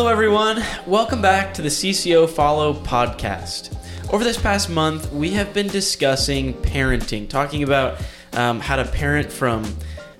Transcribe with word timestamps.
Hello, 0.00 0.10
everyone. 0.10 0.64
Welcome 0.86 1.20
back 1.20 1.52
to 1.52 1.60
the 1.60 1.68
CCO 1.68 2.26
Follow 2.26 2.72
podcast. 2.72 3.76
Over 4.10 4.24
this 4.24 4.40
past 4.40 4.70
month, 4.70 5.12
we 5.12 5.28
have 5.32 5.52
been 5.52 5.66
discussing 5.66 6.54
parenting, 6.54 7.28
talking 7.28 7.64
about 7.64 8.00
um, 8.32 8.60
how 8.60 8.76
to 8.76 8.86
parent 8.86 9.30
from 9.30 9.62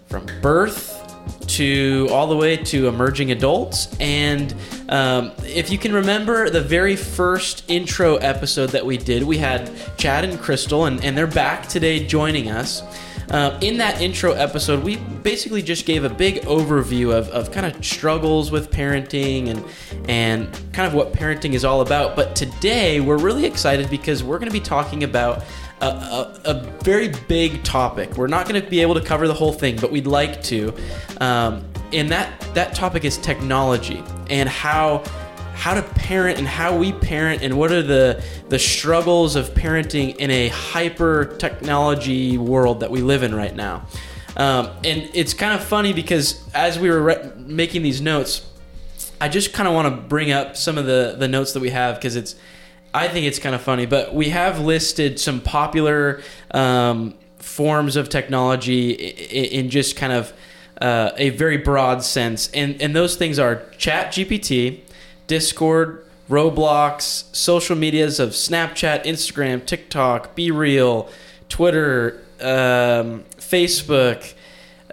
from 0.04 0.26
birth 0.42 0.98
to 1.46 2.08
all 2.10 2.26
the 2.26 2.36
way 2.36 2.58
to 2.58 2.88
emerging 2.88 3.30
adults. 3.30 3.88
And 3.98 4.54
um, 4.90 5.32
if 5.46 5.70
you 5.70 5.78
can 5.78 5.94
remember 5.94 6.50
the 6.50 6.60
very 6.60 6.94
first 6.94 7.64
intro 7.68 8.16
episode 8.16 8.72
that 8.72 8.84
we 8.84 8.98
did, 8.98 9.22
we 9.22 9.38
had 9.38 9.70
Chad 9.96 10.24
and 10.24 10.38
Crystal, 10.38 10.84
and, 10.84 11.02
and 11.02 11.16
they're 11.16 11.26
back 11.26 11.68
today 11.68 12.06
joining 12.06 12.50
us. 12.50 12.82
Uh, 13.30 13.56
in 13.60 13.78
that 13.78 14.00
intro 14.00 14.32
episode, 14.32 14.82
we 14.82 14.96
basically 14.96 15.62
just 15.62 15.86
gave 15.86 16.04
a 16.04 16.08
big 16.08 16.42
overview 16.42 17.12
of, 17.16 17.28
of 17.28 17.52
kind 17.52 17.64
of 17.64 17.84
struggles 17.84 18.50
with 18.50 18.70
parenting 18.70 19.48
and 19.48 19.64
and 20.08 20.52
kind 20.72 20.88
of 20.88 20.94
what 20.94 21.12
parenting 21.12 21.52
is 21.52 21.64
all 21.64 21.80
about. 21.80 22.16
But 22.16 22.34
today, 22.34 23.00
we're 23.00 23.18
really 23.18 23.44
excited 23.46 23.88
because 23.88 24.24
we're 24.24 24.38
going 24.38 24.50
to 24.50 24.52
be 24.52 24.60
talking 24.60 25.04
about 25.04 25.44
a, 25.80 25.86
a, 25.86 26.40
a, 26.44 26.54
very 26.82 27.08
big 27.28 27.62
topic. 27.62 28.16
We're 28.16 28.26
not 28.26 28.48
going 28.48 28.60
to 28.60 28.68
be 28.68 28.80
able 28.80 28.94
to 28.94 29.00
cover 29.00 29.28
the 29.28 29.34
whole 29.34 29.52
thing, 29.52 29.76
but 29.76 29.90
we'd 29.90 30.06
like 30.06 30.42
to. 30.44 30.74
Um, 31.20 31.64
and 31.92 32.08
that 32.10 32.40
that 32.54 32.74
topic 32.74 33.04
is 33.04 33.16
technology 33.18 34.02
and 34.28 34.48
how 34.48 35.04
how 35.60 35.74
to 35.74 35.82
parent 35.82 36.38
and 36.38 36.48
how 36.48 36.74
we 36.74 36.90
parent 36.90 37.42
and 37.42 37.58
what 37.58 37.70
are 37.70 37.82
the 37.82 38.24
the 38.48 38.58
struggles 38.58 39.36
of 39.36 39.50
parenting 39.50 40.16
in 40.16 40.30
a 40.30 40.48
hyper 40.48 41.36
technology 41.36 42.38
world 42.38 42.80
that 42.80 42.90
we 42.90 43.02
live 43.02 43.22
in 43.22 43.34
right 43.34 43.54
now. 43.54 43.86
Um, 44.38 44.70
and 44.84 45.10
it's 45.12 45.34
kind 45.34 45.52
of 45.52 45.62
funny 45.62 45.92
because 45.92 46.42
as 46.54 46.78
we 46.78 46.88
were 46.88 47.02
re- 47.02 47.32
making 47.36 47.82
these 47.82 48.00
notes, 48.00 48.46
I 49.20 49.28
just 49.28 49.52
kind 49.52 49.68
of 49.68 49.74
want 49.74 49.94
to 49.94 50.00
bring 50.00 50.32
up 50.32 50.56
some 50.56 50.78
of 50.78 50.86
the 50.86 51.16
the 51.18 51.28
notes 51.28 51.52
that 51.52 51.60
we 51.60 51.68
have 51.68 51.96
because 51.96 52.16
it's 52.16 52.36
I 52.94 53.08
think 53.08 53.26
it's 53.26 53.38
kind 53.38 53.54
of 53.54 53.60
funny. 53.60 53.84
But 53.84 54.14
we 54.14 54.30
have 54.30 54.60
listed 54.60 55.20
some 55.20 55.42
popular 55.42 56.22
um, 56.52 57.12
forms 57.36 57.96
of 57.96 58.08
technology 58.08 58.92
in, 58.92 59.64
in 59.64 59.70
just 59.70 59.94
kind 59.94 60.14
of 60.14 60.32
uh, 60.80 61.10
a 61.18 61.28
very 61.28 61.58
broad 61.58 62.02
sense, 62.02 62.50
and 62.52 62.80
and 62.80 62.96
those 62.96 63.16
things 63.16 63.38
are 63.38 63.56
ChatGPT 63.76 64.84
Discord, 65.30 66.04
Roblox, 66.28 67.24
social 67.32 67.76
medias 67.76 68.18
of 68.18 68.30
Snapchat, 68.30 69.04
Instagram, 69.04 69.64
TikTok, 69.64 70.34
BeReal, 70.34 71.08
Twitter, 71.48 72.20
um, 72.40 73.22
Facebook. 73.38 74.34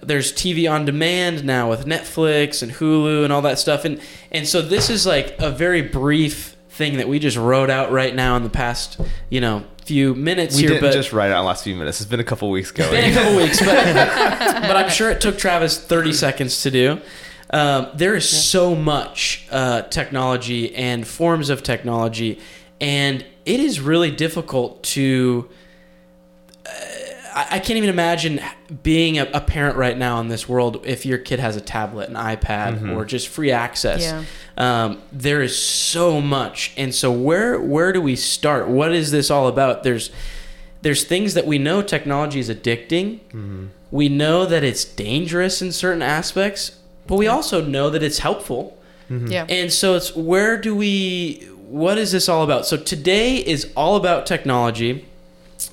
There's 0.03 0.31
TV 0.31 0.71
on 0.71 0.85
demand 0.85 1.43
now 1.43 1.71
with 1.71 1.87
Netflix 1.87 2.61
and 2.61 2.71
Hulu 2.71 3.23
and 3.23 3.33
all 3.33 3.41
that 3.41 3.57
stuff, 3.57 3.83
and 3.83 3.99
and 4.31 4.47
so 4.47 4.61
this 4.61 4.91
is 4.91 5.07
like 5.07 5.35
a 5.39 5.49
very 5.49 5.81
brief 5.81 6.55
thing 6.69 6.97
that 6.97 7.07
we 7.07 7.17
just 7.17 7.35
wrote 7.35 7.71
out 7.71 7.91
right 7.91 8.13
now 8.13 8.35
in 8.35 8.43
the 8.43 8.51
past, 8.51 9.01
you 9.31 9.41
know, 9.41 9.63
few 9.85 10.13
minutes 10.13 10.55
we 10.55 10.61
here. 10.61 10.69
didn't 10.69 10.83
but 10.83 10.93
just 10.93 11.13
write 11.13 11.31
it 11.31 11.33
out 11.33 11.41
the 11.41 11.47
last 11.47 11.63
few 11.63 11.75
minutes. 11.75 11.99
It's 11.99 12.09
been 12.09 12.19
a 12.19 12.23
couple 12.23 12.51
weeks 12.51 12.71
going. 12.71 12.91
Been 12.91 13.11
a 13.11 13.13
couple 13.15 13.37
weeks, 13.37 13.59
but 13.59 13.65
but 14.67 14.75
I'm 14.75 14.89
sure 14.91 15.09
it 15.09 15.19
took 15.19 15.39
Travis 15.39 15.79
30 15.79 16.13
seconds 16.13 16.61
to 16.61 16.69
do. 16.69 17.01
Um, 17.49 17.87
there 17.93 18.15
is 18.15 18.31
yeah. 18.31 18.39
so 18.39 18.75
much 18.75 19.47
uh, 19.51 19.83
technology 19.83 20.75
and 20.75 21.07
forms 21.07 21.49
of 21.49 21.63
technology, 21.63 22.39
and 22.81 23.25
it 23.45 23.59
is 23.59 23.79
really 23.79 24.11
difficult 24.11 24.83
to. 24.83 25.49
Uh, 26.65 26.69
I, 27.33 27.47
I, 27.51 27.59
can't 27.59 27.77
even 27.77 27.89
imagine 27.89 28.41
being 28.83 29.19
a, 29.19 29.29
a, 29.33 29.39
parent 29.39 29.77
right 29.77 29.97
now 29.97 30.19
in 30.19 30.27
this 30.27 30.49
world 30.49 30.83
if 30.85 31.05
your 31.05 31.19
kid 31.19 31.39
has 31.39 31.55
a 31.55 31.61
tablet, 31.61 32.09
an 32.09 32.15
iPad, 32.15 32.79
mm-hmm. 32.79 32.91
or 32.91 33.05
just 33.05 33.27
free 33.27 33.51
access. 33.51 34.01
Yeah. 34.01 34.23
Um, 34.57 35.01
there 35.13 35.41
is 35.41 35.57
so 35.57 36.19
much, 36.19 36.73
and 36.75 36.93
so 36.93 37.11
where 37.11 37.61
where 37.61 37.93
do 37.93 38.01
we 38.01 38.17
start? 38.17 38.67
What 38.67 38.93
is 38.93 39.11
this 39.11 39.31
all 39.31 39.47
about? 39.47 39.83
There's 39.83 40.11
there's 40.81 41.05
things 41.05 41.33
that 41.35 41.45
we 41.45 41.57
know 41.57 41.81
technology 41.81 42.39
is 42.39 42.49
addicting. 42.49 43.19
Mm-hmm. 43.29 43.67
We 43.89 44.09
know 44.09 44.45
that 44.45 44.65
it's 44.65 44.83
dangerous 44.83 45.61
in 45.61 45.71
certain 45.71 46.01
aspects 46.01 46.77
but 47.07 47.15
we 47.15 47.27
also 47.27 47.63
know 47.63 47.89
that 47.89 48.03
it's 48.03 48.19
helpful. 48.19 48.77
Mm-hmm. 49.09 49.27
Yeah. 49.27 49.45
And 49.47 49.71
so 49.71 49.95
it's 49.95 50.15
where 50.15 50.57
do 50.59 50.75
we 50.75 51.47
what 51.67 51.97
is 51.97 52.11
this 52.11 52.29
all 52.29 52.43
about? 52.43 52.65
So 52.65 52.77
today 52.77 53.37
is 53.37 53.71
all 53.75 53.95
about 53.95 54.25
technology. 54.25 55.05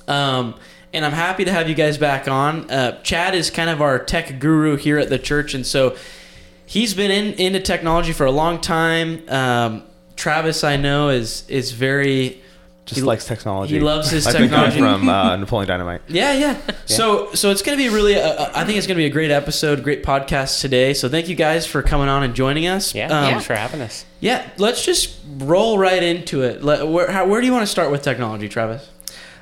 Um, 0.07 0.55
and 0.93 1.05
I'm 1.05 1.11
happy 1.11 1.45
to 1.45 1.51
have 1.51 1.67
you 1.67 1.75
guys 1.75 1.97
back 1.97 2.27
on. 2.27 2.69
Uh, 2.71 3.01
Chad 3.01 3.35
is 3.35 3.49
kind 3.49 3.69
of 3.69 3.81
our 3.81 3.99
tech 3.99 4.39
guru 4.39 4.77
here 4.77 4.97
at 4.97 5.09
the 5.09 5.19
church, 5.19 5.53
and 5.53 5.65
so 5.65 5.97
he's 6.65 6.93
been 6.93 7.11
in 7.11 7.33
into 7.33 7.59
technology 7.59 8.13
for 8.13 8.25
a 8.25 8.31
long 8.31 8.61
time. 8.61 9.21
Um, 9.27 9.83
Travis, 10.15 10.63
I 10.63 10.77
know, 10.77 11.09
is 11.09 11.43
is 11.49 11.73
very 11.73 12.41
just 12.85 12.99
he, 12.99 13.05
likes 13.05 13.25
technology. 13.25 13.75
He 13.75 13.79
loves 13.79 14.11
his 14.11 14.25
technology 14.31 14.79
from 14.79 15.09
uh, 15.09 15.35
Napoleon 15.37 15.67
Dynamite. 15.67 16.01
Yeah, 16.07 16.33
yeah, 16.33 16.57
yeah. 16.67 16.75
So, 16.85 17.33
so 17.33 17.49
it's 17.49 17.61
going 17.61 17.77
to 17.77 17.83
be 17.83 17.89
really. 17.89 18.13
A, 18.13 18.51
I 18.55 18.63
think 18.63 18.77
it's 18.77 18.85
going 18.85 18.95
to 18.95 19.01
be 19.01 19.05
a 19.05 19.09
great 19.09 19.31
episode, 19.31 19.83
great 19.83 20.03
podcast 20.03 20.61
today. 20.61 20.93
So, 20.93 21.09
thank 21.09 21.27
you 21.27 21.35
guys 21.35 21.65
for 21.65 21.81
coming 21.81 22.07
on 22.07 22.23
and 22.23 22.35
joining 22.35 22.67
us. 22.67 22.93
Yeah, 22.93 23.05
um, 23.05 23.31
thanks 23.31 23.45
for 23.45 23.55
having 23.55 23.81
us. 23.81 24.05
Yeah, 24.19 24.47
let's 24.57 24.85
just 24.85 25.19
roll 25.37 25.79
right 25.79 26.01
into 26.01 26.43
it. 26.43 26.63
Let, 26.63 26.87
where, 26.87 27.11
how, 27.11 27.25
where 27.25 27.41
do 27.41 27.47
you 27.47 27.53
want 27.53 27.63
to 27.63 27.71
start 27.71 27.89
with 27.89 28.03
technology, 28.03 28.49
Travis? 28.49 28.89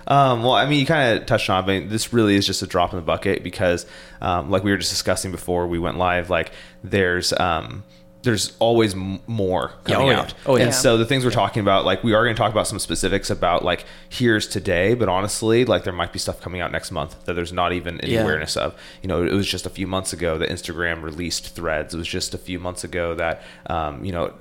Um, 0.07 0.43
well, 0.43 0.53
I 0.53 0.65
mean, 0.65 0.79
you 0.79 0.85
kind 0.85 1.17
of 1.17 1.25
touched 1.25 1.49
on, 1.49 1.63
it, 1.69 1.81
but 1.81 1.89
this 1.89 2.11
really 2.11 2.35
is 2.35 2.45
just 2.45 2.61
a 2.61 2.67
drop 2.67 2.91
in 2.91 2.97
the 2.97 3.05
bucket 3.05 3.43
because, 3.43 3.85
um, 4.21 4.49
like 4.49 4.63
we 4.63 4.71
were 4.71 4.77
just 4.77 4.91
discussing 4.91 5.31
before 5.31 5.67
we 5.67 5.79
went 5.79 5.97
live, 5.97 6.29
like 6.29 6.51
there's 6.83 7.31
um, 7.33 7.83
there's 8.23 8.55
always 8.59 8.93
m- 8.93 9.19
more 9.27 9.73
coming 9.83 10.07
yeah, 10.07 10.13
oh, 10.13 10.19
out. 10.21 10.29
Yeah. 10.29 10.35
Oh 10.45 10.55
yeah. 10.55 10.63
And 10.65 10.73
so 10.73 10.97
the 10.97 11.05
things 11.05 11.25
we're 11.25 11.31
talking 11.31 11.61
about, 11.61 11.85
like 11.85 12.03
we 12.03 12.13
are 12.13 12.23
going 12.23 12.35
to 12.35 12.39
talk 12.39 12.51
about 12.51 12.67
some 12.67 12.79
specifics 12.79 13.29
about 13.29 13.63
like 13.63 13.85
here's 14.09 14.47
today, 14.47 14.93
but 14.93 15.09
honestly, 15.09 15.65
like 15.65 15.83
there 15.83 15.93
might 15.93 16.13
be 16.13 16.19
stuff 16.19 16.41
coming 16.41 16.61
out 16.61 16.71
next 16.71 16.91
month 16.91 17.25
that 17.25 17.33
there's 17.33 17.53
not 17.53 17.73
even 17.73 17.99
any 18.01 18.15
awareness 18.15 18.57
of. 18.57 18.75
You 19.01 19.09
know, 19.09 19.23
it 19.23 19.33
was 19.33 19.47
just 19.47 19.65
a 19.65 19.69
few 19.69 19.87
months 19.87 20.13
ago 20.13 20.37
that 20.37 20.49
Instagram 20.49 21.03
released 21.03 21.49
Threads. 21.49 21.93
It 21.93 21.97
was 21.97 22.07
just 22.07 22.33
a 22.33 22.37
few 22.37 22.59
months 22.59 22.83
ago 22.83 23.13
that, 23.15 23.43
um, 23.67 24.03
you 24.03 24.11
know, 24.11 24.33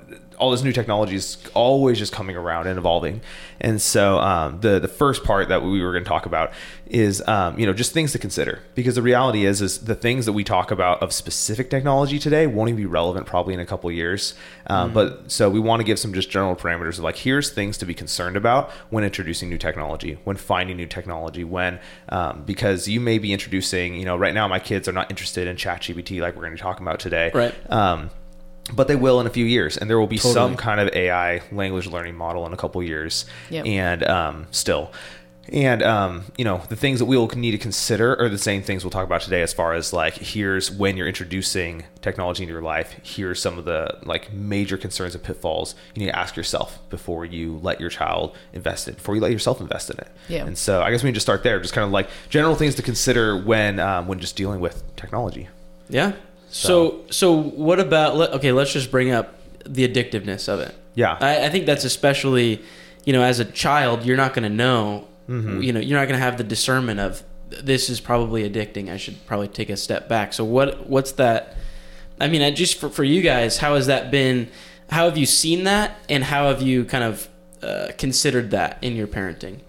all 0.42 0.50
this 0.50 0.64
new 0.64 0.72
technology 0.72 1.14
is 1.14 1.38
always 1.54 2.00
just 2.00 2.12
coming 2.12 2.34
around 2.34 2.66
and 2.66 2.76
evolving. 2.76 3.20
And 3.60 3.80
so 3.80 4.18
um, 4.18 4.60
the 4.60 4.80
the 4.80 4.88
first 4.88 5.22
part 5.22 5.48
that 5.50 5.62
we 5.62 5.80
were 5.80 5.92
going 5.92 6.02
to 6.02 6.08
talk 6.08 6.26
about 6.26 6.52
is 6.86 7.22
um, 7.28 7.56
you 7.56 7.64
know 7.64 7.72
just 7.72 7.92
things 7.92 8.10
to 8.10 8.18
consider 8.18 8.58
because 8.74 8.96
the 8.96 9.02
reality 9.02 9.44
is 9.44 9.62
is 9.62 9.84
the 9.84 9.94
things 9.94 10.26
that 10.26 10.32
we 10.32 10.42
talk 10.42 10.72
about 10.72 11.00
of 11.00 11.12
specific 11.12 11.70
technology 11.70 12.18
today 12.18 12.48
won't 12.48 12.68
even 12.68 12.76
be 12.76 12.86
relevant 12.86 13.24
probably 13.24 13.54
in 13.54 13.60
a 13.60 13.66
couple 13.66 13.88
years. 13.92 14.34
Um, 14.66 14.90
mm 14.90 14.94
But 14.94 15.30
so 15.30 15.48
we 15.48 15.60
want 15.60 15.78
to 15.78 15.84
give 15.84 15.98
some 16.00 16.12
just 16.12 16.28
general 16.28 16.56
parameters 16.56 16.98
of 16.98 17.04
like 17.04 17.18
here's 17.18 17.50
things 17.50 17.78
to 17.78 17.86
be 17.86 17.94
concerned 17.94 18.36
about 18.36 18.70
when 18.90 19.04
introducing 19.04 19.48
new 19.48 19.58
technology, 19.58 20.18
when 20.24 20.36
finding 20.36 20.76
new 20.76 20.86
technology, 20.86 21.44
when 21.44 21.78
um, 22.08 22.42
because 22.44 22.88
you 22.88 23.00
may 23.00 23.18
be 23.18 23.32
introducing 23.32 23.94
you 23.94 24.04
know 24.04 24.16
right 24.16 24.34
now 24.34 24.48
my 24.48 24.58
kids 24.58 24.88
are 24.88 24.96
not 25.00 25.08
interested 25.08 25.46
in 25.46 25.54
ChatGPT 25.54 26.20
like 26.20 26.34
we're 26.34 26.42
going 26.42 26.56
to 26.56 26.60
be 26.60 26.66
talking 26.68 26.84
about 26.84 26.98
today. 26.98 27.30
Right 27.32 27.54
um, 27.70 28.10
but 28.74 28.88
they 28.88 28.96
will 28.96 29.20
in 29.20 29.26
a 29.26 29.30
few 29.30 29.44
years 29.44 29.76
and 29.76 29.88
there 29.90 29.98
will 29.98 30.06
be 30.06 30.18
totally. 30.18 30.34
some 30.34 30.56
kind 30.56 30.80
of 30.80 30.88
ai 30.94 31.42
language 31.50 31.86
learning 31.86 32.14
model 32.14 32.46
in 32.46 32.52
a 32.52 32.56
couple 32.56 32.82
years. 32.82 33.24
Yep. 33.50 33.66
and 33.66 34.04
um, 34.04 34.46
still. 34.50 34.92
And 35.48 35.82
um, 35.82 36.24
you 36.38 36.44
know 36.44 36.62
the 36.68 36.76
things 36.76 37.00
that 37.00 37.06
we 37.06 37.16
will 37.16 37.26
need 37.28 37.50
to 37.50 37.58
consider 37.58 38.16
are 38.20 38.28
the 38.28 38.38
same 38.38 38.62
things 38.62 38.84
we'll 38.84 38.92
talk 38.92 39.04
about 39.04 39.22
today 39.22 39.42
as 39.42 39.52
far 39.52 39.74
as 39.74 39.92
like 39.92 40.14
here's 40.14 40.70
when 40.70 40.96
you're 40.96 41.08
introducing 41.08 41.82
technology 42.00 42.44
into 42.44 42.52
your 42.52 42.62
life. 42.62 42.94
Here's 43.02 43.42
some 43.42 43.58
of 43.58 43.64
the 43.64 43.98
like 44.04 44.32
major 44.32 44.76
concerns 44.78 45.16
and 45.16 45.24
pitfalls 45.24 45.74
you 45.94 46.00
need 46.04 46.12
to 46.12 46.18
ask 46.18 46.36
yourself 46.36 46.78
before 46.90 47.24
you 47.24 47.58
let 47.60 47.80
your 47.80 47.90
child 47.90 48.36
invest 48.52 48.86
in 48.86 48.94
it 48.94 48.98
before 48.98 49.16
you 49.16 49.20
let 49.20 49.32
yourself 49.32 49.60
invest 49.60 49.90
in 49.90 49.98
it. 49.98 50.08
Yeah. 50.28 50.46
And 50.46 50.56
so 50.56 50.80
i 50.80 50.92
guess 50.92 51.02
we 51.02 51.08
can 51.08 51.14
just 51.14 51.26
start 51.26 51.42
there. 51.42 51.58
Just 51.60 51.74
kind 51.74 51.84
of 51.84 51.90
like 51.90 52.08
general 52.28 52.54
things 52.54 52.76
to 52.76 52.82
consider 52.82 53.36
when 53.36 53.80
um, 53.80 54.06
when 54.06 54.20
just 54.20 54.36
dealing 54.36 54.60
with 54.60 54.84
technology. 54.94 55.48
Yeah 55.88 56.12
so, 56.52 57.00
so, 57.10 57.32
what 57.32 57.80
about? 57.80 58.34
Okay, 58.34 58.52
let's 58.52 58.74
just 58.74 58.90
bring 58.90 59.10
up 59.10 59.34
the 59.64 59.88
addictiveness 59.88 60.48
of 60.48 60.60
it. 60.60 60.74
Yeah, 60.94 61.16
I, 61.18 61.46
I 61.46 61.48
think 61.48 61.64
that's 61.64 61.84
especially, 61.84 62.60
you 63.06 63.14
know, 63.14 63.22
as 63.22 63.40
a 63.40 63.46
child, 63.46 64.04
you're 64.04 64.18
not 64.18 64.34
going 64.34 64.42
to 64.42 64.54
know. 64.54 65.08
Mm-hmm. 65.30 65.62
You 65.62 65.72
know, 65.72 65.80
you're 65.80 65.98
not 65.98 66.08
going 66.08 66.18
to 66.18 66.24
have 66.24 66.36
the 66.36 66.44
discernment 66.44 67.00
of 67.00 67.22
this 67.48 67.88
is 67.88 68.00
probably 68.00 68.48
addicting. 68.48 68.90
I 68.90 68.98
should 68.98 69.24
probably 69.24 69.48
take 69.48 69.70
a 69.70 69.78
step 69.78 70.10
back. 70.10 70.34
So, 70.34 70.44
what 70.44 70.86
what's 70.86 71.12
that? 71.12 71.56
I 72.20 72.28
mean, 72.28 72.42
I 72.42 72.50
just 72.50 72.78
for 72.78 72.90
for 72.90 73.02
you 73.02 73.22
guys, 73.22 73.56
how 73.56 73.74
has 73.74 73.86
that 73.86 74.10
been? 74.10 74.50
How 74.90 75.06
have 75.06 75.16
you 75.16 75.24
seen 75.24 75.64
that, 75.64 75.96
and 76.10 76.22
how 76.22 76.48
have 76.48 76.60
you 76.60 76.84
kind 76.84 77.04
of 77.04 77.28
uh, 77.62 77.92
considered 77.96 78.50
that 78.50 78.76
in 78.82 78.94
your 78.94 79.06
parenting? 79.06 79.60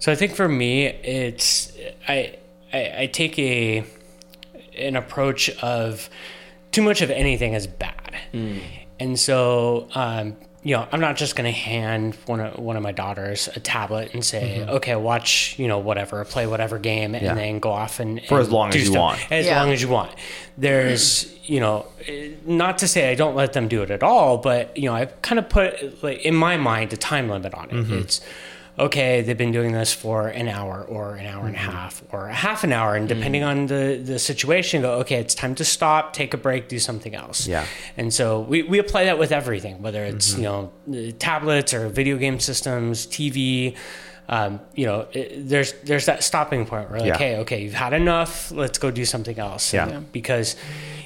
So, 0.00 0.12
I 0.12 0.16
think 0.16 0.34
for 0.34 0.50
me, 0.50 0.84
it's 0.84 1.72
I, 2.06 2.36
I, 2.74 2.94
I 2.98 3.06
take 3.06 3.38
a 3.38 3.86
an 4.80 4.96
approach 4.96 5.50
of 5.62 6.08
too 6.72 6.82
much 6.82 7.00
of 7.02 7.10
anything 7.10 7.54
is 7.54 7.66
bad. 7.66 8.14
Mm. 8.32 8.60
And 9.00 9.18
so 9.18 9.88
um, 9.94 10.36
you 10.64 10.74
know, 10.74 10.86
I'm 10.90 11.00
not 11.00 11.16
just 11.16 11.36
going 11.36 11.50
to 11.50 11.56
hand 11.56 12.16
one 12.26 12.40
of 12.40 12.58
one 12.58 12.76
of 12.76 12.82
my 12.82 12.90
daughters 12.90 13.48
a 13.54 13.60
tablet 13.60 14.12
and 14.12 14.24
say, 14.24 14.66
"Okay, 14.66 14.96
watch, 14.96 15.54
you 15.56 15.68
know, 15.68 15.78
whatever, 15.78 16.22
play 16.24 16.46
whatever 16.48 16.78
game," 16.80 17.14
and 17.14 17.24
Mm-hmm. 17.24 17.38
Yeah. 17.38 17.44
then 17.46 17.58
go 17.60 17.70
off 17.70 18.00
and 18.00 18.20
For 18.26 18.40
as 18.40 18.50
long 18.50 18.70
as 18.70 18.74
you 18.76 18.86
stuff. 18.86 18.96
want. 18.96 19.32
As 19.32 19.46
Yeah. 19.46 19.60
long 19.62 19.72
as 19.72 19.80
you 19.80 19.88
want. 19.88 20.10
There's, 20.58 21.32
you 21.48 21.60
know, 21.60 21.86
not 22.44 22.78
to 22.78 22.88
say 22.88 23.08
I 23.10 23.14
don't 23.14 23.36
let 23.36 23.52
them 23.52 23.68
do 23.68 23.82
it 23.82 23.90
at 23.92 24.02
all, 24.02 24.36
but 24.38 24.76
you 24.76 24.88
know, 24.90 24.94
I 24.96 25.06
kind 25.06 25.38
of 25.38 25.48
put 25.48 26.02
like 26.02 26.22
in 26.22 26.34
my 26.34 26.56
mind 26.56 26.92
a 26.92 26.96
time 26.96 27.28
limit 27.30 27.54
on 27.54 27.70
it. 27.70 27.74
Mm-hmm. 27.74 27.94
It's 27.94 28.20
okay, 28.78 29.22
they've 29.22 29.36
been 29.38 29.52
doing 29.52 29.72
this 29.72 29.92
for 29.92 30.28
an 30.28 30.48
hour 30.48 30.82
or 30.88 31.16
an 31.16 31.26
hour 31.26 31.46
and 31.46 31.56
Mm-hmm. 31.56 31.68
a 31.68 31.72
half 31.72 32.02
or 32.12 32.28
a 32.28 32.32
half 32.34 32.64
an 32.64 32.72
hour, 32.72 32.94
and 32.94 33.08
depending 33.08 33.42
on 33.42 33.66
the 33.66 34.00
the 34.02 34.18
situation, 34.18 34.82
go 34.82 34.92
okay, 35.00 35.16
it's 35.16 35.34
time 35.34 35.54
to 35.56 35.64
stop, 35.64 36.12
take 36.12 36.34
a 36.34 36.36
break, 36.36 36.68
do 36.68 36.78
something 36.78 37.14
else. 37.14 37.46
Yeah. 37.46 37.66
And 37.96 38.12
so 38.14 38.40
we, 38.40 38.62
we 38.62 38.78
apply 38.78 39.04
that 39.04 39.18
with 39.18 39.32
everything, 39.32 39.82
whether 39.82 40.04
it's 40.04 40.36
you 40.36 40.42
know 40.44 40.72
tablets 41.18 41.74
or 41.74 41.88
video 41.88 42.16
game 42.16 42.38
systems, 42.40 43.06
TV. 43.06 43.74
Um, 44.30 44.60
you 44.74 44.84
know, 44.84 45.08
it, 45.12 45.48
there's 45.48 45.72
there's 45.84 46.04
that 46.04 46.22
stopping 46.22 46.66
point 46.66 46.90
where 46.90 47.00
like, 47.00 47.08
Yeah. 47.08 47.18
hey, 47.18 47.36
okay, 47.38 47.62
you've 47.62 47.72
had 47.72 47.94
enough. 47.94 48.50
Let's 48.52 48.76
go 48.78 48.90
do 48.90 49.06
something 49.06 49.38
else. 49.38 49.72
Yeah. 49.72 49.88
And 49.88 50.12
Because, 50.12 50.54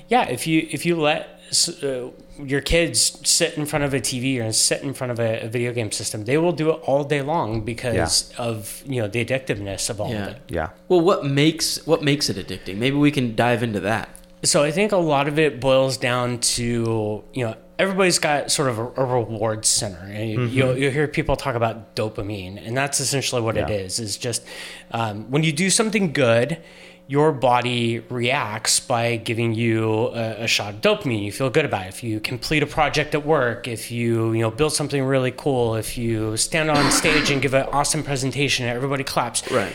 yeah, 0.08 0.24
if 0.28 0.48
you 0.48 0.66
if 0.72 0.84
you 0.84 1.00
let 1.00 1.38
uh, 1.82 2.10
your 2.38 2.60
kids 2.60 3.20
sit 3.28 3.56
in 3.58 3.66
front 3.66 3.84
of 3.84 3.92
a 3.94 4.00
TV 4.00 4.42
or 4.42 4.52
sit 4.52 4.82
in 4.82 4.94
front 4.94 5.10
of 5.10 5.18
a, 5.20 5.40
a 5.46 5.48
video 5.48 5.72
game 5.72 5.90
system, 5.92 6.24
they 6.24 6.38
will 6.38 6.52
do 6.52 6.70
it 6.70 6.80
all 6.84 7.04
day 7.04 7.22
long 7.22 7.60
because 7.62 8.32
of 8.38 8.82
you 8.86 9.00
know 9.00 9.08
the 9.08 9.24
addictiveness 9.24 9.90
of 9.90 10.00
all 10.00 10.10
Yeah. 10.10 10.22
of 10.22 10.28
it. 10.36 10.38
Yeah. 10.48 10.68
Well, 10.88 11.00
what 11.00 11.24
makes 11.24 11.86
what 11.86 12.02
makes 12.02 12.28
it 12.30 12.36
addicting? 12.36 12.76
Maybe 12.78 12.96
we 12.96 13.10
can 13.10 13.34
dive 13.36 13.62
into 13.62 13.80
that. 13.80 14.08
So 14.44 14.62
I 14.64 14.72
think 14.72 14.90
a 14.92 14.96
lot 14.96 15.28
of 15.28 15.38
it 15.38 15.60
boils 15.60 15.96
down 15.96 16.38
to 16.56 17.22
you 17.32 17.44
know 17.46 17.54
everybody's 17.78 18.18
got 18.18 18.50
sort 18.50 18.68
of 18.68 18.78
a, 18.78 18.86
a 18.96 19.04
reward 19.04 19.64
center. 19.64 19.98
And 20.04 20.30
you, 20.30 20.44
you'll, 20.46 20.78
you'll 20.78 20.92
hear 20.92 21.08
people 21.08 21.34
talk 21.36 21.54
about 21.56 21.96
dopamine, 21.96 22.64
and 22.64 22.76
that's 22.76 23.00
essentially 23.00 23.42
what 23.42 23.56
it 23.56 23.68
Yeah. 23.68 23.76
is. 23.84 23.98
Is 23.98 24.16
just 24.16 24.44
um, 24.92 25.30
when 25.30 25.42
you 25.42 25.52
do 25.52 25.68
something 25.70 26.12
good, 26.12 26.58
your 27.06 27.32
body 27.32 27.98
reacts 28.08 28.80
by 28.80 29.16
giving 29.16 29.54
you 29.54 30.08
a, 30.08 30.44
a 30.44 30.46
shot 30.46 30.74
of 30.74 30.80
dopamine. 30.80 31.22
You 31.22 31.32
feel 31.32 31.50
good 31.50 31.64
about 31.64 31.86
it. 31.86 31.88
If 31.88 32.02
you 32.02 32.20
complete 32.20 32.62
a 32.62 32.66
project 32.66 33.14
at 33.14 33.26
work, 33.26 33.68
if 33.68 33.90
you 33.90 34.32
you 34.32 34.40
know 34.40 34.50
build 34.50 34.72
something 34.72 35.04
really 35.04 35.32
cool, 35.32 35.74
if 35.74 35.98
you 35.98 36.36
stand 36.36 36.70
on 36.70 36.90
stage 37.02 37.30
and 37.30 37.42
give 37.42 37.54
an 37.54 37.66
awesome 37.72 38.02
presentation, 38.02 38.66
and 38.66 38.74
everybody 38.74 39.04
claps. 39.04 39.50
Right. 39.50 39.74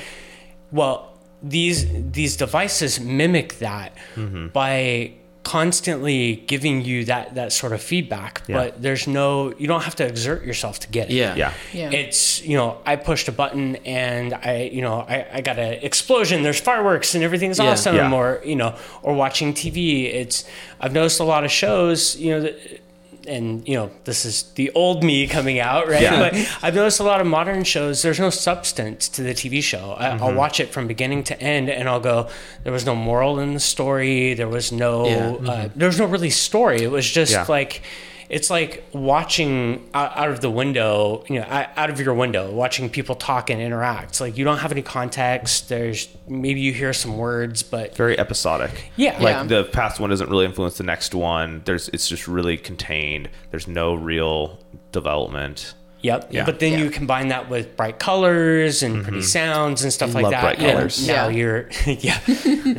Well, 0.71 1.13
these 1.43 1.85
these 2.11 2.37
devices 2.37 2.99
mimic 2.99 3.59
that 3.59 3.95
mm-hmm. 4.15 4.47
by 4.47 5.13
constantly 5.43 6.35
giving 6.47 6.81
you 6.83 7.05
that 7.05 7.35
that 7.35 7.51
sort 7.53 7.71
of 7.73 7.81
feedback. 7.81 8.41
Yeah. 8.47 8.55
But 8.57 8.81
there's 8.81 9.07
no 9.07 9.53
you 9.57 9.67
don't 9.67 9.83
have 9.83 9.95
to 9.95 10.05
exert 10.05 10.43
yourself 10.45 10.79
to 10.81 10.87
get 10.89 11.09
it. 11.09 11.13
Yeah. 11.13 11.35
Yeah. 11.35 11.53
Yeah. 11.73 11.91
It's 11.91 12.41
you 12.43 12.57
know 12.57 12.77
I 12.85 12.95
pushed 12.97 13.27
a 13.27 13.31
button 13.31 13.77
and 13.77 14.33
I 14.33 14.69
you 14.71 14.81
know 14.81 14.99
I, 15.07 15.25
I 15.35 15.41
got 15.41 15.57
an 15.57 15.73
explosion. 15.81 16.43
There's 16.43 16.59
fireworks 16.59 17.15
and 17.15 17.23
everything's 17.23 17.59
Yeah. 17.59 17.71
awesome. 17.71 17.95
Yeah. 17.95 18.11
Or 18.13 18.41
you 18.45 18.55
know 18.55 18.75
or 19.01 19.13
watching 19.13 19.53
TV. 19.53 20.13
It's 20.13 20.43
I've 20.81 20.93
noticed 20.93 21.19
a 21.19 21.23
lot 21.23 21.43
of 21.45 21.51
shows 21.51 22.15
you 22.17 22.31
know 22.31 22.41
that 22.41 22.81
and 23.27 23.67
you 23.67 23.75
know 23.75 23.89
this 24.05 24.25
is 24.25 24.43
the 24.55 24.71
old 24.71 25.03
me 25.03 25.27
coming 25.27 25.59
out 25.59 25.87
right 25.87 26.01
Yeah. 26.01 26.19
but 26.29 26.57
i've 26.63 26.75
noticed 26.75 26.99
a 26.99 27.03
lot 27.03 27.19
of 27.21 27.27
modern 27.27 27.63
shows 27.63 28.01
there's 28.01 28.19
no 28.19 28.29
substance 28.29 29.09
to 29.09 29.21
the 29.23 29.33
tv 29.33 29.61
show 29.61 29.95
I, 29.97 30.07
Mm-hmm. 30.07 30.23
i'll 30.23 30.33
watch 30.33 30.59
it 30.59 30.69
from 30.69 30.87
beginning 30.87 31.23
to 31.25 31.39
end 31.41 31.69
and 31.69 31.87
i'll 31.89 31.99
go 31.99 32.29
there 32.63 32.73
was 32.73 32.85
no 32.85 32.95
moral 32.95 33.39
in 33.39 33.53
the 33.53 33.59
story 33.59 34.33
there 34.33 34.47
was 34.47 34.71
no 34.71 35.05
Yeah. 35.07 35.51
uh, 35.51 35.69
there 35.75 35.87
was 35.87 35.99
no 35.99 36.05
really 36.05 36.29
story 36.29 36.81
it 36.81 36.91
was 36.91 37.09
just 37.09 37.31
Yeah. 37.33 37.45
like 37.49 37.81
it's 38.29 38.49
like 38.49 38.83
watching 38.93 39.89
out, 39.93 40.15
out 40.17 40.29
of 40.29 40.41
the 40.41 40.49
window 40.49 41.23
you 41.29 41.39
know 41.39 41.45
out 41.47 41.67
out 41.77 41.89
of 41.89 41.99
your 41.99 42.13
window 42.13 42.51
watching 42.51 42.89
people 42.89 43.15
talk 43.15 43.49
and 43.49 43.61
interact 43.61 44.09
It's 44.09 44.21
like 44.21 44.37
you 44.37 44.43
don't 44.43 44.57
have 44.57 44.71
any 44.71 44.81
context 44.81 45.69
there's 45.69 46.09
maybe 46.27 46.59
you 46.59 46.73
hear 46.73 46.91
some 46.93 47.17
words 47.17 47.63
but 47.63 47.95
Very 47.95 48.17
episodic. 48.19 48.91
yeah 48.95 49.13
Like 49.13 49.35
Yeah. 49.35 49.43
the 49.43 49.63
past 49.65 49.99
one 49.99 50.09
doesn't 50.09 50.29
really 50.29 50.45
influence 50.45 50.77
the 50.77 50.83
next 50.83 51.15
one. 51.15 51.61
There's 51.65 51.89
it's 51.89 52.07
just 52.09 52.27
really 52.27 52.57
contained. 52.57 53.29
There's 53.51 53.67
no 53.67 53.93
real 53.95 54.59
development. 54.91 55.73
Yep. 56.01 56.27
Yeah. 56.31 56.45
But 56.45 56.59
then 56.59 56.73
Yeah. 56.73 56.79
you 56.79 56.89
combine 56.91 57.29
that 57.29 57.49
with 57.49 57.75
bright 57.75 57.97
colors 57.99 58.83
and 58.83 59.03
pretty 59.03 59.19
mm-hmm. 59.19 59.25
sounds 59.25 59.83
and 59.83 59.91
stuff 59.91 60.13
like 60.13 60.23
Love 60.23 60.31
that. 60.31 60.41
bright 60.41 60.59
and 60.59 60.71
colors. 60.73 61.07
Now 61.07 61.27
Yeah. 61.27 61.37
you're 61.37 61.69
yeah. 61.85 62.19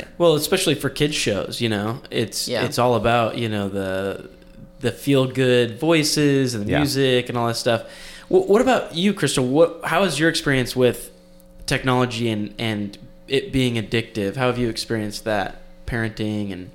Well, 0.17 0.35
especially 0.35 0.75
for 0.75 0.89
kids 0.89 1.15
shows, 1.15 1.59
you 1.61 1.69
know, 1.69 2.01
it's 2.11 2.47
Yeah. 2.47 2.63
it's 2.65 2.77
all 2.79 2.95
about 2.95 3.37
you 3.37 3.49
know 3.49 3.67
the 3.69 4.29
the 4.79 4.91
feel 4.91 5.25
good 5.27 5.79
voices 5.79 6.53
and 6.55 6.65
the 6.65 6.71
Yeah. 6.71 6.77
music 6.79 7.29
and 7.29 7.37
all 7.37 7.47
that 7.47 7.55
stuff. 7.55 7.83
Wh- 8.27 8.47
what 8.49 8.61
about 8.61 8.95
you, 8.95 9.13
Crystal? 9.13 9.45
What 9.45 9.81
how 9.85 10.03
is 10.03 10.19
your 10.19 10.29
experience 10.29 10.75
with 10.75 11.11
technology 11.65 12.29
and 12.29 12.53
and 12.57 12.97
it 13.27 13.51
being 13.51 13.75
addictive? 13.75 14.35
How 14.35 14.47
have 14.47 14.57
you 14.57 14.69
experienced 14.69 15.23
that 15.25 15.61
parenting 15.85 16.51
and 16.53 16.69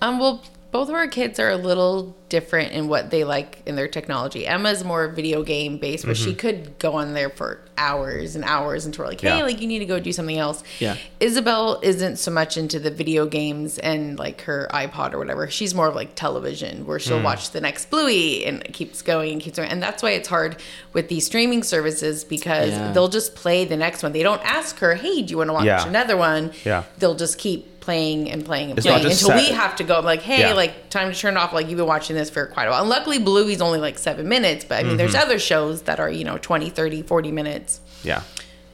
Um, 0.00 0.18
well, 0.20 0.42
both 0.70 0.88
of 0.88 0.94
our 0.94 1.06
kids 1.06 1.40
are 1.40 1.48
a 1.50 1.56
little 1.56 2.14
different 2.28 2.72
in 2.72 2.88
what 2.88 3.10
they 3.10 3.24
like 3.24 3.62
in 3.64 3.74
their 3.74 3.88
technology. 3.88 4.46
Emma's 4.46 4.84
more 4.84 5.08
video 5.08 5.42
game 5.42 5.78
based, 5.78 6.04
but 6.04 6.16
she 6.16 6.30
mm-hmm. 6.30 6.38
could 6.38 6.78
go 6.78 6.92
on 6.92 7.14
there 7.14 7.30
for 7.30 7.60
hours 7.78 8.36
and 8.36 8.44
hours 8.44 8.84
until 8.84 9.04
we're 9.04 9.10
like, 9.10 9.20
hey, 9.20 9.38
Yeah. 9.38 9.44
like 9.44 9.62
you 9.62 9.66
need 9.66 9.78
to 9.78 9.86
go 9.86 9.98
do 9.98 10.12
something 10.12 10.36
else. 10.36 10.62
Yeah. 10.78 10.96
Isabel 11.20 11.80
isn't 11.82 12.16
so 12.18 12.30
much 12.30 12.58
into 12.58 12.78
the 12.78 12.90
video 12.90 13.24
games 13.24 13.78
and 13.78 14.18
like 14.18 14.42
her 14.42 14.68
iPod 14.70 15.14
or 15.14 15.18
whatever. 15.18 15.48
She's 15.48 15.74
more 15.74 15.88
of 15.88 15.94
like 15.94 16.14
television 16.14 16.84
where 16.86 16.98
she'll 16.98 17.20
mm. 17.20 17.24
watch 17.24 17.50
the 17.52 17.62
next 17.62 17.88
Bluey 17.88 18.44
and 18.44 18.62
it 18.62 18.74
keeps 18.74 19.00
going 19.00 19.32
and 19.32 19.40
keeps 19.40 19.56
going. 19.56 19.70
And 19.70 19.82
that's 19.82 20.02
why 20.02 20.10
it's 20.10 20.28
hard 20.28 20.60
with 20.92 21.08
these 21.08 21.24
streaming 21.24 21.62
services 21.62 22.24
because 22.24 22.70
Yeah. 22.70 22.92
they'll 22.92 23.08
just 23.08 23.34
play 23.34 23.64
the 23.64 23.76
next 23.76 24.02
one. 24.02 24.12
They 24.12 24.22
don't 24.22 24.44
ask 24.44 24.78
her, 24.80 24.96
hey, 24.96 25.22
do 25.22 25.30
you 25.30 25.38
want 25.38 25.48
to 25.48 25.54
watch 25.54 25.64
Yeah. 25.64 25.88
another 25.88 26.16
one? 26.16 26.52
Yeah. 26.64 26.82
They'll 26.98 27.14
just 27.14 27.38
keep 27.38 27.77
playing 27.80 28.30
and 28.30 28.44
playing 28.44 28.70
and 28.70 28.78
It's 28.78 28.86
playing 28.86 29.06
until 29.06 29.34
we 29.36 29.48
have 29.50 29.76
to 29.76 29.84
go 29.84 30.00
like 30.00 30.20
hey 30.22 30.40
Yeah. 30.40 30.52
like 30.54 30.90
time 30.90 31.12
to 31.12 31.18
turn 31.18 31.36
off 31.36 31.52
like 31.52 31.68
you've 31.68 31.78
been 31.78 31.86
watching 31.86 32.16
this 32.16 32.28
for 32.30 32.46
quite 32.46 32.66
a 32.66 32.70
while 32.70 32.80
and 32.80 32.88
luckily 32.90 33.18
bluey's 33.18 33.60
only 33.60 33.78
like 33.78 33.98
seven 33.98 34.28
minutes 34.28 34.64
but 34.64 34.78
i 34.78 34.82
mean 34.82 34.96
there's 34.96 35.12
Mm-hmm. 35.14 35.22
other 35.22 35.38
shows 35.38 35.82
that 35.82 35.98
are 36.00 36.10
you 36.10 36.24
know 36.24 36.38
20 36.38 36.70
30 36.70 37.02
40 37.02 37.32
minutes 37.32 37.80
Yeah. 38.02 38.22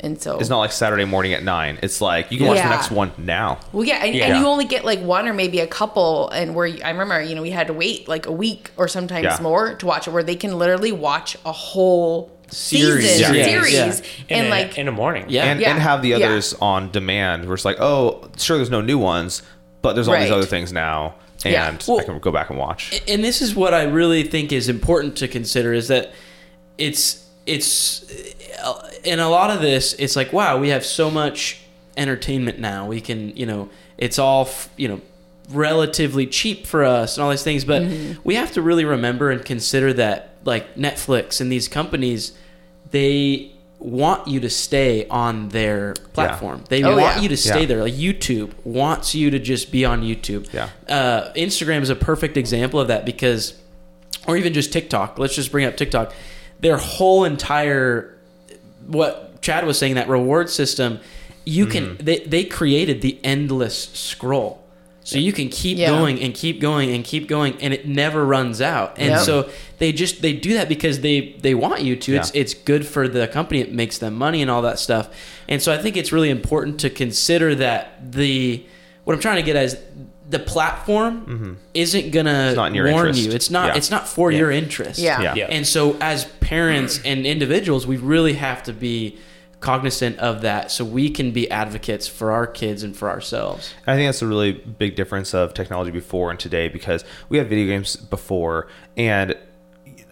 and 0.00 0.20
so 0.20 0.38
It's 0.38 0.48
not 0.50 0.58
like 0.58 0.72
Saturday 0.72 1.04
morning 1.06 1.32
at 1.32 1.42
nine. 1.42 1.78
It's 1.82 2.00
like 2.00 2.30
you 2.32 2.38
can 2.38 2.46
watch 2.48 2.56
Yeah. 2.58 2.68
the 2.68 2.74
next 2.76 2.90
one 2.90 3.12
now. 3.16 3.58
well 3.72 3.84
yeah 3.84 4.04
and, 4.04 4.14
Yeah. 4.14 4.26
and 4.26 4.38
you 4.40 4.46
only 4.46 4.64
get 4.64 4.84
like 4.84 5.00
one 5.00 5.28
or 5.28 5.32
maybe 5.32 5.60
a 5.60 5.66
couple 5.66 6.28
and 6.30 6.54
where 6.54 6.66
i 6.84 6.90
remember 6.90 7.22
you 7.22 7.34
know 7.34 7.42
we 7.42 7.50
had 7.50 7.68
to 7.68 7.72
wait 7.72 8.08
like 8.08 8.26
a 8.26 8.32
week 8.32 8.70
or 8.76 8.88
sometimes 8.88 9.24
Yeah. 9.24 9.38
more 9.40 9.74
to 9.74 9.86
watch 9.86 10.08
it 10.08 10.10
where 10.10 10.22
they 10.22 10.36
can 10.36 10.58
literally 10.58 10.92
watch 10.92 11.36
a 11.46 11.52
whole 11.52 12.30
Series. 12.50 13.10
season 13.10 13.34
Yeah. 13.34 13.44
series 13.44 13.72
Yeah. 13.74 13.92
In 14.28 14.38
and 14.38 14.46
a, 14.46 14.50
like 14.50 14.78
in 14.78 14.88
a 14.88 14.92
morning. 14.92 15.26
yeah 15.28 15.44
and, 15.44 15.60
Yeah. 15.60 15.70
and 15.70 15.80
have 15.80 16.02
the 16.02 16.10
Yeah. 16.10 16.16
others 16.16 16.54
on 16.60 16.90
demand. 16.90 17.46
Where 17.46 17.54
it's 17.54 17.64
like, 17.64 17.80
oh, 17.80 18.28
sure, 18.36 18.56
there's 18.56 18.70
no 18.70 18.80
new 18.80 18.98
ones, 18.98 19.42
but 19.82 19.94
there's 19.94 20.08
all 20.08 20.18
these 20.18 20.30
other 20.30 20.46
things 20.46 20.72
now, 20.72 21.14
and 21.44 21.52
Yeah. 21.52 21.76
Well- 21.86 22.00
I 22.00 22.04
can 22.04 22.18
go 22.18 22.30
back 22.30 22.50
and 22.50 22.58
watch. 22.58 23.00
and 23.08 23.24
this 23.24 23.42
is 23.42 23.54
what 23.54 23.74
I 23.74 23.84
really 23.84 24.22
think 24.22 24.52
is 24.52 24.68
important 24.68 25.16
to 25.16 25.28
consider 25.28 25.72
is 25.72 25.88
that 25.88 26.12
it's 26.78 27.24
it's 27.46 28.04
uh, 28.64 28.88
in 29.04 29.20
a 29.20 29.28
lot 29.28 29.50
of 29.50 29.60
this 29.60 29.92
it's 29.98 30.16
like 30.16 30.32
wow 30.32 30.56
we 30.56 30.70
have 30.70 30.84
so 30.84 31.10
much 31.10 31.58
entertainment 31.96 32.58
now 32.58 32.86
we 32.86 33.00
can 33.00 33.36
you 33.36 33.44
know 33.44 33.68
it's 33.98 34.18
all 34.18 34.48
you 34.76 34.88
know 34.88 35.00
relatively 35.50 36.26
cheap 36.26 36.66
for 36.66 36.82
us 36.84 37.16
and 37.16 37.24
all 37.24 37.30
these 37.30 37.42
things 37.42 37.64
but 37.64 37.82
mm-hmm. 37.82 38.18
we 38.24 38.34
have 38.34 38.50
to 38.50 38.62
really 38.62 38.84
remember 38.84 39.30
and 39.30 39.44
consider 39.44 39.92
that 39.92 40.33
like 40.44 40.74
Netflix 40.76 41.40
and 41.40 41.50
these 41.50 41.68
companies 41.68 42.32
they 42.90 43.50
want 43.78 44.26
you 44.28 44.40
to 44.40 44.48
stay 44.48 45.06
on 45.08 45.48
their 45.50 45.92
platform 46.14 46.64
they 46.68 46.82
Oh, 46.82 46.96
want 46.96 47.16
yeah. 47.16 47.22
you 47.22 47.28
to 47.30 47.36
stay 47.36 47.60
Yeah. 47.62 47.66
there 47.66 47.82
like 47.82 47.94
YouTube 47.94 48.52
wants 48.64 49.14
you 49.14 49.30
to 49.30 49.38
just 49.38 49.70
be 49.72 49.84
on 49.84 50.02
YouTube 50.02 50.50
Yeah. 50.52 50.68
uh, 50.88 51.32
Instagram 51.34 51.82
is 51.82 51.90
a 51.90 51.96
perfect 51.96 52.36
example 52.36 52.80
of 52.80 52.88
that 52.88 53.04
because, 53.04 53.54
or 54.26 54.36
even 54.38 54.54
just 54.54 54.72
TikTok. 54.72 55.18
Let's 55.18 55.34
just 55.34 55.50
bring 55.52 55.66
up 55.66 55.76
TikTok. 55.76 56.14
Their 56.60 56.78
whole 56.78 57.24
entire, 57.24 58.16
what 58.86 59.42
Chad 59.42 59.66
was 59.66 59.78
saying, 59.78 59.96
that 59.96 60.08
reward 60.08 60.48
system, 60.48 60.98
you 61.44 61.66
can 61.66 61.98
they 61.98 62.20
they 62.20 62.44
created 62.44 63.02
the 63.02 63.18
endless 63.22 63.76
scroll. 63.92 64.63
So 65.06 65.18
you 65.18 65.32
can 65.34 65.48
keep 65.50 65.76
Yeah. 65.78 65.90
going 65.90 66.18
and 66.20 66.32
keep 66.34 66.60
going 66.60 66.90
and 66.94 67.04
keep 67.04 67.28
going, 67.28 67.54
and 67.60 67.72
it 67.74 67.86
never 67.86 68.24
runs 68.24 68.60
out. 68.62 68.96
And 68.98 69.10
Yep. 69.10 69.20
so 69.20 69.48
they 69.78 69.92
just 69.92 70.22
they 70.22 70.32
do 70.32 70.54
that 70.54 70.68
because 70.68 71.00
they 71.00 71.34
they 71.42 71.54
want 71.54 71.82
you 71.82 71.94
to. 71.94 72.16
It's 72.16 72.34
Yeah. 72.34 72.40
it's 72.40 72.54
good 72.54 72.86
for 72.86 73.06
the 73.06 73.28
company. 73.28 73.60
It 73.60 73.70
makes 73.72 73.98
them 73.98 74.14
money 74.14 74.40
and 74.42 74.50
all 74.50 74.62
that 74.62 74.78
stuff. 74.78 75.08
And 75.48 75.60
so 75.62 75.72
I 75.72 75.78
think 75.78 75.96
it's 75.96 76.10
really 76.10 76.30
important 76.30 76.80
to 76.80 76.90
consider 76.90 77.54
that 77.56 78.12
the 78.12 78.62
what 79.04 79.12
I'm 79.14 79.20
trying 79.20 79.36
to 79.36 79.42
get 79.42 79.56
at 79.56 79.64
is 79.66 79.76
the 80.30 80.38
platform 80.38 81.58
isn't 81.74 82.10
gonna 82.10 82.30
Mm-hmm. 82.30 82.56
not 82.56 82.66
in 82.68 82.74
your 82.74 82.90
warn 82.90 83.08
interest. 83.08 83.20
you. 83.28 83.32
It's 83.32 83.50
not. 83.50 83.68
Yeah. 83.68 83.76
It's 83.76 83.90
not 83.90 84.08
for 84.08 84.32
Yeah. 84.32 84.38
your 84.38 84.50
interest. 84.50 84.98
Yeah. 84.98 85.20
Yeah. 85.20 85.34
Yeah. 85.34 85.46
And 85.50 85.66
so 85.66 85.96
as 86.00 86.24
parents 86.40 86.98
and 87.04 87.26
individuals, 87.26 87.86
we 87.86 87.98
really 87.98 88.32
have 88.34 88.62
to 88.62 88.72
be 88.72 89.16
cognizant 89.64 90.18
of 90.18 90.42
that 90.42 90.70
so 90.70 90.84
we 90.84 91.08
can 91.08 91.32
be 91.32 91.50
advocates 91.50 92.06
for 92.06 92.32
our 92.32 92.46
kids 92.46 92.82
and 92.82 92.94
for 92.94 93.08
ourselves. 93.08 93.72
I 93.86 93.96
think 93.96 94.08
that's 94.08 94.20
a 94.20 94.26
really 94.26 94.52
big 94.52 94.94
difference 94.94 95.32
of 95.32 95.54
technology 95.54 95.90
before 95.90 96.30
and 96.30 96.38
today 96.38 96.68
because 96.68 97.02
we 97.30 97.38
had 97.38 97.48
video 97.48 97.66
games 97.66 97.96
before 97.96 98.68
and 98.96 99.34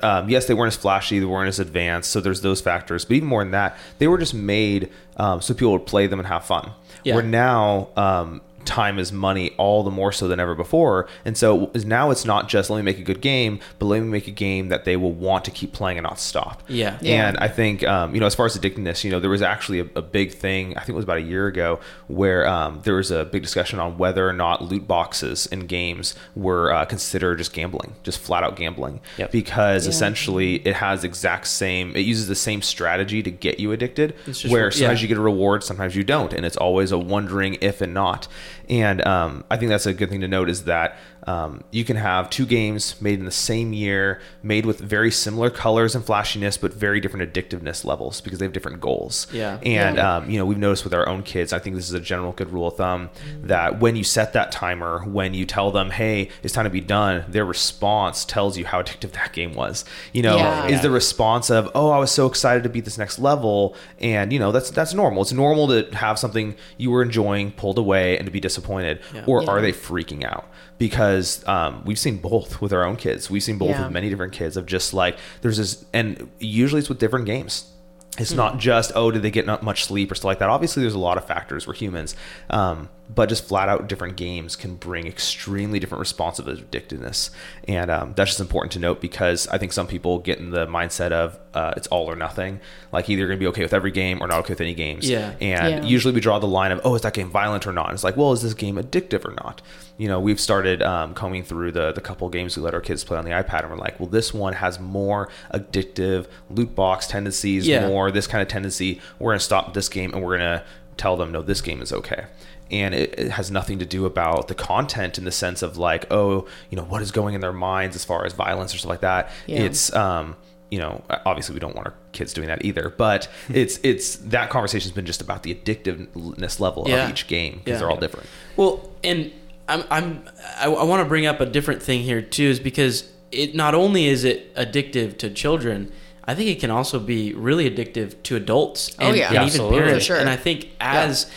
um, 0.01 0.29
yes, 0.29 0.47
they 0.47 0.55
weren't 0.55 0.73
as 0.73 0.77
flashy, 0.77 1.21
they 1.21 1.27
weren't 1.27 1.49
as 1.49 1.61
advanced, 1.61 2.11
so 2.11 2.21
there's 2.21 2.41
those 2.41 2.61
factors. 2.61 3.05
But 3.05 3.15
even 3.15 3.29
more 3.29 3.45
than 3.45 3.53
that, 3.53 3.77
they 3.99 4.09
were 4.09 4.19
just 4.19 4.35
made 4.35 4.91
um, 5.17 5.41
so 5.41 5.55
people 5.55 5.73
would 5.73 5.87
play 5.87 6.09
them 6.09 6.19
and 6.19 6.27
have 6.27 6.45
fun. 6.45 6.73
Yeah. 7.05 7.15
Where 7.15 7.23
now, 7.23 7.89
um, 7.97 8.41
time 8.65 8.99
is 8.99 9.13
money 9.13 9.51
all 9.59 9.83
the 9.83 9.91
more 9.91 10.13
so 10.13 10.29
than 10.29 10.41
ever 10.41 10.55
before. 10.55 11.09
And 11.25 11.37
so 11.37 11.71
now 11.75 12.11
it's 12.11 12.25
not 12.25 12.49
just 12.49 12.71
let 12.71 12.77
me 12.79 12.83
make 12.83 12.99
a 12.99 13.03
good 13.03 13.21
game, 13.21 13.61
but 13.79 13.87
let 13.87 14.01
me 14.01 14.09
make 14.09 14.29
a 14.29 14.33
game 14.33 14.69
that 14.69 14.85
they 14.85 14.97
will 14.97 15.13
want 15.13 15.45
to 15.47 15.51
keep 15.51 15.73
playing 15.73 15.99
and 15.99 16.05
not 16.05 16.19
stop. 16.19 16.63
Yeah. 16.69 16.99
Yeah. 17.01 17.29
And 17.29 17.39
I 17.39 17.49
think, 17.49 17.83
um, 17.85 18.15
you 18.15 18.21
know, 18.21 18.27
as 18.27 18.35
far 18.35 18.47
as 18.47 18.57
addictiveness, 18.59 19.05
you 19.05 19.11
know, 19.11 19.21
there 19.21 19.31
was 19.31 19.43
actually 19.43 19.81
a, 19.81 19.87
a 19.97 20.03
big 20.03 20.33
thing, 20.33 20.73
I 20.77 20.81
think 20.81 20.91
it 20.91 20.95
was 20.95 21.05
about 21.05 21.19
a 21.19 21.23
year 21.23 21.47
ago, 21.47 21.81
where 22.09 22.47
um, 22.47 22.81
there 22.85 22.95
was 22.95 23.11
a 23.11 23.25
big 23.25 23.43
discussion 23.43 23.79
on 23.79 23.99
whether 23.99 24.29
or 24.29 24.33
not 24.33 24.63
loot 24.63 24.87
boxes 24.87 25.47
in 25.47 25.67
games 25.67 26.15
were 26.35 26.73
uh, 26.73 26.85
considered 26.85 27.39
just 27.39 27.53
gambling, 27.53 27.95
just 28.03 28.19
flat 28.19 28.43
out 28.43 28.57
gambling. 28.57 29.01
Yep. 29.19 29.33
Because 29.33 29.85
Yeah. 29.87 29.91
essentially 29.91 30.55
it 30.67 30.77
has 30.77 31.05
exact 31.05 31.47
same, 31.47 31.95
it 31.97 32.01
uses 32.01 32.29
the 32.29 32.35
same 32.35 32.63
strategy 32.63 33.23
to 33.23 33.31
get 33.31 33.59
you 33.61 33.73
addicted, 33.73 34.15
It's 34.27 34.41
just- 34.41 34.53
where 34.53 34.71
sometimes 34.71 35.01
yeah. 35.01 35.03
you 35.03 35.09
get 35.09 35.17
a 35.19 35.21
reward, 35.21 35.65
sometimes 35.65 35.97
you 35.97 36.05
don't. 36.05 36.33
And 36.33 36.45
it's 36.47 36.57
always 36.57 36.93
a 36.93 36.99
wondering 36.99 37.59
if 37.61 37.81
and 37.81 37.93
not. 37.95 38.29
And 38.69 39.07
um, 39.07 39.45
I 39.51 39.57
think 39.57 39.69
that's 39.71 39.87
a 39.87 39.93
good 39.93 40.09
thing 40.09 40.21
to 40.21 40.29
note 40.29 40.49
is 40.49 40.65
that 40.65 40.97
um, 41.27 41.63
you 41.71 41.85
can 41.85 41.97
have 41.97 42.31
two 42.31 42.45
games 42.47 43.01
made 43.01 43.19
in 43.19 43.25
the 43.25 43.31
same 43.31 43.73
year, 43.73 44.21
made 44.43 44.67
with 44.67 44.81
very 44.81 45.11
similar 45.11 45.51
colors 45.51 45.95
and 45.95 46.05
flashiness, 46.05 46.57
but 46.57 46.75
very 46.75 47.01
different 47.01 47.33
addictiveness 47.33 47.85
levels 47.85 48.21
because 48.21 48.39
they 48.41 48.45
have 48.45 48.53
different 48.53 48.81
goals. 48.81 49.27
Yeah. 49.33 49.59
And, 49.63 49.97
Yeah. 49.97 50.17
um, 50.17 50.29
you 50.31 50.39
know, 50.39 50.45
we've 50.45 50.59
noticed 50.59 50.83
with 50.85 50.93
our 50.95 51.09
own 51.09 51.23
kids, 51.23 51.53
I 51.53 51.59
think 51.61 51.77
this 51.77 51.87
is 51.87 51.95
a 51.95 52.01
general 52.01 52.33
good 52.33 52.53
rule 52.53 52.67
of 52.69 52.77
thumb 52.77 53.11
that 53.45 53.79
when 53.81 53.95
you 53.95 54.03
set 54.05 54.33
that 54.33 54.51
timer, 54.51 55.05
when 55.07 55.33
you 55.35 55.47
tell 55.47 55.71
them, 55.71 55.91
hey, 55.91 56.29
it's 56.43 56.53
time 56.53 56.65
to 56.65 56.71
be 56.71 56.81
done, 56.81 57.25
their 57.29 57.45
response 57.45 58.25
tells 58.25 58.59
you 58.59 58.65
how 58.67 58.83
addictive 58.83 59.13
that 59.19 59.33
game 59.33 59.55
was. 59.55 59.85
You 60.13 60.23
know, 60.23 60.37
Yeah. 60.37 60.67
is 60.67 60.81
the 60.83 60.91
response 60.91 61.51
of, 61.51 61.71
oh, 61.75 61.91
I 61.91 61.99
was 61.99 62.11
so 62.11 62.27
excited 62.27 62.65
to 62.65 62.69
beat 62.69 62.85
this 62.85 62.99
next 62.99 63.19
level. 63.21 63.77
And, 64.01 64.33
you 64.33 64.39
know, 64.39 64.51
that's, 64.53 64.71
that's 64.71 64.93
normal. 64.93 65.23
It's 65.23 65.33
normal 65.33 65.69
to 65.69 65.95
have 65.95 66.19
something 66.19 66.57
you 66.79 66.91
were 66.91 67.03
enjoying 67.03 67.53
pulled 67.53 67.79
away 67.79 68.17
and 68.19 68.27
to 68.27 68.33
be 68.33 68.41
disappointed. 68.41 68.99
Yeah. 69.15 69.23
Or 69.27 69.43
Yeah. 69.43 69.51
are 69.51 69.61
they 69.61 69.73
freaking 69.73 70.25
out? 70.25 70.47
Because 70.89 71.47
um, 71.47 71.85
we've 71.85 71.99
seen 71.99 72.17
both 72.17 72.61
with 72.61 72.73
our 72.73 72.83
own 72.83 72.97
kids. 72.97 73.31
We've 73.31 73.41
seen 73.43 73.57
both 73.57 73.71
Yeah. 73.71 73.85
with 73.85 73.93
many 73.93 74.11
different 74.11 74.33
kids 74.33 74.57
of 74.57 74.67
just 74.67 74.93
like, 74.93 75.17
there's 75.41 75.57
this, 75.57 75.85
and 75.93 76.29
usually 76.41 76.81
it's 76.81 76.89
with 76.89 76.99
different 76.99 77.27
games. 77.27 77.71
Hmm. 78.17 78.23
It's 78.23 78.33
not 78.33 78.59
just 78.59 78.91
oh, 78.97 79.13
did 79.13 79.23
they 79.23 79.31
get 79.31 79.47
not 79.47 79.63
much 79.63 79.85
sleep 79.85 80.11
or 80.11 80.17
stuff 80.17 80.25
like 80.25 80.41
that. 80.41 80.49
Obviously, 80.49 80.83
there's 80.83 80.95
a 80.95 80.99
lot 80.99 81.19
of 81.19 81.25
factors. 81.25 81.69
We're 81.69 81.75
humans, 81.75 82.17
um, 82.51 82.89
but 83.15 83.29
just 83.29 83.47
flat 83.47 83.69
out 83.69 83.89
different 83.89 84.17
games 84.17 84.57
can 84.57 84.77
bring 84.77 85.07
extremely 85.07 85.79
different 85.79 86.01
responsive 86.01 86.47
addictiveness, 86.47 87.31
and 87.69 87.91
um, 87.91 88.13
that's 88.17 88.31
just 88.31 88.41
important 88.41 88.73
to 88.73 88.79
note 88.79 89.01
because 89.01 89.47
I 89.49 89.59
think 89.59 89.73
some 89.73 89.87
people 89.87 90.19
get 90.19 90.39
in 90.39 90.51
the 90.51 90.67
mindset 90.67 91.13
of 91.13 91.39
uh, 91.55 91.75
it's 91.77 91.87
all 91.89 92.11
or 92.11 92.17
nothing. 92.17 92.61
Like 92.93 93.11
either 93.11 93.21
you're 93.21 93.29
gonna 93.29 93.39
be 93.39 93.47
okay 93.49 93.63
with 93.63 93.75
every 93.75 93.91
game 93.91 94.23
or 94.23 94.27
not 94.27 94.39
okay 94.41 94.53
with 94.55 94.61
any 94.61 94.75
games. 94.75 95.09
Yeah. 95.09 95.35
And 95.41 95.85
Yeah. 95.85 95.85
usually 95.85 96.15
we 96.15 96.21
draw 96.21 96.39
the 96.39 96.47
line 96.47 96.73
of 96.73 96.81
oh, 96.85 96.95
is 96.95 97.03
that 97.03 97.13
game 97.15 97.31
violent 97.31 97.67
or 97.67 97.73
not? 97.73 97.87
And 97.89 97.95
it's 97.95 98.05
like 98.05 98.17
well, 98.17 98.33
is 98.33 98.43
this 98.43 98.55
game 98.55 98.77
addictive 98.77 99.25
or 99.27 99.33
not? 99.33 99.61
You 99.99 100.09
know, 100.09 100.19
we've 100.19 100.41
started 100.41 100.83
um, 100.83 101.13
combing 101.15 101.45
through 101.45 101.73
the 101.73 101.93
the 101.93 102.01
couple 102.01 102.29
games 102.31 102.57
we 102.57 102.63
let 102.63 102.73
our 102.75 102.81
kids 102.81 103.05
play 103.05 103.19
on 103.19 103.25
the 103.25 103.31
iPad, 103.33 103.61
and 103.61 103.71
we're 103.71 103.77
like, 103.77 104.01
well, 104.01 104.09
this 104.09 104.33
one 104.33 104.55
has 104.55 104.81
more 104.81 105.29
addictive 105.53 106.27
loot 106.51 106.75
box 106.75 107.07
tendencies, 107.07 107.67
Yeah. 107.67 107.87
more 107.87 108.11
this 108.11 108.27
kind 108.27 108.43
of 108.43 108.49
tendency. 108.49 109.01
We're 109.19 109.33
gonna 109.33 109.41
stop 109.41 109.75
this 109.75 109.89
game, 109.89 110.13
and 110.15 110.23
we're 110.23 110.39
gonna 110.39 110.65
tell 110.97 111.17
them, 111.17 111.33
no, 111.33 111.43
this 111.43 111.61
game 111.61 111.81
is 111.83 111.93
okay. 111.93 112.25
And 112.73 112.95
it, 112.95 113.15
it 113.19 113.31
has 113.33 113.51
nothing 113.51 113.79
to 113.81 113.87
do 113.87 114.07
about 114.07 114.49
the 114.49 114.55
content 114.55 115.19
in 115.19 115.25
the 115.25 115.31
sense 115.33 115.61
of 115.63 115.77
like, 115.77 116.07
oh, 116.11 116.49
you 116.71 116.77
know, 116.77 116.85
what 116.85 117.03
is 117.03 117.11
going 117.13 117.35
in 117.35 117.41
their 117.43 117.53
minds 117.53 117.95
as 117.95 118.05
far 118.05 118.25
as 118.25 118.33
violence 118.33 118.75
or 118.75 118.79
stuff 118.79 118.89
like 118.89 119.01
that. 119.03 119.31
Yeah. 119.47 119.61
It's 119.65 119.95
um, 119.95 120.37
you 120.71 120.79
know, 120.79 121.03
obviously 121.27 121.53
we 121.53 121.61
don't 121.61 121.75
want 121.77 121.87
our 121.89 121.95
kids 122.13 122.33
doing 122.33 122.49
that 122.49 122.65
either, 122.65 122.89
but 122.97 123.29
it's 123.51 123.79
it's 123.83 124.17
that 124.17 124.49
conversation's 124.49 124.93
been 124.95 125.05
just 125.05 125.21
about 125.21 125.43
the 125.43 125.55
addictiveness 125.55 126.61
level 126.61 126.85
Yeah. 126.89 127.05
of 127.05 127.11
each 127.11 127.27
game 127.27 127.59
because 127.59 127.73
Yeah. 127.73 127.79
they're 127.81 127.91
all 127.91 128.01
different. 128.01 128.27
Well, 128.57 128.91
and 129.05 129.31
I'm 129.69 129.85
I'm 129.91 130.29
I, 130.59 130.67
I 130.67 130.85
want 130.85 131.03
to 131.03 131.09
bring 131.09 131.27
up 131.27 131.41
a 131.41 131.47
different 131.47 131.83
thing 131.83 132.01
here 132.03 132.23
too, 132.23 132.45
is 132.45 132.59
because 132.59 133.11
it 133.31 133.55
not 133.55 133.75
only 133.75 134.07
is 134.07 134.25
it 134.25 134.55
addictive 134.55 135.19
to 135.19 135.31
children, 135.31 135.93
I 136.25 136.35
think 136.35 136.49
it 136.51 136.61
can 136.61 136.71
also 136.71 136.99
be 136.99 137.35
really 137.35 137.69
addictive 137.71 138.23
to 138.25 138.37
adults 138.37 138.95
Oh, 138.99 139.09
and, 139.09 139.17
yeah. 139.17 139.27
and 139.27 139.35
Yeah, 139.35 139.41
even 139.43 139.47
absolutely. 139.49 139.79
parents. 139.79 140.07
For 140.07 140.13
sure. 140.13 140.17
And 140.21 140.29
I 140.31 140.37
think 140.37 140.69
as 140.81 141.31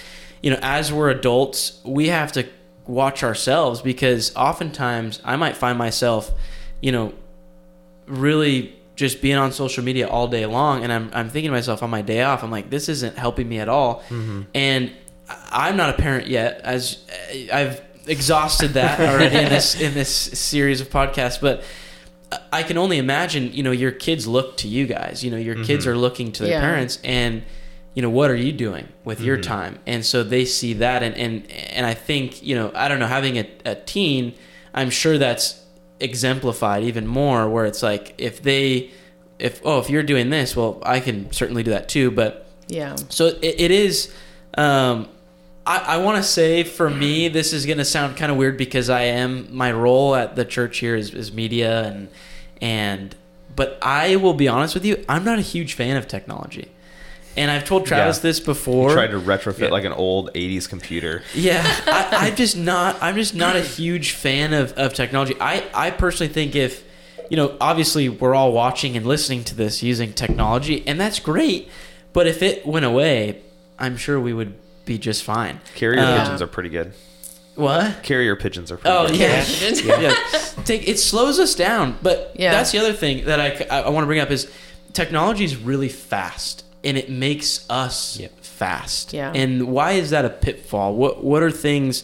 you 0.45 0.51
know, 0.51 0.59
as 0.61 0.93
we're 0.93 1.09
adults, 1.09 1.81
we 1.83 2.09
have 2.09 2.31
to 2.33 2.47
watch 2.85 3.23
ourselves 3.23 3.81
because 3.81 4.35
oftentimes 4.35 5.19
I 5.25 5.37
might 5.37 5.57
find 5.57 5.75
myself, 5.75 6.31
you 6.81 6.91
know, 6.91 7.13
really 8.05 8.75
just 8.95 9.23
being 9.23 9.37
on 9.37 9.51
social 9.51 9.83
media 9.83 10.07
all 10.07 10.27
day 10.27 10.45
long 10.45 10.83
and 10.83 10.93
I'm, 10.93 11.09
I'm 11.13 11.29
thinking 11.29 11.49
to 11.49 11.55
myself 11.55 11.81
on 11.83 11.89
my 11.89 12.01
day 12.01 12.21
off 12.21 12.43
i'm 12.43 12.51
like 12.51 12.69
this 12.69 12.87
isn't 12.87 13.17
helping 13.17 13.49
me 13.49 13.59
at 13.59 13.67
all. 13.67 14.01
Mm-hmm. 14.09 14.43
And 14.53 14.91
I- 15.27 15.69
i'm 15.69 15.75
not 15.75 15.89
a 15.89 15.93
parent 15.93 16.27
yet 16.27 16.61
as 16.63 17.03
eh, 17.31 17.47
i've 17.51 17.81
exhausted 18.07 18.73
that 18.73 18.99
already 18.99 19.35
in 19.35 19.49
this 19.49 19.79
in 19.81 19.93
this 19.95 20.09
series 20.09 20.79
of 20.79 20.89
podcasts 20.89 21.41
but 21.41 21.63
i 22.53 22.63
can 22.63 22.77
only 22.77 22.97
imagine 22.99 23.51
you 23.51 23.63
know 23.63 23.71
your 23.71 23.91
kids 23.91 24.27
look 24.27 24.55
to 24.57 24.67
you 24.67 24.85
guys 24.85 25.23
you 25.23 25.31
know 25.31 25.37
your 25.37 25.55
kids 25.65 25.85
mm-hmm. 25.85 25.93
are 25.93 25.97
looking 25.97 26.31
to 26.31 26.43
their 26.43 26.51
Yeah. 26.51 26.61
parents 26.61 26.99
and 27.03 27.43
you 27.95 28.01
know 28.03 28.09
what 28.09 28.29
are 28.29 28.35
you 28.35 28.51
doing 28.51 28.87
with 29.03 29.19
your 29.21 29.37
time? 29.37 29.79
And 29.87 30.05
so 30.05 30.21
they 30.23 30.45
see 30.45 30.73
that 30.73 31.01
and 31.01 31.15
and 31.15 31.49
and 31.51 31.85
i 31.85 31.93
think 31.93 32.43
you 32.43 32.53
know 32.55 32.71
i 32.75 32.87
don't 32.87 32.99
know 32.99 33.07
having 33.07 33.37
a, 33.37 33.49
a 33.65 33.75
teen 33.75 34.33
i'm 34.73 34.89
sure 34.89 35.17
that's 35.17 35.63
exemplified 36.01 36.83
even 36.83 37.07
more 37.07 37.49
where 37.49 37.65
it's 37.65 37.81
like 37.81 38.13
if 38.17 38.41
they 38.43 38.91
if 39.39 39.61
oh 39.65 39.79
if 39.79 39.89
you're 39.89 40.03
doing 40.03 40.29
this 40.29 40.55
well 40.55 40.79
i 40.85 40.99
can 40.99 41.31
certainly 41.31 41.63
do 41.63 41.71
that 41.71 41.87
too 41.89 42.11
but 42.11 42.45
Yeah. 42.67 42.95
so 43.09 43.27
it, 43.27 43.55
it 43.65 43.71
is 43.71 44.13
um 44.57 45.07
i, 45.65 45.77
I 45.95 45.97
want 45.97 46.17
to 46.17 46.23
say 46.23 46.63
for 46.63 46.89
me 46.89 47.29
this 47.29 47.53
is 47.53 47.65
going 47.65 47.77
to 47.79 47.85
sound 47.85 48.17
kind 48.17 48.29
of 48.31 48.37
weird 48.37 48.57
because 48.57 48.89
i 48.89 49.03
am 49.03 49.47
my 49.55 49.71
role 49.71 50.15
at 50.15 50.35
the 50.35 50.43
church 50.45 50.79
here 50.79 50.95
is, 50.97 51.13
is 51.13 51.31
media 51.31 51.83
and 51.87 52.09
and 52.61 53.15
but 53.55 53.77
i 53.81 54.15
will 54.17 54.33
be 54.33 54.47
honest 54.49 54.73
with 54.73 54.83
you 54.85 55.03
i'm 55.07 55.23
not 55.23 55.39
a 55.39 55.41
huge 55.43 55.73
fan 55.73 55.95
of 55.97 56.07
technology 56.07 56.67
and 57.37 57.51
i've 57.51 57.65
told 57.65 57.85
travis 57.85 58.17
Yeah. 58.17 58.21
this 58.23 58.39
before 58.39 58.91
Tried 58.93 59.07
to 59.11 59.19
retrofit 59.19 59.59
Yeah. 59.59 59.69
like 59.69 59.83
an 59.85 59.91
old 59.93 60.31
'80s 60.33 60.67
computer. 60.69 61.23
yeah, 61.33 61.61
I, 61.87 62.27
I'm 62.27 62.35
just 62.35 62.55
not. 62.57 62.97
I'm 63.01 63.15
just 63.15 63.35
not 63.35 63.55
a 63.55 63.61
huge 63.61 64.11
fan 64.11 64.53
of, 64.53 64.73
of 64.73 64.93
technology. 64.93 65.35
I, 65.39 65.63
I 65.73 65.91
personally 65.91 66.31
think 66.33 66.55
if, 66.55 66.83
you 67.29 67.37
know, 67.37 67.55
obviously 67.59 68.07
we're 68.09 68.35
all 68.35 68.51
watching 68.53 68.95
and 68.97 69.05
listening 69.05 69.43
to 69.45 69.55
this 69.55 69.81
using 69.83 70.13
technology, 70.13 70.83
and 70.87 70.99
that's 70.99 71.19
great. 71.19 71.69
But 72.13 72.27
if 72.27 72.41
it 72.41 72.65
went 72.65 72.85
away, 72.85 73.41
I'm 73.77 73.97
sure 73.97 74.19
we 74.19 74.33
would 74.33 74.53
be 74.85 74.97
just 74.97 75.23
fine. 75.23 75.59
Carrier 75.75 75.99
Uh, 75.99 76.19
pigeons 76.21 76.41
are 76.41 76.47
pretty 76.47 76.69
good. 76.69 76.93
What? 77.55 78.03
Carrier 78.03 78.35
pigeons 78.35 78.71
are 78.71 78.77
pretty 78.77 78.95
Oh 78.95 79.07
good. 79.07 79.17
yeah, 79.17 79.43
Yeah. 79.99 80.11
yeah. 80.33 80.39
Take 80.65 80.87
it 80.87 80.99
slows 80.99 81.39
us 81.39 81.55
down, 81.55 81.97
but 82.03 82.33
Yeah. 82.37 82.51
that's 82.51 82.71
the 82.71 82.79
other 82.79 82.93
thing 82.93 83.25
that 83.25 83.39
I, 83.41 83.65
I, 83.83 83.89
want 83.89 84.03
to 84.03 84.07
bring 84.07 84.19
up 84.19 84.29
is 84.31 84.49
technology 84.93 85.43
is 85.45 85.55
really 85.57 85.89
fast 85.89 86.63
and 86.85 86.97
it 86.97 87.09
makes 87.09 87.65
us 87.69 88.17
Yep. 88.19 88.31
fast. 88.41 89.11
Yeah. 89.13 89.31
And 89.35 89.67
why 89.67 89.93
is 89.93 90.11
that 90.11 90.23
a 90.25 90.29
pitfall? 90.29 90.95
What 90.95 91.23
what 91.23 91.43
are 91.43 91.51
things? 91.51 92.03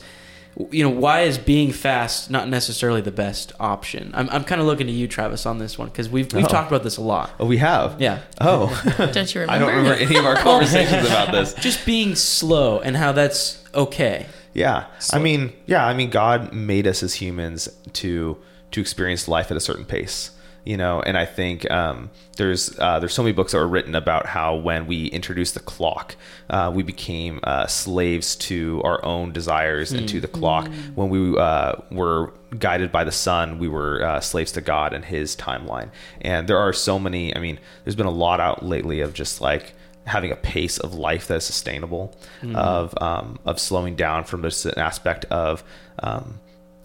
You 0.70 0.84
know, 0.84 0.90
why 0.90 1.22
is 1.22 1.38
being 1.38 1.72
fast 1.72 2.30
not 2.30 2.50
necessarily 2.50 3.00
the 3.00 3.12
best 3.12 3.54
option? 3.58 4.12
I'm, 4.14 4.30
I'm 4.32 4.44
kind 4.44 4.60
of 4.60 4.68
looking 4.68 4.86
to 4.88 4.92
you, 4.94 5.08
Travis, 5.08 5.46
on 5.46 5.60
this 5.60 5.78
one 5.78 5.88
because 5.88 6.10
we've 6.10 6.32
we've 6.34 6.44
Oh. 6.46 6.48
talked 6.50 6.70
about 6.70 6.84
this 6.84 6.98
a 6.98 7.02
lot. 7.02 7.32
Oh, 7.40 7.46
we 7.46 7.58
have. 7.58 8.02
Yeah. 8.02 8.20
Oh, 8.42 8.68
Don't 9.14 9.34
you 9.34 9.42
remember? 9.42 9.54
I 9.56 9.60
don't 9.60 9.70
remember? 9.70 9.92
remember 9.92 10.04
any 10.14 10.18
of 10.20 10.26
our 10.26 10.36
conversations 10.50 11.08
about 11.08 11.32
this. 11.32 11.54
Just 11.62 11.86
being 11.86 12.16
slow 12.16 12.80
and 12.82 12.98
how 12.98 13.14
that's 13.14 13.64
okay. 13.74 14.26
Yeah. 14.54 14.88
I 15.14 15.20
mean, 15.20 15.54
yeah, 15.68 15.86
I 15.86 15.94
mean 15.94 16.10
God 16.10 16.52
made 16.52 16.86
us 16.86 17.02
as 17.02 17.16
humans 17.16 17.70
to 17.94 18.38
to 18.72 18.82
experience 18.82 19.30
life 19.30 19.52
at 19.52 19.58
a 19.58 19.62
certain 19.62 19.86
pace. 19.86 20.32
You 20.64 20.78
know, 20.78 21.02
and 21.02 21.18
I 21.18 21.26
think 21.26 21.70
um, 21.72 22.12
there's 22.38 22.78
uh, 22.78 23.00
there's 23.00 23.14
so 23.14 23.24
many 23.24 23.34
books 23.34 23.52
that 23.52 23.58
were 23.58 23.68
written 23.68 23.96
about 23.96 24.28
how 24.28 24.56
when 24.56 24.86
we 24.86 25.08
introduced 25.08 25.56
the 25.56 25.60
clock, 25.60 26.16
uh, 26.52 26.72
we 26.74 26.84
became 26.84 27.40
uh, 27.44 27.66
slaves 27.66 28.36
to 28.36 28.80
our 28.84 29.04
own 29.04 29.32
desires 29.32 29.92
and 29.92 30.08
to 30.10 30.22
the 30.22 30.28
clock. 30.28 30.70
When 30.94 31.10
we 31.10 31.36
uh, 31.36 31.74
were 31.90 32.34
guided 32.60 32.92
by 32.92 33.04
the 33.04 33.12
sun, 33.12 33.58
we 33.58 33.68
were 33.68 34.04
uh, 34.04 34.20
slaves 34.20 34.52
to 34.52 34.62
God 34.62 34.94
and 34.94 35.04
His 35.04 35.36
timeline. 35.36 35.90
And 36.22 36.48
there 36.48 36.60
are 36.60 36.74
so 36.74 37.00
many. 37.00 37.36
I 37.36 37.40
mean, 37.40 37.60
there's 37.84 37.96
been 37.96 38.06
a 38.06 38.12
lot 38.12 38.40
out 38.40 38.64
lately 38.64 39.02
of 39.02 39.14
just 39.14 39.42
like 39.42 39.74
having 40.06 40.32
a 40.32 40.36
pace 40.36 40.78
of 40.78 40.94
life 40.94 41.28
that 41.28 41.38
is 41.38 41.44
sustainable, 41.44 42.16
of 42.56 42.94
um, 43.02 43.40
of 43.46 43.60
slowing 43.60 43.96
down 43.96 44.26
from 44.26 44.42
this 44.44 44.66
aspect 44.66 45.26
of 45.26 45.64
um, 46.04 46.40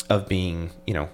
of 0.09 0.29
being, 0.29 0.71
you 0.87 0.95
know, 0.95 1.09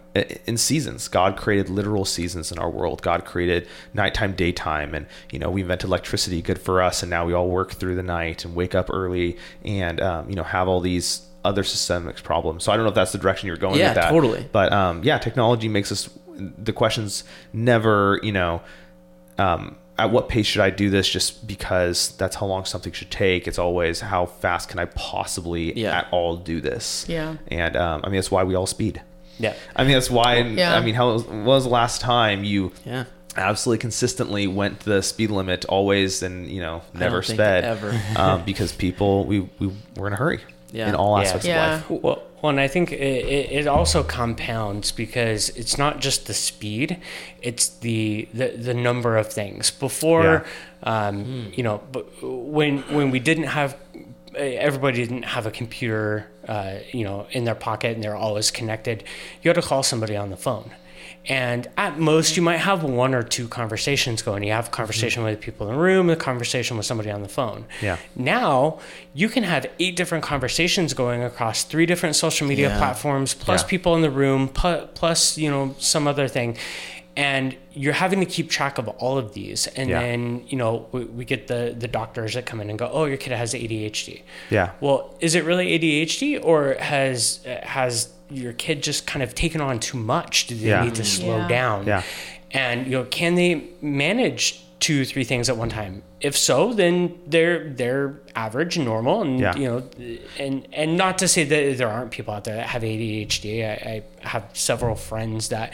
in 0.47 0.57
seasons. 0.59 1.09
God 1.09 1.37
created 1.37 1.71
literal 1.71 2.05
seasons 2.05 2.53
in 2.53 2.59
our 2.59 2.69
world. 2.69 3.01
God 3.03 3.25
created 3.25 3.67
nighttime, 3.95 4.35
daytime, 4.35 4.95
and 4.95 5.07
you 5.31 5.39
know, 5.39 5.51
we 5.51 5.63
invented 5.63 5.89
electricity, 5.89 6.43
good 6.43 6.59
for 6.61 6.83
us. 6.83 7.03
And 7.03 7.09
now 7.11 7.25
we 7.25 7.33
all 7.33 7.49
work 7.49 7.73
through 7.73 7.95
the 7.97 8.03
night 8.03 8.45
and 8.45 8.55
wake 8.55 8.75
up 8.75 8.91
early, 8.91 9.37
and 9.65 10.01
um, 10.01 10.29
you 10.29 10.37
know, 10.37 10.43
have 10.43 10.69
all 10.69 10.81
these 10.81 11.23
other 11.45 11.65
systemic 11.65 12.23
problems. 12.23 12.65
So 12.65 12.73
I 12.73 12.77
don't 12.77 12.85
know 12.85 12.91
if 12.91 12.95
that's 12.95 13.13
the 13.13 13.19
direction 13.19 13.47
you're 13.49 13.57
going 13.57 13.79
Yeah, 13.79 13.89
with 13.89 13.95
that. 13.97 14.11
totally. 14.11 14.47
But 14.53 14.73
um, 14.73 15.03
yeah, 15.03 15.19
technology 15.19 15.69
makes 15.69 15.91
us 15.91 16.09
the 16.37 16.73
question's 16.73 17.25
never, 17.53 18.21
you 18.23 18.33
know, 18.33 18.63
um, 19.39 19.77
at 19.99 20.11
what 20.11 20.29
pace 20.29 20.47
should 20.47 20.63
I 20.63 20.71
do 20.71 20.91
this? 20.91 21.09
Just 21.09 21.47
because 21.47 22.17
that's 22.17 22.37
how 22.37 22.47
long 22.47 22.65
something 22.65 22.93
should 22.93 23.11
take. 23.11 23.47
It's 23.47 23.59
always 23.59 24.01
how 24.01 24.27
fast 24.27 24.69
can 24.69 24.79
I 24.79 24.87
possibly 24.87 25.79
Yeah. 25.79 25.99
at 25.99 26.09
all 26.11 26.37
do 26.37 26.61
this? 26.61 27.05
Yeah. 27.09 27.37
And 27.49 27.77
um, 27.77 28.01
I 28.05 28.09
mean, 28.09 28.17
that's 28.17 28.31
why 28.31 28.43
we 28.45 28.55
all 28.55 28.67
speed. 28.67 29.03
Yeah. 29.39 29.55
I 29.77 29.85
mean, 29.85 29.93
that's 29.95 30.11
why. 30.11 30.37
Yeah. 30.39 30.75
I 30.75 30.81
mean, 30.81 30.95
how 30.95 31.19
when 31.19 31.45
was 31.45 31.65
the 31.65 31.71
last 31.71 32.01
time 32.01 32.43
you 32.45 32.73
Yeah. 32.85 33.05
absolutely 33.37 33.81
consistently 33.81 34.47
went 34.47 34.81
the 34.81 35.03
speed 35.03 35.31
limit 35.31 35.65
always 35.67 36.23
and 36.23 36.47
you 36.49 36.61
know 36.61 36.83
never 36.95 37.23
sped 37.23 37.65
ever. 37.65 37.99
um, 38.17 38.45
because 38.45 38.73
people 38.73 39.25
we 39.25 39.41
we 39.59 39.71
were 39.97 40.07
in 40.07 40.13
a 40.13 40.17
hurry 40.17 40.41
Yeah. 40.71 40.89
in 40.89 40.95
all 40.95 41.17
aspects 41.19 41.47
Yeah. 41.47 41.77
of 41.79 41.91
life. 41.91 42.03
Well, 42.03 42.23
well, 42.43 42.51
and 42.51 42.61
I 42.61 42.69
think 42.69 42.93
it, 42.93 42.97
it, 43.01 43.53
it 43.53 43.67
also 43.67 44.03
compounds 44.03 44.91
because 44.91 45.49
it's 45.51 45.79
not 45.79 46.01
just 46.01 46.27
the 46.27 46.35
speed; 46.35 47.01
it's 47.41 47.69
the 47.69 48.29
the, 48.35 48.49
the 48.49 48.75
number 48.75 49.17
of 49.17 49.33
things. 49.33 49.71
Before, 49.71 50.45
um, 50.83 51.53
you 51.55 51.63
know, 51.63 51.79
when 52.21 52.79
when 52.95 53.11
we 53.13 53.21
didn't 53.21 53.45
have 53.45 53.77
everybody 54.35 54.99
didn't 54.99 55.25
have 55.25 55.47
a 55.47 55.51
computer, 55.51 56.27
uh, 56.49 56.79
you 56.93 57.05
know, 57.05 57.27
in 57.31 57.45
their 57.45 57.55
pocket 57.55 57.95
and 57.95 58.03
they're 58.03 58.17
always 58.17 58.51
connected. 58.51 59.05
You 59.43 59.49
had 59.51 59.57
to 59.57 59.63
call 59.63 59.83
somebody 59.83 60.17
on 60.17 60.31
the 60.31 60.37
phone. 60.37 60.71
And 61.27 61.69
at 61.77 61.99
most, 61.99 62.37
you 62.37 62.43
might 62.43 62.59
have 62.59 62.83
one 62.83 63.15
or 63.15 63.23
two 63.23 63.47
conversations 63.47 64.23
going. 64.23 64.43
You 64.43 64.53
have 64.53 64.65
a 64.65 64.67
mm-hmm. 64.69 64.75
conversation 64.75 65.23
with 65.23 65.41
people 65.41 65.69
in 65.69 65.75
the 65.75 65.81
room, 65.81 66.11
a 66.11 66.17
conversation 66.17 66.77
with 66.77 66.85
somebody 66.87 67.11
on 67.11 67.23
the 67.23 67.29
phone. 67.29 67.65
Yeah. 67.81 67.99
Now 68.17 68.81
you 69.15 69.29
can 69.29 69.45
have 69.45 69.67
eight 69.79 69.95
different 69.95 70.25
conversations 70.25 70.95
going 70.95 71.23
across 71.23 71.63
three 71.63 71.87
different 71.87 72.17
social 72.17 72.47
media 72.47 72.71
Yeah. 72.71 72.79
platforms, 72.79 73.35
plus 73.35 73.63
Yeah. 73.63 73.69
people 73.69 73.95
in 73.95 74.03
the 74.03 74.11
room, 74.11 74.49
plus 74.49 75.39
you 75.39 75.51
know 75.51 75.77
some 75.79 76.09
other 76.09 76.27
thing, 76.27 76.57
and 77.17 77.57
you're 77.73 77.93
having 77.93 78.21
to 78.21 78.27
keep 78.27 78.51
track 78.51 78.79
of 78.79 78.89
all 78.89 79.17
of 79.17 79.35
these. 79.35 79.69
And 79.69 79.91
Yeah. 79.91 80.01
then 80.01 80.43
you 80.49 80.59
know 80.59 80.87
we, 80.91 81.05
we 81.05 81.25
get 81.25 81.47
the 81.47 81.75
the 81.79 81.89
doctors 81.89 82.35
that 82.35 82.47
come 82.47 82.61
in 82.61 82.69
and 82.69 82.79
go, 82.79 82.91
"Oh, 82.93 83.05
your 83.05 83.17
kid 83.17 83.33
has 83.33 83.55
ADHD." 83.55 84.23
Yeah. 84.51 84.71
Well, 84.81 85.15
is 85.21 85.37
it 85.37 85.45
really 85.45 85.69
ADHD 85.79 86.37
or 86.43 86.75
has 86.81 87.41
has 87.63 88.09
your 88.35 88.53
kid 88.53 88.83
just 88.83 89.07
kind 89.07 89.23
of 89.23 89.35
taken 89.35 89.61
on 89.61 89.79
too 89.81 89.99
much? 89.99 90.47
Do 90.47 90.55
they 90.55 90.69
Yeah. 90.69 90.85
need 90.85 90.95
to 90.97 91.05
slow 91.05 91.39
Yeah. 91.39 91.49
down? 91.49 91.87
Yeah. 91.87 92.03
And 92.51 92.87
you 92.87 92.93
know, 92.93 93.05
can 93.05 93.35
they 93.35 93.63
manage 93.81 94.61
two, 94.81 95.05
three 95.05 95.25
things 95.25 95.49
at 95.49 95.57
one 95.57 95.69
time? 95.69 96.03
If 96.21 96.37
so, 96.37 96.73
then 96.73 97.15
they're 97.27 97.71
they're 97.71 98.15
average 98.37 98.77
and 98.77 98.85
normal, 98.85 99.23
and 99.23 99.41
Yeah. 99.41 99.57
you 99.57 99.65
know, 99.69 99.83
and 100.39 100.67
and 100.73 100.97
not 100.97 101.19
to 101.19 101.29
say 101.29 101.45
that 101.45 101.79
there 101.79 101.89
aren't 101.89 102.11
people 102.11 102.33
out 102.35 102.45
there 102.45 102.57
that 102.57 102.67
have 102.69 102.83
ADHD. 102.85 103.65
I, 103.65 103.73
I 104.25 104.29
have 104.29 104.45
several 104.53 104.95
friends 104.95 105.49
that. 105.49 105.73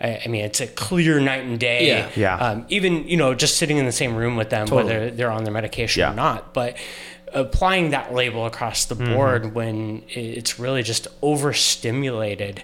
I 0.00 0.20
I 0.24 0.28
mean, 0.28 0.44
it's 0.44 0.60
a 0.60 0.66
clear 0.66 1.20
night 1.20 1.44
and 1.44 1.58
day. 1.58 1.86
Yeah. 1.86 2.08
Yeah. 2.16 2.36
Um, 2.36 2.66
even 2.68 3.08
you 3.08 3.16
know, 3.16 3.34
just 3.34 3.56
sitting 3.56 3.78
in 3.78 3.86
the 3.86 3.92
same 3.92 4.14
room 4.16 4.36
with 4.36 4.50
them, 4.50 4.66
Totally. 4.66 4.84
whether 4.92 5.10
they're 5.10 5.30
on 5.30 5.44
their 5.44 5.54
medication 5.54 6.00
Yeah. 6.00 6.12
or 6.12 6.14
not. 6.14 6.52
But 6.52 6.76
applying 7.32 7.90
that 7.90 8.12
label 8.14 8.46
across 8.46 8.84
the 8.86 8.94
Mm-hmm. 8.96 9.12
board 9.14 9.54
when 9.54 10.02
it's 10.08 10.58
really 10.58 10.82
just 10.82 11.06
overstimulated 11.22 12.62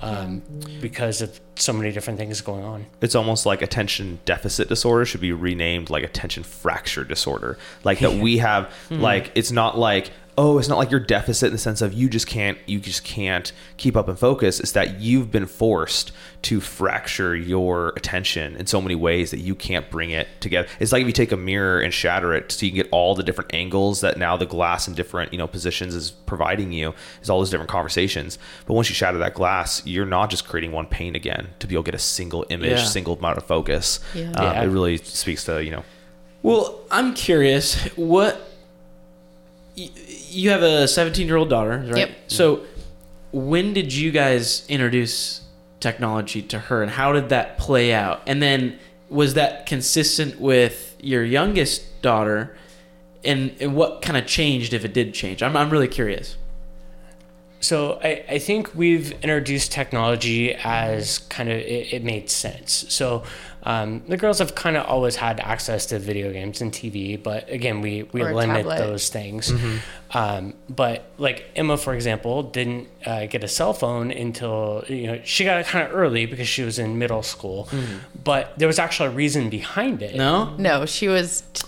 um, 0.00 0.42
because 0.80 1.20
of 1.22 1.40
so 1.56 1.72
many 1.72 1.90
different 1.92 2.18
things 2.18 2.40
going 2.40 2.64
on. 2.64 2.86
it's 3.00 3.14
almost 3.14 3.46
like 3.46 3.62
attention 3.62 4.18
deficit 4.24 4.68
disorder 4.68 5.04
should 5.04 5.20
be 5.20 5.32
renamed 5.32 5.88
like 5.90 6.04
attention 6.04 6.42
fracture 6.42 7.02
disorder 7.04 7.58
like 7.84 7.98
that 8.00 8.12
we 8.14 8.38
have 8.38 8.70
like 8.90 9.30
it's 9.34 9.50
not 9.50 9.78
like 9.78 10.10
oh 10.38 10.58
it's 10.58 10.68
not 10.68 10.76
like 10.76 10.90
you're 10.90 11.00
deficit 11.00 11.46
in 11.46 11.52
the 11.52 11.58
sense 11.58 11.80
of 11.80 11.92
you 11.94 12.08
just 12.10 12.26
can't 12.26 12.58
you 12.66 12.78
just 12.78 13.02
can't 13.04 13.52
keep 13.78 13.96
up 13.96 14.06
and 14.08 14.18
focus 14.18 14.60
it's 14.60 14.72
that 14.72 15.00
you've 15.00 15.30
been 15.30 15.46
forced 15.46 16.12
to 16.42 16.60
fracture 16.60 17.34
your 17.34 17.88
attention 17.96 18.54
in 18.56 18.66
so 18.66 18.80
many 18.80 18.94
ways 18.94 19.30
that 19.30 19.38
you 19.40 19.54
can't 19.54 19.90
bring 19.90 20.10
it 20.10 20.28
together 20.40 20.68
it's 20.78 20.92
like 20.92 21.00
if 21.00 21.06
you 21.06 21.12
take 21.12 21.32
a 21.32 21.36
mirror 21.36 21.80
and 21.80 21.94
shatter 21.94 22.34
it 22.34 22.52
so 22.52 22.66
you 22.66 22.72
can 22.72 22.76
get 22.82 22.88
all 22.92 23.14
the 23.14 23.22
different 23.22 23.52
angles 23.54 24.02
that 24.02 24.18
now 24.18 24.36
the 24.36 24.44
glass 24.46 24.86
in 24.86 24.94
different 24.94 25.32
you 25.32 25.38
know 25.38 25.46
positions 25.46 25.94
is 25.94 26.10
providing 26.10 26.70
you 26.70 26.92
is 27.22 27.30
all 27.30 27.38
those 27.38 27.50
different 27.50 27.70
conversations 27.70 28.38
but 28.66 28.74
once 28.74 28.88
you 28.90 28.94
shatter 28.94 29.18
that 29.18 29.32
glass 29.34 29.84
you're 29.86 30.04
not 30.06 30.28
just 30.28 30.46
creating 30.46 30.70
one 30.72 30.86
pane 30.86 31.14
again 31.16 31.48
to 31.58 31.66
be 31.66 31.74
able 31.74 31.82
to 31.82 31.90
get 31.90 31.94
a 31.94 31.98
single 31.98 32.44
image 32.50 32.70
Yeah. 32.70 32.84
single 32.84 33.14
amount 33.16 33.38
of 33.38 33.44
focus 33.44 34.00
Yeah. 34.14 34.30
Um, 34.32 34.44
Yeah. 34.44 34.62
it 34.62 34.66
really 34.66 34.98
speaks 34.98 35.44
to 35.44 35.64
you 35.64 35.70
know 35.70 35.84
Well, 36.42 36.78
I'm 36.92 37.14
curious. 37.14 37.74
What 37.96 38.36
y- 38.36 38.45
you 39.76 40.50
have 40.50 40.62
a 40.62 40.88
17 40.88 41.26
year 41.26 41.36
old 41.36 41.50
daughter, 41.50 41.84
right? 41.88 41.96
Yep. 41.96 42.10
So, 42.28 42.64
when 43.32 43.74
did 43.74 43.92
you 43.92 44.10
guys 44.10 44.64
introduce 44.68 45.42
technology 45.80 46.42
to 46.42 46.58
her, 46.58 46.82
and 46.82 46.90
how 46.90 47.12
did 47.12 47.28
that 47.28 47.58
play 47.58 47.92
out? 47.92 48.22
And 48.26 48.42
then, 48.42 48.78
was 49.08 49.34
that 49.34 49.66
consistent 49.66 50.40
with 50.40 50.96
your 51.00 51.24
youngest 51.24 52.02
daughter? 52.02 52.56
And, 53.24 53.56
and 53.60 53.74
what 53.74 54.02
kind 54.02 54.16
of 54.16 54.26
changed 54.26 54.72
if 54.72 54.84
it 54.84 54.94
did 54.94 55.12
change? 55.12 55.42
I'm, 55.42 55.56
I'm 55.56 55.68
really 55.68 55.88
curious. 55.88 56.36
So 57.60 57.98
I, 58.02 58.24
I 58.28 58.38
think 58.38 58.74
we've 58.74 59.10
introduced 59.22 59.72
technology 59.72 60.54
as 60.54 61.18
kind 61.18 61.48
of 61.48 61.56
it, 61.56 61.92
it 61.92 62.04
made 62.04 62.30
sense. 62.30 62.84
So 62.88 63.24
um, 63.66 64.02
the 64.06 64.16
girls 64.16 64.38
have 64.38 64.54
kind 64.54 64.76
of 64.76 64.86
always 64.86 65.16
had 65.16 65.40
access 65.40 65.86
to 65.86 65.98
video 65.98 66.32
games 66.32 66.60
and 66.60 66.70
TV, 66.72 67.20
but 67.20 67.50
again, 67.50 67.80
we 67.80 68.04
we 68.12 68.22
limit 68.22 68.58
tablet. 68.64 68.78
those 68.78 69.08
things. 69.08 69.52
Um, 70.12 70.54
but 70.68 71.02
like 71.18 71.50
Emma, 71.56 71.76
for 71.76 71.92
example, 71.92 72.44
didn't 72.44 72.86
uh, 73.04 73.26
get 73.26 73.42
a 73.42 73.48
cell 73.48 73.72
phone 73.72 74.12
until 74.12 74.84
you 74.88 75.08
know 75.08 75.20
she 75.24 75.44
got 75.44 75.58
it 75.60 75.66
kind 75.66 75.84
of 75.86 75.92
early 75.92 76.26
because 76.26 76.46
she 76.46 76.62
was 76.62 76.78
in 76.78 76.96
middle 76.98 77.24
school. 77.24 77.68
But 78.22 78.56
there 78.56 78.68
was 78.68 78.78
actually 78.78 79.08
a 79.08 79.12
reason 79.12 79.50
behind 79.50 80.00
it. 80.00 80.14
No? 80.14 80.54
No, 80.56 80.86
she 80.86 81.08
was 81.08 81.42
t- 81.52 81.66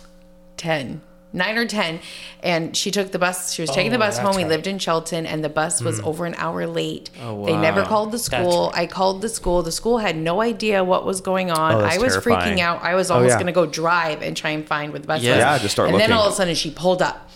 10, 0.56 1.00
9 1.32 1.58
or 1.58 1.66
10. 1.66 2.00
And 2.42 2.76
she 2.76 2.90
took 2.90 3.12
the 3.12 3.18
bus. 3.18 3.52
She 3.52 3.62
was 3.62 3.70
taking 3.70 3.90
the 3.90 3.96
Oh, 3.96 4.00
bus 4.00 4.16
that's 4.16 4.26
home. 4.26 4.36
We 4.36 4.42
right. 4.44 4.48
lived 4.50 4.66
in 4.66 4.78
Shelton, 4.78 5.26
and 5.26 5.44
the 5.44 5.48
bus 5.48 5.82
was 5.82 5.98
hmm. 6.00 6.06
over 6.06 6.24
an 6.26 6.34
hour 6.36 6.66
late. 6.66 7.10
Oh, 7.22 7.44
They 7.44 7.56
never 7.56 7.84
called 7.84 8.12
the 8.12 8.18
school. 8.18 8.72
I 8.74 8.86
called 8.86 9.20
the 9.22 9.28
school. 9.28 9.62
The 9.62 9.72
school 9.72 9.98
had 9.98 10.16
no 10.16 10.40
idea 10.40 10.82
what 10.84 11.04
was 11.04 11.20
going 11.20 11.50
on. 11.50 11.74
Oh, 11.74 11.80
I 11.80 11.98
was 11.98 12.12
terrifying. 12.14 12.56
freaking 12.56 12.60
out. 12.60 12.82
I 12.82 12.94
was 12.94 13.10
Oh, 13.10 13.16
almost 13.16 13.32
yeah. 13.32 13.36
going 13.36 13.46
to 13.46 13.52
go 13.52 13.66
drive 13.66 14.22
and 14.22 14.36
try 14.36 14.50
and 14.50 14.66
find 14.66 14.92
where 14.92 15.00
the 15.00 15.06
bus 15.06 15.22
Yeah. 15.22 15.32
was. 15.36 15.38
Yeah, 15.40 15.58
just 15.58 15.72
start 15.72 15.88
And 15.88 15.94
looking. 15.96 16.08
then 16.08 16.16
all 16.18 16.26
of 16.26 16.32
a 16.32 16.36
sudden 16.36 16.54
she 16.54 16.70
pulled 16.70 17.02
up. 17.02 17.28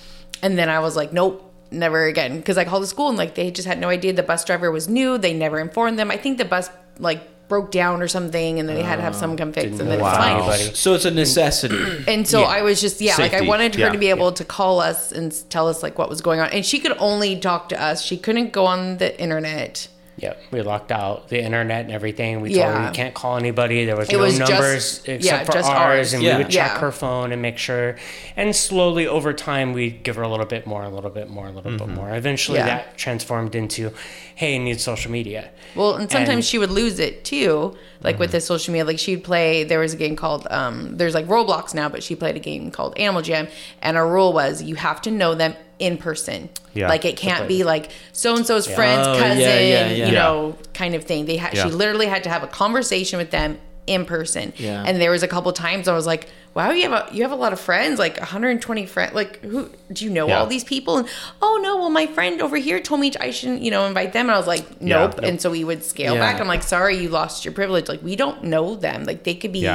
And 0.42 0.59
then 0.59 0.68
I 0.68 0.81
was 0.81 0.96
like, 0.96 1.12
nope. 1.12 1.50
Never 1.70 2.05
again. 2.05 2.37
Because 2.37 2.59
I 2.59 2.64
called 2.66 2.83
the 2.83 2.87
school 2.87 3.09
and 3.09 3.16
like 3.16 3.35
they 3.35 3.50
just 3.50 3.66
had 3.66 3.78
no 3.78 3.88
idea 3.88 4.12
the 4.12 4.22
bus 4.22 4.44
driver 4.44 4.70
was 4.70 4.88
new. 4.90 5.16
They 5.16 5.33
never 5.33 5.59
informed 5.59 5.98
them. 5.98 6.11
I 6.11 6.18
think 6.18 6.37
the 6.37 6.44
bus 6.44 6.68
like 6.98 7.22
broke 7.48 7.70
down 7.70 8.00
or 8.00 8.09
something 8.09 8.59
and 8.59 8.68
then 8.68 8.76
they 8.76 8.83
had 8.83 8.96
to 8.96 9.02
have 9.02 9.14
someone 9.14 9.37
oh, 9.38 9.42
come 9.44 9.52
fix. 9.52 9.78
And 9.78 9.90
then 9.90 9.98
it 9.98 10.02
was 10.02 10.16
fine. 10.16 10.74
So, 10.74 10.94
it's 10.94 11.05
a 11.05 11.11
necessity. 11.11 12.05
And 12.09 12.26
so 12.26 12.40
Yeah. 12.40 12.46
I 12.46 12.62
was 12.62 12.81
just 12.81 13.00
yeah, 13.00 13.16
like 13.16 13.33
I 13.33 13.38
Safety. 13.38 13.48
wanted 13.48 13.74
her 13.74 13.81
Yeah. 13.81 13.88
to 13.92 13.98
be 13.98 14.09
able 14.11 14.33
to 14.33 14.44
call 14.44 14.81
us 14.81 15.12
and 15.12 15.33
s- 15.33 15.44
tell 15.48 15.68
us 15.68 15.83
like 15.83 15.98
what 15.98 16.09
was 16.09 16.20
going 16.22 16.40
on. 16.40 16.48
And 16.50 16.64
she 16.64 16.78
could 16.78 16.96
only 16.98 17.38
talk 17.38 17.68
to 17.70 17.81
us. 17.83 18.02
She 18.02 18.16
couldn't 18.16 18.52
go 18.52 18.64
on 18.66 18.96
the 18.98 19.20
internet. 19.20 19.88
Yeah, 20.22 20.35
we 20.52 20.62
locked 20.62 20.92
out 20.92 21.28
the 21.30 21.42
internet 21.42 21.80
and 21.85 21.90
everything. 21.92 22.40
We 22.40 22.54
told 22.54 22.66
her 22.66 22.72
Yeah. 22.74 22.87
you 22.87 22.92
can't 22.94 23.12
call 23.12 23.37
anybody. 23.37 23.85
There 23.85 23.96
was 23.96 24.08
It 24.08 24.12
no 24.12 24.18
was 24.20 24.38
just- 24.38 24.50
numbers 24.52 25.00
except 25.04 25.24
yeah, 25.24 25.42
for 25.44 25.52
just 25.52 25.68
ours, 25.68 25.78
ours. 25.80 26.12
and 26.14 26.22
Yeah. 26.22 26.37
we 26.37 26.44
would 26.44 26.52
check 26.52 26.70
Yeah. 26.74 26.78
her 26.78 26.92
phone 26.92 27.32
and 27.32 27.42
make 27.42 27.58
sure. 27.58 27.96
And 28.37 28.54
slowly 28.54 29.06
over 29.08 29.32
time, 29.32 29.72
we'd 29.72 30.04
give 30.04 30.14
her 30.14 30.22
a 30.22 30.28
little 30.28 30.46
bit 30.46 30.64
more, 30.64 30.85
a 30.85 30.88
little 30.88 31.11
bit 31.11 31.28
more, 31.28 31.48
a 31.48 31.50
little 31.50 31.72
bit 31.76 31.88
more. 31.88 32.14
Eventually, 32.14 32.58
Yeah. 32.58 32.66
that 32.66 32.96
transformed 32.96 33.56
into, 33.56 33.90
"Hey, 34.37 34.54
I 34.54 34.58
need 34.58 34.80
social 34.80 35.11
media." 35.11 35.50
Well, 35.74 35.94
and 35.96 36.08
sometimes 36.08 36.28
And- 36.37 36.44
she 36.44 36.56
would 36.58 36.70
lose 36.70 37.00
it 37.00 37.24
too. 37.24 37.74
Like 38.00 38.18
with 38.20 38.30
the 38.30 38.40
social 38.40 38.72
media, 38.72 38.85
like 38.85 38.98
she'd 39.00 39.24
play. 39.24 39.64
There 39.64 39.80
was 39.80 39.92
a 39.92 39.96
game 39.96 40.14
called 40.14 40.46
um, 40.50 40.96
there's 40.98 41.14
like 41.14 41.26
Roblox 41.26 41.74
now, 41.74 41.88
but 41.88 42.02
she 42.04 42.14
played 42.14 42.37
a 42.37 42.40
game 42.40 42.70
called 42.70 42.96
Animal 42.96 43.22
Jam, 43.22 43.48
and 43.80 43.96
our 43.96 44.06
rule 44.06 44.32
was 44.32 44.62
you 44.62 44.76
have 44.76 45.00
to 45.02 45.11
know 45.11 45.35
them 45.35 45.54
in 45.83 45.97
person. 45.99 46.49
Yeah. 46.75 46.88
Like 46.88 47.05
it 47.05 47.16
can't 47.16 47.49
be 47.49 47.64
like 47.64 47.90
so 48.12 48.37
and 48.37 48.47
so's 48.47 48.66
friend's 48.73 49.07
Oh, 49.09 49.18
cousin, 49.18 49.40
yeah, 49.40 49.59
yeah. 49.61 49.90
you 49.90 50.05
Yeah. 50.05 50.11
know, 50.12 50.57
kind 50.73 50.95
of 50.95 51.05
thing. 51.05 51.27
They 51.27 51.37
had 51.37 51.57
she 51.57 51.68
literally 51.68 52.07
had 52.07 52.23
to 52.25 52.31
have 52.31 52.42
a 52.42 52.47
conversation 52.47 53.18
with 53.18 53.31
them 53.33 53.59
in 53.87 54.05
person. 54.07 54.53
Yeah. 54.57 54.85
And 54.87 55.01
there 55.01 55.11
was 55.11 55.23
a 55.25 55.29
couple 55.29 55.53
times 55.53 55.88
I 55.88 55.95
was 55.95 56.07
like, 56.07 56.29
"Wow, 56.54 56.70
you 56.70 56.88
have 56.88 56.92
a 57.10 57.14
you 57.14 57.22
have 57.22 57.32
a 57.32 57.36
lot 57.36 57.52
of 57.52 57.60
friends, 57.60 57.98
like 57.98 58.18
120 58.18 58.86
friends. 58.86 59.14
Like 59.14 59.40
who 59.40 59.70
do 59.92 60.04
you 60.04 60.10
know 60.10 60.28
Yeah. 60.28 60.38
all 60.40 60.46
these 60.46 60.64
people?" 60.64 60.98
And 60.98 61.08
oh 61.40 61.60
no, 61.62 61.76
well 61.76 61.90
my 61.90 62.06
friend 62.06 62.40
over 62.42 62.56
here 62.56 62.80
told 62.80 63.00
me 63.00 63.12
I 63.20 63.30
shouldn't, 63.30 63.62
you 63.62 63.70
know, 63.70 63.86
invite 63.86 64.12
them. 64.12 64.26
And 64.26 64.32
I 64.34 64.38
was 64.38 64.46
like, 64.46 64.66
Yeah. 64.80 64.98
"Nope." 64.98 65.14
Nope. 65.16 65.24
And 65.24 65.40
so 65.40 65.50
we 65.50 65.64
would 65.64 65.82
scale 65.84 66.14
Yeah. 66.14 66.20
back. 66.20 66.40
I'm 66.40 66.48
like, 66.48 66.62
sorry, 66.62 66.96
you 66.98 67.08
lost 67.08 67.44
your 67.44 67.52
privilege. 67.54 67.88
Like, 67.88 68.02
we 68.02 68.16
don't 68.16 68.44
know 68.44 68.74
them. 68.74 69.04
Like, 69.04 69.24
they 69.24 69.34
could 69.34 69.52
be 69.52 69.68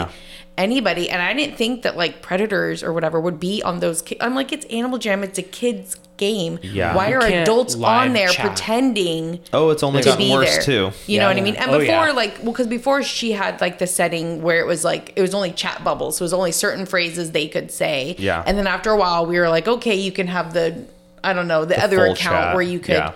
anybody. 0.57 1.09
And 1.09 1.21
I 1.21 1.33
didn't 1.33 1.55
think 1.57 1.83
that 1.83 1.95
like 1.97 2.21
predators 2.21 2.83
or 2.83 2.91
whatever 2.93 3.19
would 3.19 3.39
be 3.39 3.61
on 3.63 3.79
those. 3.79 4.01
Ki- 4.01 4.17
I'm 4.19 4.33
like, 4.35 4.51
it's 4.51 4.65
Animal 4.67 4.97
Jam. 4.97 5.23
It's 5.23 5.37
a 5.37 5.43
kid's 5.43 5.95
game. 6.17 6.60
Yeah. 6.62 6.95
Why 6.95 7.12
are 7.13 7.21
adults 7.21 7.75
on 7.75 8.13
there 8.13 8.27
chat. 8.30 8.45
pretending? 8.47 9.39
oh 9.53 9.69
it's 9.69 9.84
only 9.84 10.01
to 10.01 10.10
gotten 10.10 10.25
be 10.25 10.32
worse 10.32 10.65
there. 10.65 10.91
too 10.91 10.97
You 11.08 11.19
know 11.19 11.27
what 11.27 11.38
I 11.38 11.41
mean? 11.41 11.56
And 11.56 11.69
Oh, 11.71 11.80
before, 11.80 12.08
yeah. 12.08 12.12
like, 12.12 12.38
well, 12.43 12.51
because 12.51 12.67
before 12.67 13.03
she 13.03 13.32
had 13.32 13.62
like 13.62 13.80
the 13.80 13.88
setting 13.88 14.41
where 14.41 14.60
it 14.60 14.67
was 14.67 14.84
like 14.84 15.13
it 15.15 15.21
was 15.21 15.34
only 15.34 15.51
chat 15.51 15.84
bubbles, 15.84 16.17
so 16.17 16.23
it 16.23 16.25
was 16.25 16.34
only 16.34 16.51
certain 16.51 16.86
phrases 16.86 17.32
they 17.32 17.47
could 17.47 17.71
say. 17.71 18.15
Yeah. 18.19 18.43
And 18.45 18.58
then 18.58 18.67
after 18.67 18.91
a 18.91 18.97
while, 18.97 19.25
we 19.25 19.39
were 19.39 19.49
like, 19.49 19.67
okay, 19.67 19.95
you 19.95 20.12
can 20.12 20.27
have 20.27 20.53
the 20.53 20.86
I 21.23 21.34
don't 21.34 21.47
know 21.47 21.65
the, 21.65 21.82
other 21.84 22.06
account 22.06 22.17
chat. 22.17 22.53
where 22.56 22.63
you 22.63 22.80
could. 22.80 22.95
Yeah. 22.95 23.12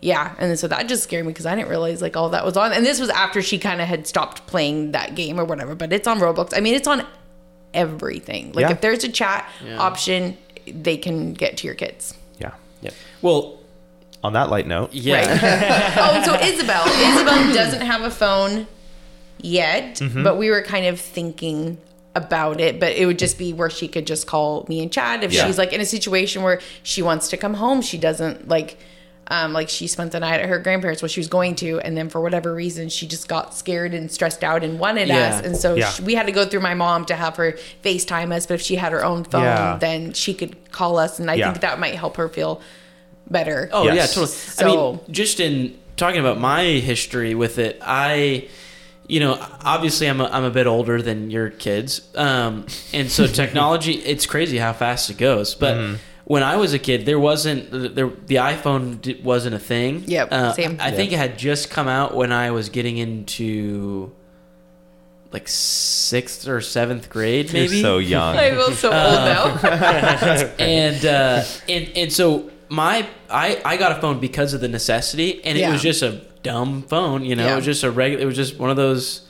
yeah, 0.00 0.34
and 0.38 0.50
then 0.50 0.56
so 0.56 0.68
that 0.68 0.86
just 0.88 1.02
scared 1.02 1.24
me 1.26 1.32
because 1.32 1.46
I 1.46 1.56
didn't 1.56 1.68
realize 1.70 2.00
like 2.02 2.16
all 2.16 2.28
that 2.30 2.44
was 2.44 2.56
on. 2.56 2.72
And 2.72 2.84
this 2.86 3.00
was 3.00 3.08
after 3.10 3.42
she 3.42 3.58
kind 3.58 3.80
of 3.80 3.88
had 3.88 4.06
stopped 4.06 4.46
playing 4.46 4.92
that 4.92 5.14
game 5.14 5.40
or 5.40 5.44
whatever. 5.44 5.74
But 5.74 5.92
it's 5.92 6.06
on 6.06 6.18
Roblox. 6.20 6.52
I 6.56 6.60
mean, 6.60 6.74
it's 6.74 6.86
on 6.86 7.04
everything. 7.74 8.52
Like 8.52 8.64
Yeah. 8.64 8.72
if 8.72 8.80
there's 8.80 9.04
a 9.04 9.08
chat 9.08 9.48
Yeah. 9.64 9.78
option, 9.78 10.36
they 10.66 10.96
can 10.96 11.32
get 11.32 11.56
to 11.58 11.66
your 11.66 11.74
kids. 11.74 12.14
Yeah. 12.82 12.90
Well, 13.22 13.58
On 14.24 14.32
that 14.32 14.50
light 14.50 14.66
note, 14.66 14.92
yeah. 14.92 15.94
oh, 15.98 16.22
so 16.24 16.34
Isabel. 16.44 16.84
Isabel 16.86 17.52
doesn't 17.54 17.82
have 17.82 18.02
a 18.02 18.10
phone 18.10 18.66
yet, 19.40 19.96
Mm-hmm. 19.96 20.22
but 20.24 20.36
we 20.36 20.50
were 20.50 20.62
kind 20.62 20.86
of 20.86 21.00
thinking 21.00 21.78
about 22.14 22.60
it. 22.60 22.80
But 22.80 22.92
it 22.92 23.06
would 23.06 23.18
just 23.18 23.38
be 23.38 23.52
where 23.52 23.70
she 23.70 23.88
could 23.88 24.06
just 24.06 24.26
call 24.26 24.64
me 24.68 24.80
and 24.82 24.90
Chad 24.92 25.22
if 25.22 25.32
Yeah. 25.32 25.46
she's 25.46 25.58
like 25.58 25.72
in 25.72 25.80
a 25.80 25.86
situation 25.86 26.42
where 26.42 26.60
she 26.82 27.02
wants 27.02 27.28
to 27.28 27.36
come 27.36 27.54
home. 27.54 27.82
She 27.82 27.98
doesn't 27.98 28.48
like. 28.48 28.78
Um, 29.28 29.52
like 29.52 29.68
she 29.68 29.88
spent 29.88 30.12
the 30.12 30.20
night 30.20 30.40
at 30.40 30.48
her 30.48 30.60
grandparents, 30.60 31.02
what 31.02 31.10
she 31.10 31.18
was 31.18 31.26
going 31.28 31.56
to, 31.56 31.80
and 31.80 31.96
then 31.96 32.08
for 32.08 32.20
whatever 32.20 32.54
reason, 32.54 32.88
she 32.88 33.08
just 33.08 33.26
got 33.26 33.54
scared 33.54 33.92
and 33.92 34.08
stressed 34.10 34.44
out 34.44 34.62
and 34.62 34.78
wanted 34.78 35.08
Yeah. 35.08 35.30
us, 35.38 35.44
and 35.44 35.56
so 35.56 35.74
Yeah. 35.74 35.90
she, 35.90 36.02
we 36.04 36.14
had 36.14 36.26
to 36.26 36.32
go 36.32 36.46
through 36.46 36.60
my 36.60 36.74
mom 36.74 37.04
to 37.06 37.16
have 37.16 37.34
her 37.36 37.56
FaceTime 37.84 38.32
us. 38.32 38.46
But 38.46 38.54
if 38.54 38.62
she 38.62 38.76
had 38.76 38.92
her 38.92 39.04
own 39.04 39.24
phone, 39.24 39.42
Yeah. 39.42 39.78
then 39.80 40.12
she 40.12 40.32
could 40.32 40.70
call 40.70 40.96
us, 40.98 41.18
and 41.18 41.28
I 41.28 41.34
Yeah. 41.34 41.50
think 41.50 41.62
that 41.62 41.80
might 41.80 41.96
help 41.96 42.16
her 42.18 42.28
feel 42.28 42.60
better. 43.28 43.68
Oh 43.72 43.82
Yes. 43.84 43.94
yeah, 43.96 44.06
totally. 44.06 44.24
I 44.26 44.26
So- 44.28 44.92
mean, 44.92 45.00
just 45.10 45.40
in 45.40 45.74
talking 45.96 46.20
about 46.20 46.38
my 46.38 46.62
history 46.64 47.34
with 47.34 47.58
it, 47.58 47.80
I, 47.84 48.46
you 49.08 49.18
know, 49.18 49.38
obviously 49.64 50.06
I'm 50.06 50.20
a, 50.20 50.26
I'm 50.26 50.44
a 50.44 50.50
bit 50.50 50.68
older 50.68 51.02
than 51.02 51.32
your 51.32 51.50
kids, 51.50 52.02
um, 52.14 52.66
and 52.92 53.10
so 53.10 53.26
technology, 53.42 53.94
it's 53.94 54.24
crazy 54.26 54.58
how 54.58 54.72
fast 54.72 55.10
it 55.10 55.18
goes. 55.18 55.56
But 55.56 55.74
Mm-hmm. 55.74 55.94
When 56.28 56.42
I 56.42 56.56
was 56.56 56.74
a 56.74 56.78
kid, 56.78 57.06
there 57.06 57.18
wasn't 57.20 57.70
there 57.94 58.08
the 58.26 58.36
iPhone 58.36 59.22
wasn't 59.22 59.54
a 59.54 59.58
thing. 59.60 60.02
Yep, 60.06 60.28
Uh, 60.32 60.52
same. 60.52 60.76
I 60.80 60.90
think 60.90 61.12
it 61.12 61.18
had 61.18 61.38
just 61.38 61.70
come 61.70 61.88
out 61.88 62.14
when 62.16 62.32
I 62.32 62.50
was 62.50 62.68
getting 62.68 62.96
into 62.98 64.12
like 65.32 65.48
sixth 65.48 66.46
or 66.48 66.60
seventh 66.60 67.10
grade, 67.10 67.46
you're 67.52 67.62
maybe. 67.64 67.80
so 67.82 67.98
young. 67.98 68.36
I 68.36 68.50
feel 68.50 68.72
so 68.72 68.88
old 68.88 68.92
now. 69.24 69.56
and 70.58 71.04
uh, 71.06 71.44
and 71.68 71.90
and 71.96 72.12
so 72.12 72.50
my 72.68 73.06
I 73.30 73.60
I 73.64 73.76
got 73.76 73.96
a 73.96 74.00
phone 74.00 74.18
because 74.20 74.52
of 74.54 74.60
the 74.60 74.68
necessity, 74.68 75.44
and 75.44 75.56
it 75.56 75.62
Yeah. 75.62 75.72
was 75.72 75.82
just 75.82 76.02
a 76.02 76.22
dumb 76.42 76.82
phone. 76.82 77.24
You 77.24 77.36
know, 77.36 77.46
it 77.52 77.56
was 77.56 77.64
just 77.64 77.82
a 77.84 77.90
regular. 77.90 78.22
It 78.22 78.26
was 78.26 78.36
just 78.36 78.58
one 78.58 78.70
of 78.70 78.76
those. 78.76 79.22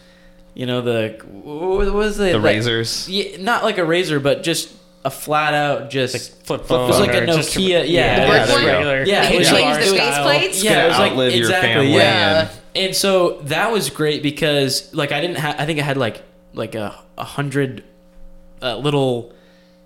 You 0.55 0.65
know 0.65 0.81
the 0.81 1.19
what 1.43 1.93
was 1.93 2.19
it? 2.19 2.33
The 2.33 2.39
like- 2.39 2.45
razors. 2.45 3.07
Yeah, 3.09 3.37
not 3.43 3.63
like 3.65 3.77
a 3.77 3.85
razor, 3.85 4.19
but 4.21 4.43
just 4.43 4.73
a 5.07 5.11
flat 5.11 5.55
out 5.55 5.89
just 5.91 6.43
flip 6.45 6.63
It 6.63 6.67
phone. 6.67 6.89
was 6.89 6.99
like 7.01 7.15
a 7.15 7.23
or 7.23 7.27
just 7.27 7.57
Nokia. 7.57 7.69
Yeah, 7.69 7.81
The 7.85 7.91
yeah, 8.27 8.67
regular. 8.67 9.05
Yeah, 9.05 9.31
it 9.31 9.39
was 9.39 9.49
change 9.49 9.63
like- 9.63 9.81
the 9.81 9.87
it 9.87 9.93
was- 9.93 10.01
faceplates? 10.01 10.65
yeah, 10.65 10.85
it 10.85 10.89
was 10.89 10.99
like 10.99 11.13
outlive 11.13 11.33
your 11.35 11.45
exactly 11.47 11.69
family 11.71 11.93
yeah. 11.95 12.41
and- 12.75 12.87
And 12.87 12.95
so 12.97 13.39
that 13.45 13.73
was 13.73 13.89
great 13.91 14.23
because 14.23 14.93
like 14.93 15.13
I 15.13 15.21
didn't 15.21 15.37
have 15.39 15.57
I 15.59 15.65
think 15.67 15.79
I 15.79 15.83
had 15.83 15.97
like 15.97 16.23
like 16.53 16.75
a, 16.75 16.95
a 17.17 17.25
hundred 17.25 17.85
uh, 18.63 18.77
little 18.79 19.33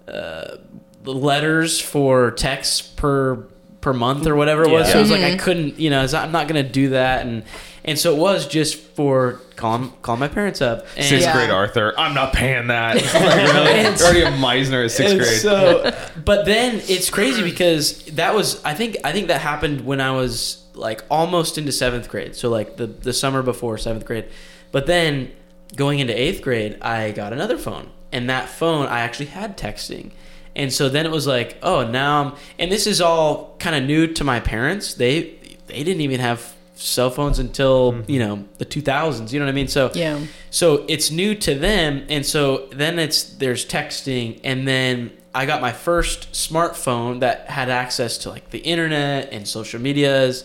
uh, 0.09 0.57
letters 1.05 1.81
for 1.81 2.31
texts 2.33 2.81
per 2.83 3.47
per 3.81 3.93
month 3.93 4.27
or 4.27 4.35
whatever 4.37 4.63
it 4.65 4.71
was. 4.71 4.87
Yeah. 4.89 4.93
So 4.93 4.99
it 4.99 5.03
was 5.03 5.11
like 5.11 5.23
I 5.23 5.37
couldn't, 5.37 5.79
you 5.79 5.91
know, 5.91 6.07
I'm 6.13 6.33
not 6.33 6.49
gonna 6.49 6.63
do 6.63 6.91
that, 6.91 7.25
and 7.27 7.45
and 7.85 7.99
so 7.99 8.15
it 8.15 8.19
was 8.19 8.47
just 8.47 8.77
for 8.79 9.41
calling 9.57 9.93
calling 10.03 10.21
my 10.21 10.29
parents 10.29 10.61
up. 10.61 10.87
And, 10.97 11.05
Sixth 11.05 11.27
Yeah. 11.27 11.33
grade 11.33 11.51
Arthur. 11.51 11.95
I'm 11.99 12.15
not 12.15 12.33
paying 12.33 12.69
that. 12.69 12.97
like, 13.15 13.15
really? 13.15 13.87
Already 13.87 14.23
a 14.23 14.31
Meisner 14.33 14.85
at 14.85 14.91
sixth 14.91 15.17
grade. 15.17 15.41
So, 15.41 15.95
but 16.25 16.47
then 16.47 16.81
it's 16.89 17.11
crazy 17.11 17.43
because 17.43 18.05
that 18.07 18.35
was 18.35 18.63
I 18.65 18.75
think 18.75 18.97
I 19.05 19.13
think 19.13 19.29
that 19.29 19.41
happened 19.41 19.85
when 19.87 20.01
I 20.01 20.13
was 20.13 20.63
like 20.75 21.03
almost 21.11 21.59
into 21.59 21.73
seventh 21.73 22.09
grade. 22.09 22.35
So 22.37 22.49
like 22.49 22.77
the 22.77 22.87
the 22.87 23.13
summer 23.13 23.43
before 23.43 23.79
seventh 23.79 24.05
grade. 24.05 24.27
But 24.73 24.87
then 24.87 25.33
going 25.77 25.99
into 25.99 26.19
eighth 26.19 26.43
grade, 26.43 26.79
I 26.83 27.11
got 27.13 27.33
another 27.33 27.59
phone, 27.59 27.91
and 28.13 28.29
that 28.31 28.49
phone 28.49 28.87
I 28.87 29.01
actually 29.01 29.27
had 29.27 29.57
texting. 29.57 30.13
And 30.57 30.73
so 30.73 30.89
then 30.89 31.07
it 31.07 31.13
was 31.13 31.27
like, 31.29 31.57
oh, 31.63 31.87
now 31.87 32.23
I'm, 32.25 32.33
and 32.59 32.73
this 32.73 32.87
is 32.89 33.01
all 33.01 33.55
kind 33.61 33.77
of 33.77 33.85
new 33.85 34.09
to 34.15 34.25
my 34.25 34.41
parents. 34.41 34.95
They 34.95 35.35
they 35.69 35.85
didn't 35.85 36.01
even 36.01 36.21
have 36.21 36.55
cell 36.81 37.11
phones 37.11 37.39
until 37.39 37.93
mm-hmm. 37.93 38.11
you 38.11 38.19
know 38.19 38.45
the 38.59 38.67
2000s. 38.67 39.33
You 39.33 39.39
know 39.39 39.45
what 39.45 39.53
I 39.53 39.55
mean? 39.55 39.69
So 39.69 39.91
Yeah. 39.95 40.21
so 40.51 40.85
it's 40.89 41.11
new 41.11 41.35
to 41.37 41.55
them, 41.55 42.07
and 42.09 42.25
so 42.25 42.69
then 42.73 42.99
it's 42.99 43.23
there's 43.23 43.67
texting, 43.67 44.41
and 44.43 44.67
then 44.67 45.13
I 45.35 45.47
got 45.47 45.61
my 45.61 45.73
first 45.73 46.33
smartphone 46.33 47.21
that 47.21 47.49
had 47.49 47.69
access 47.69 48.19
to 48.19 48.31
like 48.31 48.51
the 48.51 48.59
internet 48.59 49.33
and 49.33 49.47
social 49.47 49.81
medias. 49.81 50.45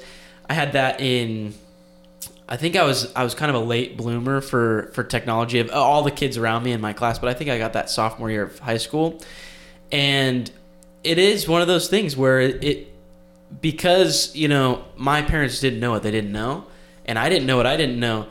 I 0.49 0.53
had 0.53 0.73
that 0.73 1.01
in. 1.01 1.55
I 2.47 2.57
think 2.57 2.75
I 2.75 2.83
was 2.83 3.11
I 3.15 3.23
was 3.23 3.33
kind 3.33 3.49
of 3.49 3.55
a 3.55 3.65
late 3.65 3.97
bloomer 3.97 4.41
for 4.41 4.91
for 4.93 5.03
technology 5.03 5.59
of 5.59 5.71
all 5.71 6.03
the 6.03 6.11
kids 6.11 6.37
around 6.37 6.63
me 6.63 6.73
in 6.73 6.81
my 6.81 6.93
class, 6.93 7.17
but 7.17 7.29
I 7.29 7.33
think 7.33 7.49
I 7.49 7.57
got 7.57 7.73
that 7.73 7.89
sophomore 7.89 8.29
year 8.29 8.43
of 8.43 8.59
high 8.59 8.77
school, 8.77 9.21
and 9.91 10.51
it 11.03 11.17
is 11.17 11.47
one 11.47 11.61
of 11.61 11.67
those 11.67 11.87
things 11.87 12.17
where 12.17 12.41
it, 12.41 12.63
it 12.63 12.94
because 13.61 14.35
you 14.35 14.47
know 14.47 14.85
my 14.95 15.21
parents 15.21 15.59
didn't 15.59 15.79
know 15.79 15.91
what 15.91 16.03
they 16.03 16.11
didn't 16.11 16.31
know, 16.31 16.65
and 17.05 17.17
I 17.17 17.29
didn't 17.29 17.45
know 17.45 17.57
what 17.57 17.67
I 17.67 17.77
didn't 17.77 17.99
know, 17.99 18.27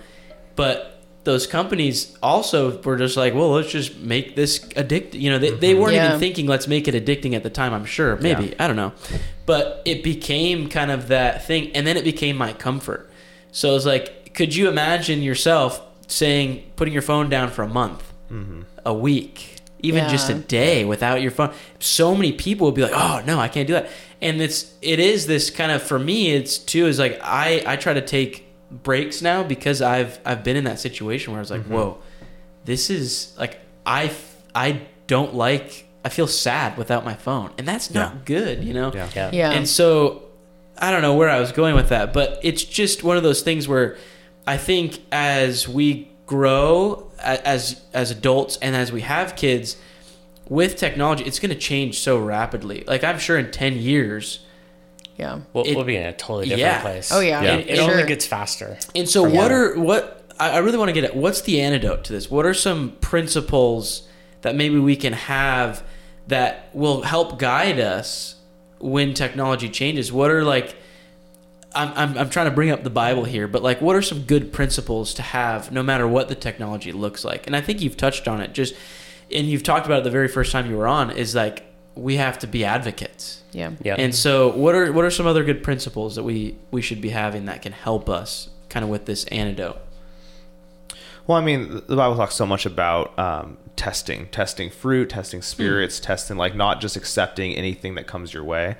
but 0.56 0.90
those 1.24 1.46
companies 1.46 2.16
also 2.22 2.80
were 2.82 2.96
just 2.96 3.16
like, 3.16 3.34
well, 3.34 3.50
let's 3.52 3.70
just 3.70 3.96
make 3.96 4.36
this 4.36 4.58
addictive. 4.58 5.20
You 5.20 5.30
know, 5.30 5.38
they, 5.38 5.50
they 5.50 5.72
mm-hmm. 5.72 5.80
weren't 5.80 5.94
Yeah. 5.94 6.08
even 6.08 6.20
thinking 6.20 6.46
let's 6.46 6.68
make 6.68 6.86
it 6.86 6.94
addicting 6.94 7.34
at 7.34 7.42
the 7.42 7.50
time. 7.50 7.72
I'm 7.72 7.86
sure, 7.86 8.16
maybe 8.16 8.48
Yeah. 8.48 8.54
I 8.58 8.66
don't 8.66 8.76
know, 8.76 8.92
but 9.46 9.82
it 9.84 10.02
became 10.02 10.68
kind 10.68 10.90
of 10.90 11.08
that 11.08 11.46
thing, 11.46 11.72
and 11.74 11.86
then 11.86 11.96
it 11.96 12.04
became 12.04 12.36
my 12.36 12.52
comfort. 12.52 13.10
So 13.52 13.70
it 13.70 13.74
was 13.74 13.86
like, 13.86 14.34
could 14.34 14.54
you 14.54 14.68
imagine 14.68 15.22
yourself 15.22 15.80
saying 16.08 16.70
putting 16.76 16.92
your 16.92 17.02
phone 17.02 17.30
down 17.30 17.50
for 17.50 17.62
a 17.62 17.68
month, 17.68 18.12
mm-hmm. 18.30 18.62
a 18.84 18.92
week, 18.92 19.56
even 19.80 20.08
just 20.08 20.28
a 20.28 20.34
day 20.34 20.84
without 20.84 21.22
your 21.22 21.30
phone? 21.30 21.52
So 21.78 22.14
many 22.14 22.32
people 22.32 22.66
would 22.66 22.74
be 22.74 22.82
like, 22.82 22.92
oh 22.94 23.22
no, 23.24 23.38
I 23.38 23.48
can't 23.48 23.66
do 23.66 23.74
that. 23.74 23.88
And 24.24 24.40
it's 24.40 24.74
it 24.82 24.98
is 24.98 25.26
this 25.26 25.50
kind 25.50 25.70
of 25.70 25.82
for 25.82 25.98
me. 25.98 26.32
It's 26.32 26.58
too 26.58 26.86
is 26.86 26.98
like 26.98 27.20
I 27.22 27.62
I 27.66 27.76
try 27.76 27.92
to 27.92 28.00
take 28.00 28.46
breaks 28.70 29.22
now 29.22 29.42
because 29.42 29.82
I've 29.82 30.18
I've 30.24 30.42
been 30.42 30.56
in 30.56 30.64
that 30.64 30.80
situation 30.80 31.32
where 31.32 31.38
I 31.38 31.42
was 31.42 31.50
like, 31.50 31.60
mm-hmm. 31.62 31.74
whoa, 31.74 31.98
this 32.64 32.90
is 32.90 33.34
like 33.38 33.60
I 33.84 34.10
I 34.54 34.80
don't 35.06 35.34
like 35.34 35.86
I 36.04 36.08
feel 36.08 36.26
sad 36.26 36.76
without 36.76 37.04
my 37.04 37.14
phone, 37.14 37.52
and 37.58 37.68
that's 37.68 37.92
not 37.92 38.12
Yeah. 38.12 38.20
good, 38.24 38.64
you 38.64 38.74
know. 38.74 38.92
Yeah. 38.94 39.08
Yeah. 39.14 39.30
Yeah. 39.32 39.50
And 39.52 39.68
so 39.68 40.22
I 40.78 40.90
don't 40.90 41.02
know 41.02 41.14
where 41.14 41.30
I 41.30 41.38
was 41.40 41.52
going 41.52 41.74
with 41.76 41.90
that, 41.90 42.12
but 42.12 42.40
it's 42.42 42.64
just 42.64 43.04
one 43.04 43.16
of 43.16 43.22
those 43.22 43.42
things 43.42 43.68
where 43.68 43.96
I 44.46 44.56
think 44.56 45.00
as 45.12 45.68
we 45.68 46.10
grow 46.26 47.10
as 47.18 47.82
as 47.92 48.10
adults 48.10 48.58
and 48.62 48.74
as 48.74 48.90
we 48.90 49.02
have 49.02 49.36
kids 49.36 49.76
with 50.48 50.76
technology, 50.76 51.24
it's 51.24 51.38
going 51.38 51.50
to 51.50 51.58
change 51.58 51.98
so 52.00 52.18
rapidly. 52.18 52.84
Like 52.86 53.02
I'm 53.04 53.18
sure 53.18 53.38
in 53.38 53.50
10 53.50 53.76
years. 53.78 54.40
yeah. 55.16 55.40
We'll, 55.52 55.64
It- 55.64 55.76
we'll 55.76 55.84
be 55.84 55.96
in 55.96 56.02
a 56.06 56.12
totally 56.12 56.44
different 56.46 56.60
Yeah. 56.60 56.80
place. 56.82 57.10
Oh, 57.12 57.20
yeah. 57.20 57.42
Yeah. 57.42 57.54
It, 57.56 57.70
it 57.70 57.76
Sure. 57.76 57.90
only 57.90 58.04
gets 58.04 58.26
faster. 58.26 58.78
And 58.94 59.08
so 59.08 59.26
Yeah. 59.26 59.38
what 59.40 59.50
are 59.52 59.78
what 59.78 60.20
I 60.40 60.50
I 60.50 60.58
really 60.58 60.78
want 60.78 60.88
to 60.88 60.92
get 60.92 61.04
at 61.04 61.14
what's 61.16 61.42
the 61.42 61.60
antidote 61.60 62.04
to 62.04 62.12
this? 62.12 62.30
What 62.30 62.44
are 62.46 62.54
some 62.54 62.90
principles 63.00 64.08
that 64.42 64.54
maybe 64.56 64.78
we 64.78 64.96
can 64.96 65.12
have 65.12 65.82
that 66.28 66.68
will 66.72 67.02
help 67.02 67.38
guide 67.38 67.78
us 67.78 68.34
when 68.80 69.14
technology 69.14 69.68
changes? 69.68 70.12
What 70.12 70.30
are 70.30 70.42
like 70.44 70.76
I'm, 71.76 71.92
I'm, 71.96 72.18
I'm 72.18 72.30
trying 72.30 72.46
to 72.46 72.52
bring 72.54 72.70
up 72.70 72.84
the 72.84 72.90
Bible 72.90 73.24
here, 73.24 73.48
but 73.48 73.60
like, 73.62 73.80
what 73.80 73.96
are 73.96 74.02
some 74.02 74.20
good 74.22 74.52
principles 74.52 75.12
to 75.14 75.22
have 75.22 75.72
no 75.72 75.82
matter 75.82 76.06
what 76.06 76.28
the 76.28 76.36
technology 76.36 76.92
looks 76.92 77.24
like? 77.24 77.48
And 77.48 77.56
I 77.56 77.60
think 77.60 77.80
you've 77.82 77.96
touched 77.96 78.28
on 78.28 78.40
it 78.40 78.52
just, 78.52 78.74
and 79.32 79.46
you've 79.46 79.62
talked 79.62 79.86
about 79.86 80.00
it 80.00 80.04
the 80.04 80.10
very 80.10 80.28
first 80.28 80.52
time 80.52 80.68
you 80.70 80.76
were 80.76 80.86
on 80.86 81.10
is 81.10 81.34
like, 81.34 81.64
we 81.94 82.16
have 82.16 82.38
to 82.40 82.46
be 82.46 82.64
advocates. 82.64 83.42
Yeah. 83.52 83.72
Yeah. 83.82 83.94
And 83.96 84.14
so, 84.14 84.48
what 84.48 84.74
are 84.74 84.92
what 84.92 85.04
are 85.04 85.10
some 85.10 85.26
other 85.26 85.44
good 85.44 85.62
principles 85.62 86.16
that 86.16 86.24
we 86.24 86.56
we 86.70 86.82
should 86.82 87.00
be 87.00 87.10
having 87.10 87.44
that 87.44 87.62
can 87.62 87.72
help 87.72 88.08
us 88.08 88.48
kind 88.68 88.82
of 88.82 88.90
with 88.90 89.06
this 89.06 89.24
antidote? 89.26 89.80
Well, 91.26 91.38
I 91.38 91.40
mean, 91.40 91.82
the 91.86 91.96
Bible 91.96 92.16
talks 92.16 92.34
so 92.34 92.44
much 92.44 92.66
about 92.66 93.18
um, 93.18 93.56
testing, 93.76 94.26
testing 94.26 94.70
fruit, 94.70 95.08
testing 95.08 95.40
spirits, 95.40 95.98
testing 95.98 96.36
like 96.36 96.54
not 96.54 96.80
just 96.80 96.96
accepting 96.96 97.54
anything 97.54 97.94
that 97.94 98.06
comes 98.06 98.34
your 98.34 98.44
way. 98.44 98.76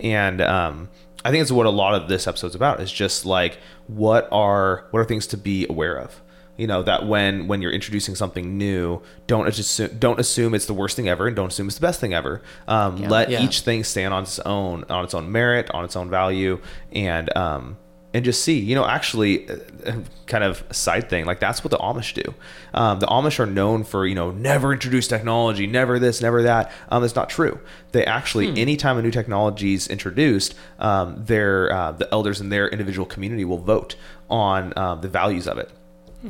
And 0.00 0.40
um, 0.40 0.88
I 1.24 1.30
think 1.30 1.42
it's 1.42 1.52
what 1.52 1.66
a 1.66 1.70
lot 1.70 1.94
of 1.94 2.08
this 2.08 2.26
episode's 2.26 2.54
about 2.54 2.80
is 2.80 2.90
just 2.90 3.24
like 3.24 3.58
what 3.86 4.28
are 4.32 4.86
what 4.90 5.00
are 5.00 5.04
things 5.04 5.26
to 5.28 5.36
be 5.36 5.66
aware 5.68 5.98
of. 5.98 6.20
You 6.56 6.66
know 6.68 6.82
that 6.84 7.06
when 7.06 7.48
when 7.48 7.62
you're 7.62 7.72
introducing 7.72 8.14
something 8.14 8.56
new, 8.56 9.00
don't 9.26 9.48
assume 9.48 9.96
don't 9.98 10.20
assume 10.20 10.54
it's 10.54 10.66
the 10.66 10.74
worst 10.74 10.94
thing 10.96 11.08
ever, 11.08 11.26
and 11.26 11.34
don't 11.34 11.48
assume 11.48 11.66
it's 11.66 11.76
the 11.76 11.80
best 11.86 12.00
thing 12.00 12.14
ever. 12.14 12.42
Um, 12.68 12.96
Let 13.08 13.28
Yeah. 13.30 13.42
each 13.42 13.60
thing 13.62 13.82
stand 13.82 14.14
on 14.14 14.22
its 14.22 14.38
own 14.40 14.84
on 14.88 15.04
its 15.04 15.14
own 15.14 15.32
merit, 15.32 15.68
on 15.72 15.84
its 15.84 15.96
own 15.96 16.08
value, 16.10 16.60
and 16.92 17.36
um, 17.36 17.76
and 18.12 18.24
just 18.24 18.44
see. 18.44 18.60
You 18.60 18.76
know, 18.76 18.86
actually, 18.86 19.48
uh, 19.50 19.56
uh, 19.84 19.92
kind 20.26 20.44
of 20.44 20.62
side 20.70 21.10
thing, 21.10 21.24
like 21.24 21.40
that's 21.40 21.64
what 21.64 21.72
the 21.72 21.78
Amish 21.78 22.14
do. 22.14 22.32
Um, 22.72 23.00
the 23.00 23.06
Amish 23.08 23.40
are 23.40 23.46
known 23.46 23.82
for 23.82 24.06
you 24.06 24.14
know 24.14 24.30
never 24.30 24.72
introduce 24.72 25.08
technology, 25.08 25.66
never 25.66 25.98
this, 25.98 26.20
never 26.22 26.40
that. 26.44 26.70
Um, 26.88 27.02
that's 27.02 27.16
not 27.16 27.28
true. 27.30 27.58
They 27.90 28.04
actually, 28.06 28.50
Hmm. 28.50 28.58
anytime 28.58 28.96
a 28.96 29.02
new 29.02 29.10
technology 29.10 29.74
is 29.74 29.88
introduced, 29.88 30.54
um, 30.78 31.16
their 31.24 31.72
uh, 31.72 31.90
the 31.90 32.08
elders 32.12 32.40
in 32.40 32.50
their 32.50 32.68
individual 32.68 33.06
community 33.06 33.44
will 33.44 33.58
vote 33.58 33.96
on 34.30 34.72
um, 34.76 35.00
the 35.00 35.08
values 35.08 35.48
of 35.48 35.58
it. 35.58 35.68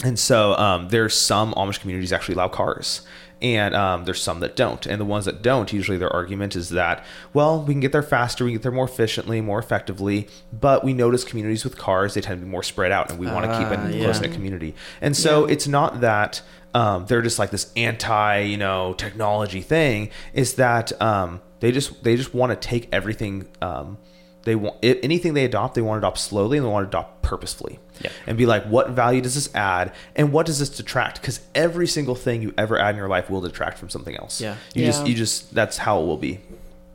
And 0.03 0.19
so 0.19 0.55
um, 0.55 0.89
there's 0.89 1.15
some 1.19 1.53
Amish 1.55 1.81
communities 1.81 2.13
actually 2.13 2.35
allow 2.35 2.49
cars, 2.49 3.03
and 3.41 3.75
um, 3.75 4.05
there's 4.07 4.21
some 4.23 4.41
that 4.41 4.57
don't. 4.57 4.85
And 4.87 5.01
the 5.01 5.05
ones 5.05 5.25
that 5.27 5.41
don't, 5.43 5.73
usually 5.73 5.99
their 5.99 6.13
argument 6.13 6.57
is 6.57 6.71
that, 6.71 7.05
well, 7.33 7.63
we 7.63 7.75
can 7.75 7.81
get 7.81 7.93
there 7.93 8.03
faster, 8.03 8.45
we 8.45 8.51
can 8.51 8.57
get 8.57 8.63
there 8.63 8.73
more 8.73 8.87
efficiently, 8.87 9.41
more 9.41 9.59
effectively. 9.59 10.29
But 10.53 10.83
we 10.83 10.95
notice 10.95 11.23
communities 11.23 11.63
with 11.63 11.77
cars, 11.79 12.15
they 12.15 12.21
tend 12.23 12.41
to 12.41 12.45
be 12.45 12.51
more 12.51 12.63
spread 12.63 12.91
out, 12.91 13.11
and 13.11 13.19
we 13.21 13.27
want 13.27 13.45
to 13.45 13.57
keep 13.59 13.69
Ah, 13.69 13.87
a 13.87 13.91
yeah. 13.93 14.05
close 14.05 14.21
knit 14.21 14.33
community. 14.33 14.75
And 15.01 15.17
so 15.17 15.45
it's 15.45 15.69
not 15.69 16.01
that 16.01 16.43
um, 16.75 17.07
they're 17.07 17.23
just 17.23 17.39
like 17.39 17.51
this 17.51 17.71
anti, 17.77 18.39
you 18.41 18.57
know, 18.57 18.95
technology 18.95 19.61
thing. 19.61 20.11
Is 20.33 20.55
that 20.55 21.01
um, 21.01 21.41
they 21.61 21.71
just 21.71 22.03
they 22.03 22.17
just 22.17 22.35
want 22.35 22.51
to 22.51 22.69
take 22.69 22.89
everything. 22.93 23.47
Um, 23.63 23.99
they 24.45 24.55
want 24.55 24.77
if 24.83 24.99
anything 25.03 25.35
they 25.35 25.45
adopt, 25.45 25.75
they 25.75 25.81
want 25.83 25.97
to 26.01 26.07
adopt 26.07 26.19
slowly 26.19 26.59
and 26.59 26.67
they 26.67 26.71
want 26.71 26.85
to 26.85 26.89
adopt 26.89 27.23
purposefully 27.23 27.79
Yeah. 28.01 28.11
and 28.27 28.37
be 28.39 28.47
like, 28.47 28.65
what 28.67 28.91
value 28.91 29.21
does 29.21 29.35
this 29.35 29.53
add, 29.55 29.93
and 30.17 30.33
what 30.33 30.47
does 30.47 30.59
this 30.59 30.69
detract? 30.69 31.21
Because 31.21 31.41
every 31.55 31.87
single 31.87 32.15
thing 32.15 32.43
you 32.43 32.53
ever 32.59 32.79
add 32.79 32.91
in 32.91 32.97
your 32.97 33.09
life 33.09 33.31
will 33.31 33.41
detract 33.41 33.79
from 33.79 33.89
something 33.91 34.17
else. 34.17 34.41
Yeah. 34.41 34.57
you 34.75 34.85
just 34.87 35.07
you 35.07 35.15
just 35.15 35.55
that's 35.55 35.79
how 35.79 36.01
it 36.03 36.07
will 36.07 36.17
be. 36.19 36.41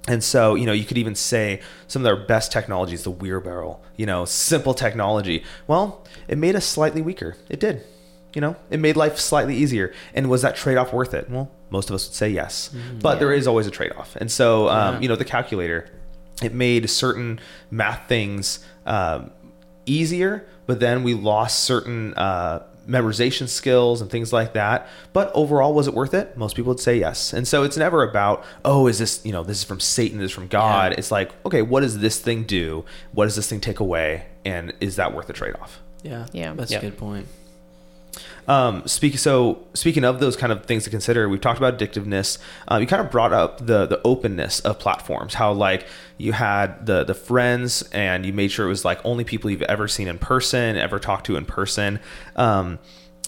And 0.08 0.24
so, 0.24 0.56
you 0.56 0.66
know, 0.66 0.72
you 0.72 0.86
could 0.86 0.98
even 0.98 1.14
say 1.14 1.62
some 1.88 2.02
of 2.02 2.04
their 2.06 2.16
best 2.26 2.52
technologies, 2.52 3.04
the 3.04 3.12
wheelbarrow, 3.12 3.80
you 3.96 4.06
know, 4.08 4.26
simple 4.26 4.74
technology. 4.74 5.44
Well, 5.68 6.04
it 6.28 6.38
made 6.38 6.56
us 6.56 6.66
slightly 6.66 7.02
weaker. 7.02 7.36
It 7.50 7.60
did. 7.60 7.84
You 8.34 8.42
know, 8.42 8.56
it 8.72 8.80
made 8.80 8.96
life 8.96 9.20
slightly 9.20 9.56
easier. 9.56 9.94
And 10.16 10.30
was 10.30 10.42
that 10.42 10.56
trade 10.56 10.78
off 10.78 10.94
worth 10.94 11.14
it? 11.14 11.30
Well, 11.30 11.52
most 11.70 11.90
of 11.90 11.96
us 11.96 12.08
would 12.08 12.16
say 12.16 12.30
yes. 12.30 12.74
But 13.02 13.20
there 13.20 13.32
is 13.34 13.46
always 13.46 13.68
a 13.68 13.72
trade 13.72 13.92
off. 13.98 14.16
And 14.16 14.32
so, 14.32 14.70
um, 14.70 14.96
Yeah. 14.96 15.00
you 15.02 15.10
know, 15.10 15.16
the 15.16 15.26
calculator, 15.26 15.90
it 16.42 16.54
made 16.54 16.90
certain 16.90 17.40
math 17.72 18.08
things 18.08 18.60
um, 18.86 19.32
easier, 19.86 20.48
but 20.66 20.80
then 20.80 21.04
we 21.04 21.14
lost 21.14 21.64
certain 21.64 22.14
uh, 22.16 22.64
memorization 22.88 23.48
skills 23.48 24.02
and 24.02 24.10
things 24.10 24.32
like 24.34 24.54
that. 24.54 24.88
But 25.14 25.32
overall, 25.36 25.74
was 25.74 25.88
it 25.88 25.94
worth 25.94 26.14
it? 26.14 26.36
Most 26.38 26.56
people 26.56 26.70
would 26.72 26.80
say 26.80 26.98
yes. 26.98 27.34
And 27.34 27.48
so 27.48 27.64
it's 27.64 27.78
never 27.78 28.04
about, 28.04 28.44
oh, 28.66 28.88
is 28.88 29.00
this, 29.00 29.24
you 29.26 29.32
know, 29.32 29.44
this 29.44 29.58
is 29.60 29.64
from 29.64 29.80
Satan, 29.80 30.18
this 30.20 30.32
is 30.32 30.36
from 30.36 30.48
God. 30.48 30.94
It's 30.94 31.12
like, 31.12 31.32
okay, 31.46 31.62
what 31.62 31.82
does 31.82 32.00
this 32.00 32.20
thing 32.20 32.44
do? 32.44 32.86
What 33.12 33.26
does 33.26 33.36
this 33.36 33.50
thing 33.50 33.60
take 33.62 33.80
away? 33.80 34.26
And 34.46 34.74
is 34.80 34.96
that 34.96 35.14
worth 35.14 35.28
the 35.28 35.34
trade 35.34 35.56
off? 35.62 35.80
Yeah. 36.04 36.26
Yeah. 36.32 36.54
That's 36.54 36.72
Yeah. 36.72 36.78
a 36.80 36.82
good 36.82 36.98
point. 36.98 37.28
Um, 38.48 38.86
speak, 38.88 39.18
so 39.18 39.66
speaking 39.74 40.04
of 40.04 40.20
those 40.20 40.36
kind 40.36 40.52
of 40.52 40.66
things 40.66 40.84
to 40.86 40.90
consider, 40.90 41.30
we've 41.30 41.42
talked 41.42 41.60
about 41.60 41.78
addictiveness. 41.78 42.38
Uh, 42.70 42.78
you 42.78 42.88
kind 42.88 43.02
of 43.02 43.12
brought 43.12 43.34
up 43.34 43.66
the 43.66 43.86
the 43.86 44.02
openness 44.04 44.60
of 44.62 44.80
platforms. 44.80 45.36
How 45.36 45.52
like 45.54 45.86
you 46.18 46.34
had 46.34 46.86
the 46.86 47.04
the 47.04 47.14
friends, 47.14 47.84
and 47.92 48.26
you 48.26 48.34
made 48.34 48.52
sure 48.52 48.66
it 48.66 48.70
was 48.70 48.84
like 48.86 49.00
only 49.06 49.24
people 49.24 49.50
you've 49.50 49.62
ever 49.64 49.88
seen 49.88 50.08
in 50.08 50.18
person, 50.18 50.78
ever 50.78 51.00
talked 51.00 51.26
to 51.28 51.36
in 51.36 51.46
person. 51.46 52.00
Um, 52.36 52.80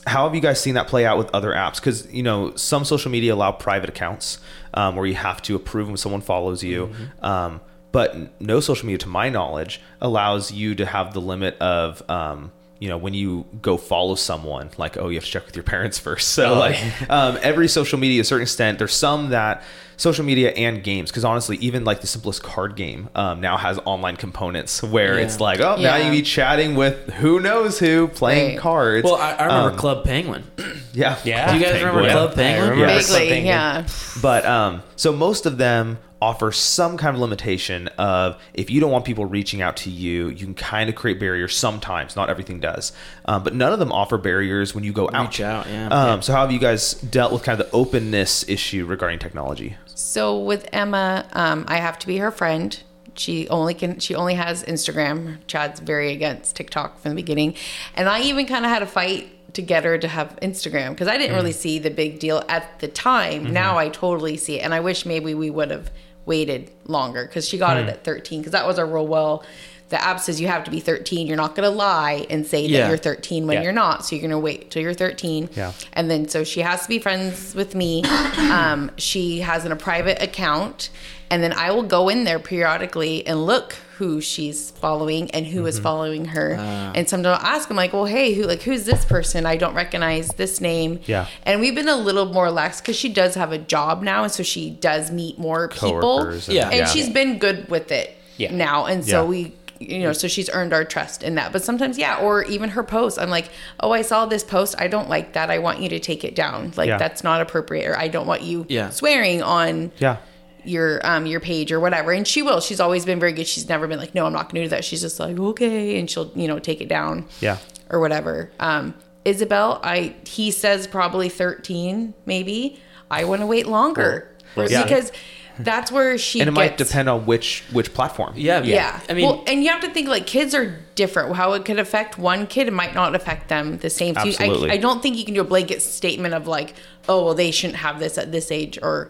how 0.08 0.25
have 0.25 0.34
you 0.34 0.41
guys 0.41 0.60
seen 0.60 0.73
that 0.73 0.88
play 0.88 1.06
out 1.06 1.17
with 1.17 1.30
other 1.34 1.51
apps? 1.51 1.75
Because 1.75 2.12
you 2.12 2.23
know 2.23 2.56
some 2.56 2.86
social 2.86 3.12
media 3.12 3.34
allow 3.34 3.51
private 3.51 3.89
accounts 3.89 4.39
um, 4.73 4.95
where 4.95 5.06
you 5.06 5.15
have 5.15 5.41
to 5.43 5.56
approve 5.56 5.88
when 5.88 5.97
someone 5.97 6.21
follows 6.21 6.63
you. 6.63 6.91
Um, 7.21 7.62
but 7.91 8.41
no 8.41 8.60
social 8.60 8.86
media, 8.86 8.99
to 8.99 9.10
my 9.10 9.30
knowledge, 9.30 9.82
allows 9.99 10.51
you 10.51 10.75
to 10.75 10.86
have 10.86 11.13
the 11.13 11.21
limit 11.21 11.58
of 11.60 12.01
um, 12.10 12.51
you 12.82 12.89
know 12.89 12.98
when 12.98 13.13
you 13.13 13.46
go 13.62 13.78
follow 13.78 14.15
someone 14.15 14.70
like 14.78 14.98
oh 14.98 15.08
you 15.08 15.15
have 15.15 15.24
to 15.24 15.30
check 15.32 15.46
with 15.46 15.56
your 15.56 15.63
parents 15.63 15.98
first 16.08 16.30
so 16.30 16.56
Oh, 16.56 16.60
like 16.60 16.78
um, 17.10 17.38
every 17.41 17.67
social 17.70 17.98
media 18.00 18.17
to 18.17 18.22
a 18.22 18.26
certain 18.26 18.41
extent 18.41 18.78
there's 18.80 18.94
some 18.94 19.30
that 19.30 19.63
social 19.98 20.26
media 20.26 20.50
and 20.54 20.84
games 20.84 21.12
because 21.12 21.24
honestly 21.24 21.58
even 21.58 21.84
like 21.84 22.02
the 22.02 22.08
simplest 22.08 22.41
card 22.41 22.76
game 22.76 23.08
um, 23.13 23.39
now 23.39 23.56
has 23.56 23.78
online 23.86 24.17
components 24.17 24.82
where 24.82 25.20
Yeah. 25.20 25.26
it's 25.26 25.39
like 25.39 25.60
oh 25.60 25.76
now 25.80 25.96
you 25.96 26.04
can 26.06 26.12
be 26.12 26.24
chatting 26.24 26.74
with 26.76 27.13
who 27.13 27.39
knows 27.39 27.78
who 27.78 28.08
playing 28.08 28.54
Right. 28.54 28.60
cards 28.60 29.04
Well, 29.06 29.15
I, 29.15 29.34
I 29.34 29.46
remember 29.46 29.72
Um, 29.74 29.78
Club 29.78 30.04
Penguin. 30.04 30.44
yeah 30.94 31.20
Yeah. 31.24 31.52
Do 31.54 31.60
you 31.60 31.63
guys 31.63 31.76
remember 31.84 32.10
Club 32.10 32.34
Penguin? 32.34 32.67
I 32.67 32.72
remember 32.72 32.94
Yes. 32.94 33.08
Club 33.10 33.20
Vaguely, 33.20 33.36
Penguin. 33.36 33.46
yeah. 33.48 33.88
But 34.24 34.46
um, 34.48 34.82
so 34.96 35.12
most 35.13 35.46
of 35.46 35.60
them 35.60 36.00
offer 36.22 36.52
some 36.52 36.98
kind 36.98 37.16
of 37.16 37.22
limitation 37.22 37.88
of 37.98 38.40
if 38.54 38.70
you 38.70 38.80
don't 38.80 38.92
want 38.92 39.06
people 39.06 39.26
reaching 39.26 39.62
out 39.62 39.76
to 39.76 39.90
you, 39.90 40.30
you 40.30 40.46
can 40.46 40.54
kind 40.54 40.90
of 40.90 40.96
create 40.96 41.20
barriers 41.20 41.56
sometimes. 41.56 42.16
Not 42.16 42.30
everything 42.30 42.60
does, 42.60 42.94
um, 43.26 43.44
but 43.44 43.56
none 43.56 43.74
of 43.74 43.80
them 43.80 43.92
offer 43.92 44.18
barriers 44.18 44.76
when 44.76 44.84
you 44.84 44.94
go 44.94 45.10
out. 45.14 45.28
Reach 45.28 45.42
out, 45.42 45.68
yeah. 45.68 45.88
Um, 45.88 46.22
so 46.22 46.34
how 46.34 46.42
have 46.42 46.52
you 46.52 46.60
guys 46.60 46.94
dealt 46.94 47.34
with 47.34 47.44
kind 47.44 47.60
of 47.60 47.68
the 47.68 47.76
openness 47.76 48.48
issue 48.48 48.86
regarding 48.86 49.20
technology? 49.20 49.78
So 49.86 50.40
with 50.40 50.70
Emma, 50.72 51.28
um, 51.34 51.66
I 51.68 51.78
have 51.78 51.98
to 52.00 52.08
be 52.08 52.18
her 52.18 52.32
friend. 52.32 52.82
She 53.16 53.50
only 53.50 53.74
can. 53.74 54.00
She 54.00 54.16
only 54.16 54.36
has 54.36 54.64
Instagram. 54.64 55.40
Chad's 55.48 55.80
very 55.80 56.12
against 56.14 56.56
TikTok 56.56 57.00
from 57.00 57.10
the 57.10 57.16
beginning, 57.16 57.56
and 57.96 58.08
I 58.08 58.22
even 58.22 58.46
kind 58.46 58.64
of 58.64 58.72
had 58.72 58.84
a 58.84 58.88
fight 58.88 59.54
to 59.54 59.62
get 59.62 59.84
her 59.84 59.98
to 59.98 60.08
have 60.08 60.38
Instagram 60.42 60.92
because 60.92 61.10
I 61.10 61.18
didn't 61.18 61.36
really 61.36 61.52
see 61.52 61.78
the 61.78 61.90
big 61.90 62.20
deal 62.20 62.44
at 62.48 62.80
the 62.80 62.88
time. 62.88 63.52
Now 63.52 63.78
I 63.78 63.90
totally 63.90 64.38
see 64.38 64.60
it, 64.60 64.64
and 64.64 64.74
I 64.74 64.80
wish 64.80 65.06
maybe 65.06 65.34
we 65.34 65.50
would 65.50 65.72
have 65.72 65.92
waited 66.26 66.72
longer 66.86 67.26
because 67.26 67.48
she 67.48 67.58
got 67.58 67.78
it 67.78 67.88
at 67.90 68.04
13 68.04 68.40
because 68.42 68.52
that 68.52 68.66
was 68.68 68.78
our 68.80 68.86
rule. 68.86 69.08
Well, 69.08 69.44
the 69.90 70.02
app 70.02 70.20
says 70.22 70.40
you 70.40 70.48
have 70.48 70.64
to 70.64 70.72
be 70.72 70.80
13. 70.80 71.28
You're 71.28 71.36
not 71.36 71.54
going 71.56 71.70
to 71.70 71.76
lie 71.76 72.26
and 72.30 72.48
say 72.48 72.66
Yeah. 72.66 72.82
that 72.84 72.88
you're 72.88 72.98
13 72.98 73.46
when 73.48 73.58
Yeah. 73.58 73.64
you're 73.64 73.74
not. 73.74 74.06
So 74.06 74.16
you're 74.16 74.22
going 74.22 74.32
to 74.32 74.40
wait 74.40 74.72
till 74.72 74.82
you're 74.82 74.94
13. 74.94 75.50
Yeah. 75.54 75.74
And 75.94 76.10
then 76.10 76.30
so 76.30 76.44
she 76.46 76.62
has 76.62 76.84
to 76.84 76.88
be 76.88 76.98
friends 77.00 77.54
with 77.56 77.76
me. 77.76 78.04
Um, 78.52 78.92
she 78.98 79.40
has 79.42 79.66
in 79.66 79.72
a 79.72 79.76
private 79.78 80.22
account, 80.22 80.90
and 81.30 81.42
then 81.44 81.54
I 81.54 81.72
will 81.72 81.84
go 81.84 82.10
in 82.10 82.24
there 82.26 82.40
periodically 82.40 83.26
and 83.26 83.46
look 83.46 83.76
who 84.02 84.20
she's 84.20 84.72
following 84.72 85.30
and 85.30 85.46
who 85.46 85.64
is 85.68 85.76
mm-hmm. 85.76 85.84
following 85.84 86.26
her. 86.26 86.58
Ah. 86.60 86.92
and 86.96 87.08
sometimes 87.08 87.38
I'll 87.38 87.46
ask 87.56 87.68
them 87.68 87.78
like, 87.78 87.94
"Well, 87.94 88.06
hey, 88.06 88.34
who 88.34 88.46
like 88.46 88.64
who's 88.64 88.84
this 88.84 89.06
person? 89.06 89.46
I 89.46 89.58
don't 89.58 89.76
recognize 89.76 90.30
this 90.30 90.60
name." 90.60 91.00
Yeah. 91.06 91.28
And 91.44 91.62
we've 91.62 91.76
been 91.76 91.88
a 91.88 91.96
little 91.96 92.26
more 92.26 92.50
lax 92.50 92.82
because 92.82 92.96
she 92.96 93.10
does 93.14 93.36
have 93.36 93.52
a 93.52 93.60
job 93.60 94.02
now, 94.02 94.24
and 94.24 94.32
so 94.32 94.42
she 94.42 94.72
does 94.72 95.12
meet 95.12 95.38
more 95.38 95.68
people. 95.68 96.22
And- 96.22 96.48
Yeah. 96.48 96.70
And 96.70 96.78
yeah. 96.78 96.86
she's 96.88 97.10
been 97.10 97.38
good 97.38 97.70
with 97.70 97.92
it 97.92 98.18
Yeah. 98.38 98.56
now, 98.56 98.86
and 98.88 99.06
so 99.06 99.22
Yeah. 99.22 99.30
we 99.30 99.54
you 99.78 100.00
know, 100.00 100.14
so 100.14 100.28
she's 100.28 100.48
earned 100.52 100.74
our 100.74 100.86
trust 100.86 101.24
in 101.24 101.34
that. 101.36 101.52
But 101.52 101.64
sometimes, 101.64 101.98
yeah, 101.98 102.18
or 102.18 102.44
even 102.44 102.70
her 102.70 102.84
posts, 102.84 103.18
I'm 103.18 103.32
like, 103.32 103.50
oh, 103.80 103.92
I 103.92 104.04
saw 104.04 104.28
this 104.28 104.44
post. 104.44 104.76
I 104.78 104.88
don't 104.88 105.10
like 105.10 105.34
that. 105.34 105.50
I 105.50 105.58
want 105.58 105.80
you 105.80 105.90
to 105.90 106.00
take 106.00 106.24
it 106.24 106.36
down. 106.36 106.72
Like 106.76 106.88
Yeah. 106.88 106.98
that's 106.98 107.24
not 107.24 107.42
appropriate, 107.42 107.88
or 107.88 107.98
I 107.98 108.08
don't 108.08 108.28
want 108.28 108.44
you 108.44 108.68
Yeah. 108.70 108.92
swearing 108.92 109.42
on 109.42 109.92
Yeah. 109.98 110.18
Your 110.63 111.06
um 111.06 111.26
your 111.26 111.39
page 111.39 111.71
or 111.71 111.80
whatever. 111.80 112.12
And 112.12 112.28
she 112.28 112.41
will. 112.41 112.60
She's 112.60 112.80
always 112.80 113.06
been 113.06 113.19
very 113.19 113.34
good. 113.34 113.47
She's 113.47 113.67
never 113.67 113.88
been 113.88 114.00
like, 114.00 114.13
no, 114.15 114.26
I'm 114.26 114.34
not 114.34 114.52
going 114.52 114.62
to 114.62 114.65
do 114.65 114.69
that. 114.69 114.84
She's 114.86 115.02
just 115.02 115.19
like, 115.19 115.38
okay, 115.39 116.00
and 116.00 116.10
she'll 116.10 116.32
you 116.36 116.47
know 116.47 116.60
take 116.60 116.82
it 116.82 116.88
down. 116.89 117.28
Yeah. 117.39 117.58
Or 117.89 118.00
whatever. 118.00 118.52
Um, 118.60 118.93
Isabel, 119.26 119.80
I 119.84 120.15
he 120.26 120.52
says 120.52 120.88
probably 120.88 121.30
13, 121.30 122.13
maybe. 122.26 122.80
I 123.10 123.26
want 123.26 123.41
to 123.41 123.45
wait 123.45 123.67
longer 123.67 124.30
Yeah. 124.56 124.84
because 124.84 125.12
that's 125.60 125.91
where 125.91 126.17
she 126.17 126.39
And 126.39 126.47
it 126.47 126.54
might 126.54 126.78
depend 126.78 127.10
on 127.10 127.26
which 127.26 127.63
which 127.71 127.93
platform. 127.93 128.34
Yeah, 128.36 128.63
yeah. 128.63 129.00
I 129.10 129.13
mean, 129.13 129.26
well, 129.26 129.43
and 129.47 129.63
you 129.63 129.69
have 129.69 129.82
to 129.82 129.89
think 129.89 130.08
like 130.08 130.26
kids 130.26 130.56
are 130.56 130.80
different. 130.95 131.36
How 131.36 131.54
it 131.54 131.65
could 131.65 131.78
affect 131.78 132.17
one 132.17 132.47
kid, 132.47 132.67
it 132.67 132.74
might 132.74 132.95
not 132.95 133.13
affect 133.13 133.50
them 133.50 133.78
the 133.78 133.89
same. 133.89 134.15
So 134.15 134.21
Absolutely. 134.21 134.71
I, 134.71 134.74
I 134.74 134.78
don't 134.78 135.04
think 135.04 135.17
you 135.17 135.26
can 135.26 135.34
do 135.34 135.41
a 135.41 135.45
blanket 135.45 135.82
statement 135.82 136.34
of 136.34 136.47
like, 136.47 136.74
oh, 137.10 137.26
well, 137.26 137.34
they 137.36 137.52
shouldn't 137.52 137.78
have 137.80 138.00
this 138.00 138.17
at 138.17 138.32
this 138.32 138.52
age 138.52 138.80
or 138.82 139.10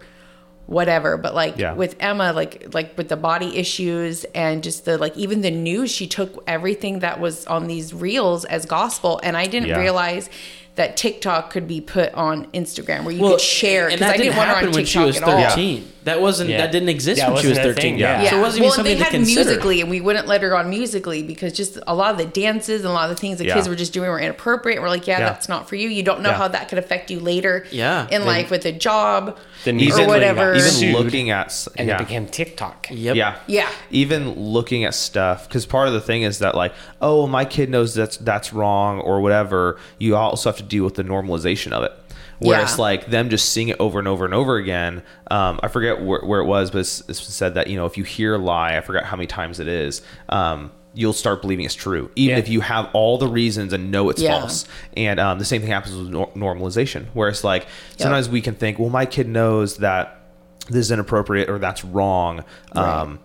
whatever. 0.68 1.18
But 1.18 1.36
like 1.36 1.58
Yeah. 1.58 1.74
with 1.74 1.96
Emma, 2.00 2.34
like 2.34 2.74
like 2.74 2.98
with 2.98 3.10
the 3.10 3.18
body 3.18 3.58
issues 3.58 4.24
and 4.36 4.64
just 4.64 4.86
the 4.86 4.98
like 4.98 5.16
even 5.18 5.42
the 5.42 5.52
news, 5.52 5.92
she 5.92 6.08
took 6.08 6.44
everything 6.48 7.00
that 7.00 7.20
was 7.20 7.46
on 7.48 7.68
these 7.68 7.94
reels 7.94 8.46
as 8.46 8.66
gospel, 8.66 9.20
and 9.24 9.36
I 9.38 9.48
didn't 9.48 9.70
Yeah. 9.70 9.80
realize. 9.80 10.30
That 10.76 10.96
TikTok 10.96 11.50
could 11.52 11.68
be 11.68 11.82
put 11.82 12.14
on 12.14 12.46
Instagram 12.54 13.04
where 13.04 13.14
you 13.14 13.22
well, 13.22 13.32
could 13.34 13.42
share 13.42 13.90
and 13.90 14.00
because 14.00 14.08
that 14.14 14.14
I 14.14 14.24
didn't 14.24 14.38
want 14.38 14.50
her 14.52 14.56
on 14.56 14.64
happen 14.64 14.72
TikTok 14.74 14.76
when 14.78 14.86
she 14.86 15.00
was 15.00 15.18
at 15.18 15.24
all. 15.24 15.50
thirteen. 15.50 15.92
That 16.04 16.20
wasn't 16.20 16.50
Yeah. 16.50 16.58
that 16.58 16.72
didn't 16.72 16.90
exist 16.90 17.22
That 17.22 17.32
when 17.32 17.42
she 17.44 17.50
was 17.50 17.60
thirteen. 17.60 17.82
thing, 17.94 17.98
yeah. 18.00 18.28
So 18.30 18.38
it 18.38 18.42
wasn't 18.42 18.58
even 18.58 18.68
well, 18.70 18.76
something 18.76 18.94
they 18.94 18.98
to 18.98 19.04
had 19.04 19.12
consider. 19.12 19.46
Musical.ly, 19.50 19.76
and 19.82 19.90
we 19.90 20.02
wouldn't 20.02 20.28
let 20.28 20.42
her 20.42 20.56
on 20.58 20.70
Musical.ly 20.70 21.22
because 21.22 21.54
just 21.54 21.78
a 21.86 21.94
lot 21.94 22.12
of 22.12 22.18
the 22.18 22.26
dances 22.26 22.82
and 22.82 22.90
a 22.90 22.94
lot 22.94 23.10
of 23.10 23.16
the 23.16 23.22
things 23.22 23.38
the 23.38 23.46
Yeah. 23.46 23.54
kids 23.54 23.70
were 23.70 23.76
just 23.76 23.94
doing 23.94 24.10
were 24.10 24.20
inappropriate. 24.20 24.82
We're 24.82 24.90
like, 24.90 25.06
yeah, 25.06 25.20
Yeah. 25.20 25.26
that's 25.30 25.48
not 25.48 25.70
for 25.70 25.76
you. 25.76 25.90
You 25.90 26.02
don't 26.02 26.22
know 26.22 26.30
Yeah. 26.32 26.38
how 26.38 26.48
that 26.48 26.70
could 26.70 26.80
affect 26.80 27.12
you 27.12 27.20
later 27.20 27.66
Yeah. 27.72 28.04
in 28.04 28.22
Then- 28.22 28.26
life 28.26 28.50
with 28.50 28.66
a 28.66 28.72
job 28.72 29.38
Then 29.64 29.76
or 29.76 29.78
Musical.ly 29.78 30.08
whatever. 30.08 30.56
got 30.58 30.82
Even 30.82 31.04
looking 31.04 31.30
at 31.30 31.68
and 31.76 31.88
yeah. 31.88 31.96
it 31.96 32.00
became 32.00 32.26
TikTok. 32.26 32.88
Yep. 32.90 33.16
Yeah. 33.16 33.36
Yeah. 33.46 33.68
Even 33.92 34.34
looking 34.36 34.84
at 34.86 34.96
stuff 34.96 35.48
because 35.48 35.68
part 35.68 35.88
of 35.88 35.94
the 35.94 36.02
thing 36.02 36.24
is 36.24 36.40
that 36.40 36.56
like, 36.56 36.74
oh, 37.00 37.28
my 37.28 37.46
kid 37.46 37.70
knows 37.70 37.94
that's 37.94 38.18
that's 38.18 38.54
wrong 38.54 39.00
or 39.00 39.22
whatever. 39.22 39.78
You 40.00 40.16
also 40.16 40.50
have 40.50 40.58
to 40.58 40.64
deal 40.64 40.84
with 40.84 40.96
the 40.96 41.04
normalization 41.04 41.72
of 41.74 41.84
it. 41.84 41.94
Where 42.42 42.58
Yeah. 42.58 42.64
it's 42.64 42.80
like 42.80 43.06
them 43.08 43.30
just 43.30 43.50
seeing 43.50 43.70
it 43.70 43.78
over 43.80 44.00
and 44.00 44.08
over 44.08 44.26
and 44.26 44.34
over 44.34 44.58
again. 44.58 45.04
Um, 45.30 45.60
I 45.64 45.68
forget 45.68 46.02
where, 46.02 46.22
where 46.22 46.40
it 46.42 46.46
was, 46.46 46.72
but 46.72 46.80
it's, 46.80 47.02
it's 47.08 47.22
said 47.22 47.54
that 47.54 47.68
you 47.68 47.76
know 47.78 47.86
if 47.86 47.98
you 47.98 48.04
hear 48.04 48.34
a 48.36 48.38
lie, 48.38 48.76
I 48.78 48.82
forgot 48.82 49.06
how 49.06 49.16
many 49.16 49.28
times 49.28 49.60
it 49.60 49.68
is. 49.68 50.02
Um, 50.30 50.72
you'll 50.94 51.14
start 51.14 51.42
believing 51.42 51.64
it's 51.66 51.74
true, 51.76 52.12
even 52.16 52.36
Yeah. 52.36 52.40
if 52.40 52.50
you 52.50 52.60
have 52.62 52.90
all 52.94 53.18
the 53.18 53.28
reasons 53.28 53.72
and 53.74 53.92
know 53.92 54.10
it's 54.10 54.22
Yeah. 54.22 54.40
false. 54.42 54.66
And 54.98 55.20
um, 55.22 55.40
the 55.40 55.46
same 55.46 55.62
thing 55.62 55.70
happens 55.72 55.96
with 55.96 56.10
nor- 56.10 56.32
normalization, 56.36 57.06
where 57.14 57.30
it's 57.30 57.44
like 57.46 57.66
sometimes 57.98 58.28
we 58.28 58.42
can 58.42 58.56
think, 58.56 58.78
well, 58.78 58.90
my 58.90 59.06
kid 59.06 59.28
knows 59.30 59.78
that 59.78 60.20
this 60.68 60.80
is 60.88 60.92
inappropriate 60.92 61.50
or 61.50 61.60
that's 61.60 61.86
wrong. 61.86 62.44
Um, 62.74 63.20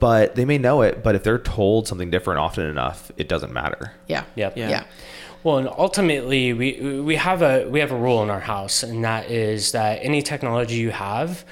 but 0.00 0.34
they 0.34 0.44
may 0.44 0.58
know 0.58 0.82
it, 0.82 1.02
but 1.02 1.14
if 1.14 1.22
they're 1.22 1.38
told 1.38 1.86
something 1.88 2.10
different 2.10 2.40
often 2.40 2.66
enough, 2.66 3.10
it 3.16 3.28
doesn't 3.28 3.52
matter. 3.52 3.92
Yeah. 4.06 4.24
Yep. 4.34 4.56
Yeah. 4.56 4.68
Yeah. 4.68 4.84
Well, 5.44 5.58
and 5.58 5.68
ultimately, 5.68 6.52
we 6.52 7.00
we 7.00 7.16
have 7.16 7.42
a 7.42 7.68
we 7.68 7.80
have 7.80 7.92
a 7.92 7.96
rule 7.96 8.22
in 8.22 8.30
our 8.30 8.40
house, 8.40 8.82
and 8.82 9.04
that 9.04 9.30
is 9.30 9.72
that 9.72 10.00
any 10.02 10.20
technology 10.22 10.76
you 10.76 10.90
have 10.90 11.44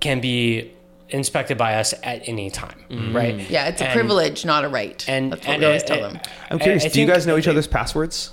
can 0.00 0.20
be 0.20 0.72
inspected 1.10 1.58
by 1.58 1.74
us 1.74 1.92
at 2.02 2.28
any 2.28 2.50
time, 2.50 2.84
mm. 2.88 3.14
right? 3.14 3.34
Yeah, 3.50 3.66
it's 3.68 3.80
a 3.82 3.86
And- 3.86 3.92
privilege, 3.94 4.44
not 4.44 4.64
a 4.64 4.68
right. 4.68 5.04
And 5.08 5.32
that's 5.32 5.46
what 5.46 5.52
and 5.54 5.60
we 5.60 5.66
always 5.66 5.82
tell 5.82 6.00
them. 6.00 6.20
I'm 6.50 6.58
curious, 6.58 6.84
I- 6.84 6.86
I 6.86 6.90
do 6.90 7.00
you 7.00 7.06
guys 7.06 7.26
know 7.26 7.36
each 7.36 7.48
other's 7.48 7.66
passwords? 7.66 8.30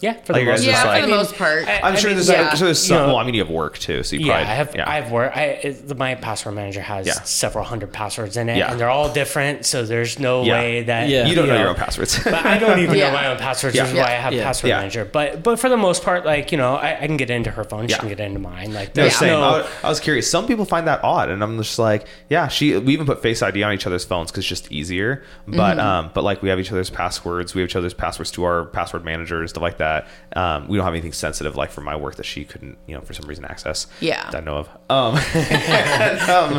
Yeah, 0.00 0.14
for 0.24 0.32
the 0.32 0.40
you 0.40 0.46
guys 0.46 0.60
most 0.60 0.66
Yeah, 0.66 0.82
part. 0.82 0.86
like- 0.86 1.02
for 1.04 1.10
the 1.10 1.16
most 1.16 1.36
part. 1.36 1.68
I- 1.68 1.80
I'm 1.82 1.96
sure 1.96 2.10
mean, 2.10 2.16
there's, 2.16 2.28
yeah. 2.28 2.54
so 2.54 2.64
there's 2.64 2.82
some. 2.86 2.96
You 2.96 3.00
know- 3.02 3.06
well, 3.08 3.16
I 3.18 3.24
mean, 3.24 3.34
you 3.34 3.42
have 3.42 3.50
work 3.50 3.78
too, 3.78 4.02
so 4.02 4.16
you 4.16 4.26
Yeah, 4.26 4.32
probably 4.32 4.46
I 4.50 4.54
have 4.54 4.76
yeah. 4.76 4.90
I 4.90 4.94
have 5.00 5.10
work. 5.10 5.36
I 5.36 5.42
it- 5.44 5.96
my 5.98 6.14
password 6.14 6.54
manager 6.54 6.80
has 6.80 7.06
Yeah. 7.06 7.12
several 7.24 7.64
hundred 7.64 7.92
passwords 7.92 8.36
in 8.36 8.48
it, 8.48 8.56
Yeah. 8.56 8.70
and 8.72 8.80
they're 8.80 8.88
all 8.90 9.08
different. 9.12 9.66
So 9.66 9.84
there's 9.84 10.18
no 10.18 10.42
Yeah. 10.42 10.52
way 10.54 10.82
that 10.84 11.08
Yeah. 11.08 11.26
you 11.26 11.34
don't 11.34 11.48
know 11.48 11.58
your 11.58 11.68
own 11.68 11.74
passwords. 11.74 12.18
But 12.24 12.34
I 12.46 12.58
don't 12.58 12.78
even 12.78 12.96
Yeah. 12.96 13.08
know 13.08 13.14
my 13.14 13.26
own 13.28 13.36
passwords, 13.38 13.74
Yeah. 13.76 13.82
which 13.84 13.92
is 13.92 13.98
why 13.98 14.06
I 14.06 14.10
have 14.12 14.32
Yeah. 14.32 14.44
password 14.44 14.68
Yeah. 14.70 14.78
manager. 14.78 15.04
But 15.10 15.42
but 15.42 15.58
for 15.58 15.68
the 15.68 15.76
most 15.76 16.02
part, 16.04 16.24
like 16.24 16.52
you 16.52 16.58
know, 16.58 16.76
I, 16.76 16.96
I 17.02 17.06
can 17.06 17.16
get 17.16 17.30
into 17.30 17.50
her 17.50 17.64
phone, 17.64 17.86
she 17.88 17.92
Yeah. 17.92 17.98
can 17.98 18.08
get 18.08 18.20
into 18.20 18.38
mine. 18.40 18.72
Like 18.72 18.96
No, 18.96 19.08
same. 19.08 19.28
no. 19.30 19.40
I, 19.42 19.50
was- 19.58 19.66
I 19.84 19.88
was 19.88 20.00
curious. 20.00 20.30
Some 20.30 20.46
people 20.46 20.64
find 20.64 20.86
that 20.86 21.00
odd, 21.04 21.28
and 21.28 21.42
I'm 21.42 21.58
just 21.58 21.78
like, 21.78 22.06
yeah. 22.28 22.48
She. 22.48 22.76
We 22.78 22.92
even 22.94 23.04
put 23.06 23.20
Face 23.22 23.42
ID 23.42 23.62
on 23.62 23.72
each 23.74 23.86
other's 23.86 24.04
phones 24.04 24.30
because 24.30 24.42
it's 24.44 24.48
just 24.48 24.72
easier. 24.72 25.22
But 25.46 25.76
Mm-hmm. 25.76 25.80
um, 25.86 26.10
but 26.14 26.24
like 26.24 26.42
we 26.42 26.48
have 26.48 26.58
each 26.58 26.70
other's 26.72 26.88
passwords. 26.90 27.54
We 27.54 27.60
have 27.60 27.68
each 27.70 27.76
other's 27.76 27.92
passwords 27.94 28.30
to 28.32 28.44
our 28.44 28.64
password 28.64 29.04
managers, 29.04 29.50
stuff 29.50 29.62
like 29.62 29.76
that. 29.78 29.89
Um, 30.36 30.68
we 30.68 30.76
don't 30.76 30.84
have 30.84 30.94
anything 30.94 31.12
sensitive 31.12 31.56
like 31.56 31.70
for 31.70 31.80
my 31.80 31.96
work 31.96 32.16
that 32.16 32.26
she 32.26 32.44
couldn't, 32.44 32.78
you 32.86 32.94
know, 32.94 33.00
for 33.02 33.12
some 33.14 33.26
reason 33.28 33.44
access. 33.44 33.86
Yeah. 34.00 34.30
that 34.30 34.42
I 34.42 34.44
know 34.44 34.56
of. 34.58 34.68
Um, 34.88 35.14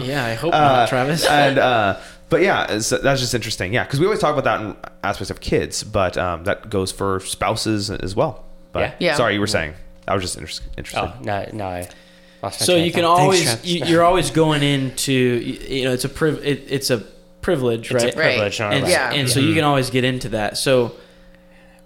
Yeah, 0.06 0.26
I 0.26 0.34
hope 0.36 0.52
not, 0.52 0.90
Travis. 0.90 1.26
and 1.26 1.58
uh, 1.58 2.00
but 2.30 2.42
yeah, 2.42 2.66
it's, 2.72 2.90
that's 2.90 3.20
just 3.22 3.34
interesting. 3.34 3.74
Yeah, 3.74 3.84
because 3.84 4.00
we 4.00 4.06
always 4.06 4.20
talk 4.20 4.38
about 4.38 4.44
that 4.46 4.62
in 4.62 4.76
aspects 5.04 5.30
of 5.30 5.40
kids, 5.42 5.84
but 5.84 6.18
um, 6.18 6.44
that 6.46 6.70
goes 6.70 6.92
for 6.92 7.20
spouses 7.20 7.90
as 7.92 8.16
well. 8.16 8.46
But 8.72 8.80
Yeah. 8.80 8.94
Yeah. 9.00 9.16
sorry, 9.16 9.34
you 9.34 9.40
were 9.40 9.48
saying. 9.48 9.74
I 10.08 10.14
was 10.16 10.24
just 10.24 10.38
interest, 10.38 10.62
interested. 10.78 11.00
oh 11.02 11.14
no, 11.22 11.48
no, 11.54 11.66
I 11.68 11.80
lost 12.42 12.60
my 12.62 12.66
so 12.66 12.76
you 12.76 12.92
can 12.92 13.04
thought. 13.04 13.20
Always 13.20 13.44
Travis. 13.44 13.66
you, 13.66 13.86
you're 13.86 14.04
always 14.04 14.32
going 14.32 14.64
into 14.64 15.12
you 15.14 15.78
you 15.78 15.84
know 15.86 15.94
it's 15.94 16.06
a 16.06 16.10
priv 16.10 16.44
it, 16.44 16.66
it's 16.70 16.90
a 16.90 16.98
privilege 17.42 17.92
It's 17.92 18.04
a 18.04 18.08
right 18.08 18.16
privilege, 18.16 18.60
not 18.60 18.72
a 18.74 18.76
and, 18.76 18.84
right. 18.84 18.92
Yeah. 18.92 19.14
and 19.14 19.30
so 19.30 19.40
you 19.40 19.54
can 19.54 19.64
always 19.64 19.90
get 19.92 20.04
into 20.04 20.30
that 20.30 20.58
so 20.58 20.94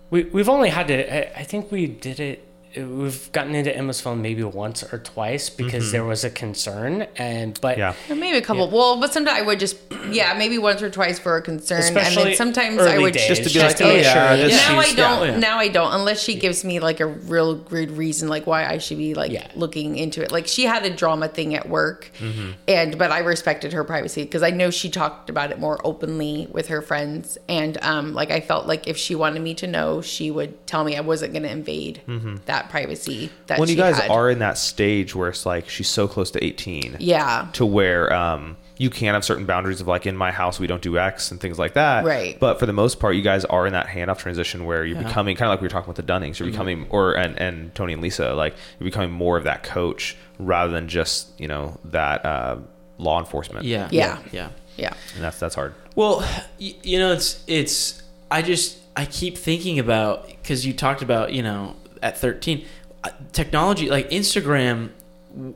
We 0.09 0.23
we've 0.25 0.49
only 0.49 0.69
had 0.69 0.87
to. 0.87 1.37
I, 1.37 1.41
I 1.41 1.43
think 1.43 1.71
we 1.71 1.87
did 1.87 2.19
it. 2.19 2.43
We've 2.75 3.31
gotten 3.31 3.55
into 3.55 3.75
Emma's 3.75 4.01
phone 4.01 4.21
maybe 4.21 4.43
once 4.43 4.83
or 4.91 4.97
twice 4.99 5.49
because 5.49 5.91
there 5.91 6.03
was 6.03 6.23
a 6.23 6.29
concern, 6.29 7.07
and 7.15 7.59
but 7.61 7.77
yeah. 7.77 7.93
Maybe 8.09 8.37
a 8.37 8.41
couple. 8.41 8.69
Well, 8.69 8.99
but 8.99 9.13
sometimes 9.13 9.39
I 9.39 9.41
would 9.43 9.59
just, 9.59 9.77
yeah, 10.09 10.33
maybe 10.37 10.57
once 10.57 10.81
or 10.81 10.89
twice 10.89 11.17
for 11.17 11.37
a 11.37 11.41
concern, 11.41 11.95
and 11.97 12.15
then 12.15 12.35
sometimes 12.35 12.79
I 12.81 12.97
would 12.97 13.13
days, 13.13 13.27
Just 13.27 13.43
to 13.43 13.49
be 13.49 13.53
just 13.53 13.65
like, 13.65 13.77
to 13.77 13.83
oh, 13.85 13.87
make 13.95 14.03
yeah, 14.03 14.35
sure. 14.35 14.37
this- 14.47 14.67
now 14.67 14.79
I 14.79 14.93
don't. 14.93 15.27
yeah. 15.27 15.37
Now 15.39 15.57
I 15.59 15.67
don't, 15.69 15.93
unless 15.93 16.21
she 16.21 16.35
gives 16.35 16.63
me 16.65 16.79
like 16.79 16.99
a 16.99 17.05
real 17.05 17.55
good 17.55 17.91
reason, 17.91 18.27
like 18.27 18.45
why 18.45 18.65
I 18.65 18.77
should 18.79 18.97
be 18.97 19.13
like 19.13 19.31
Yeah. 19.31 19.47
looking 19.55 19.97
into 19.97 20.21
it. 20.21 20.31
Like 20.31 20.47
she 20.47 20.63
had 20.63 20.85
a 20.85 20.89
drama 20.93 21.27
thing 21.27 21.55
at 21.55 21.69
work, 21.69 22.11
Mm-hmm. 22.19 22.51
and 22.67 22.97
but 22.97 23.11
I 23.11 23.19
respected 23.19 23.73
her 23.73 23.83
privacy 23.83 24.23
because 24.23 24.43
I 24.43 24.49
know 24.49 24.69
she 24.69 24.89
talked 24.89 25.29
about 25.29 25.51
it 25.51 25.59
more 25.59 25.79
openly 25.85 26.47
with 26.51 26.67
her 26.67 26.81
friends, 26.81 27.37
and 27.47 27.77
um, 27.83 28.13
like 28.13 28.31
I 28.31 28.41
felt 28.41 28.67
like 28.67 28.87
if 28.87 28.97
she 28.97 29.15
wanted 29.15 29.41
me 29.41 29.53
to 29.55 29.67
know, 29.67 30.01
she 30.01 30.29
would 30.31 30.65
tell 30.67 30.83
me 30.83 30.97
I 30.97 31.01
wasn't 31.01 31.31
going 31.33 31.43
to 31.43 31.51
invade 31.51 32.01
that 32.45 32.64
privacy 32.69 33.29
that 33.47 33.59
when 33.59 33.67
she 33.67 33.73
you 33.75 33.79
guys 33.81 33.97
had. 33.99 34.09
are 34.11 34.29
in 34.29 34.39
that 34.39 34.57
stage 34.57 35.15
where 35.15 35.29
it's 35.29 35.45
like 35.45 35.69
she's 35.69 35.87
so 35.87 36.07
close 36.07 36.31
to 36.31 36.43
18 36.43 36.97
yeah, 36.99 37.47
to 37.53 37.65
where 37.65 38.11
um, 38.13 38.57
you 38.77 38.89
can 38.89 39.13
have 39.13 39.23
certain 39.23 39.45
boundaries 39.45 39.79
of 39.81 39.87
like 39.87 40.05
in 40.05 40.15
my 40.17 40.31
house 40.31 40.59
we 40.59 40.67
don't 40.67 40.81
do 40.81 40.97
x 40.97 41.31
and 41.31 41.39
things 41.39 41.57
like 41.57 41.73
that 41.73 42.03
Right. 42.05 42.37
but 42.39 42.59
for 42.59 42.65
the 42.65 42.73
most 42.73 42.99
part 42.99 43.15
you 43.15 43.21
guys 43.21 43.45
are 43.45 43.65
in 43.65 43.73
that 43.73 43.87
handoff 43.87 44.17
transition 44.17 44.65
where 44.65 44.83
you're 44.85 45.01
becoming 45.01 45.35
kind 45.37 45.47
of 45.47 45.53
like 45.53 45.61
we 45.61 45.65
were 45.65 45.69
talking 45.69 45.87
with 45.87 45.97
the 45.97 46.03
dunnings 46.03 46.35
Mm-hmm. 46.35 46.43
you're 46.43 46.51
becoming 46.51 46.87
or 46.89 47.13
and, 47.15 47.39
and 47.39 47.73
tony 47.75 47.93
and 47.93 48.01
lisa 48.01 48.33
like 48.33 48.53
you're 48.79 48.85
becoming 48.85 49.11
more 49.11 49.37
of 49.37 49.45
that 49.45 49.63
coach 49.63 50.17
rather 50.39 50.71
than 50.71 50.87
just 50.87 51.29
you 51.39 51.47
know 51.47 51.79
that 51.85 52.25
uh, 52.25 52.57
law 52.97 53.19
enforcement 53.19 53.65
yeah 53.65 53.87
Yeah. 53.91 54.19
yeah 54.31 54.49
yeah, 54.77 54.93
and 55.13 55.23
that's 55.23 55.39
that's 55.39 55.55
hard 55.55 55.73
Well, 55.95 56.27
you 56.59 56.99
know, 56.99 57.13
it's 57.13 57.41
it's. 57.47 58.03
I 58.29 58.41
just 58.41 58.77
I 58.97 59.05
keep 59.05 59.37
thinking 59.37 59.79
about 59.79 60.27
because 60.27 60.65
you 60.65 60.73
talked 60.73 61.01
about 61.01 61.31
you 61.31 61.41
know 61.41 61.77
at 62.05 62.17
thirteen, 62.17 62.65
uh, 63.03 63.09
technology 63.33 63.89
like 63.89 64.09
Instagram. 64.11 64.91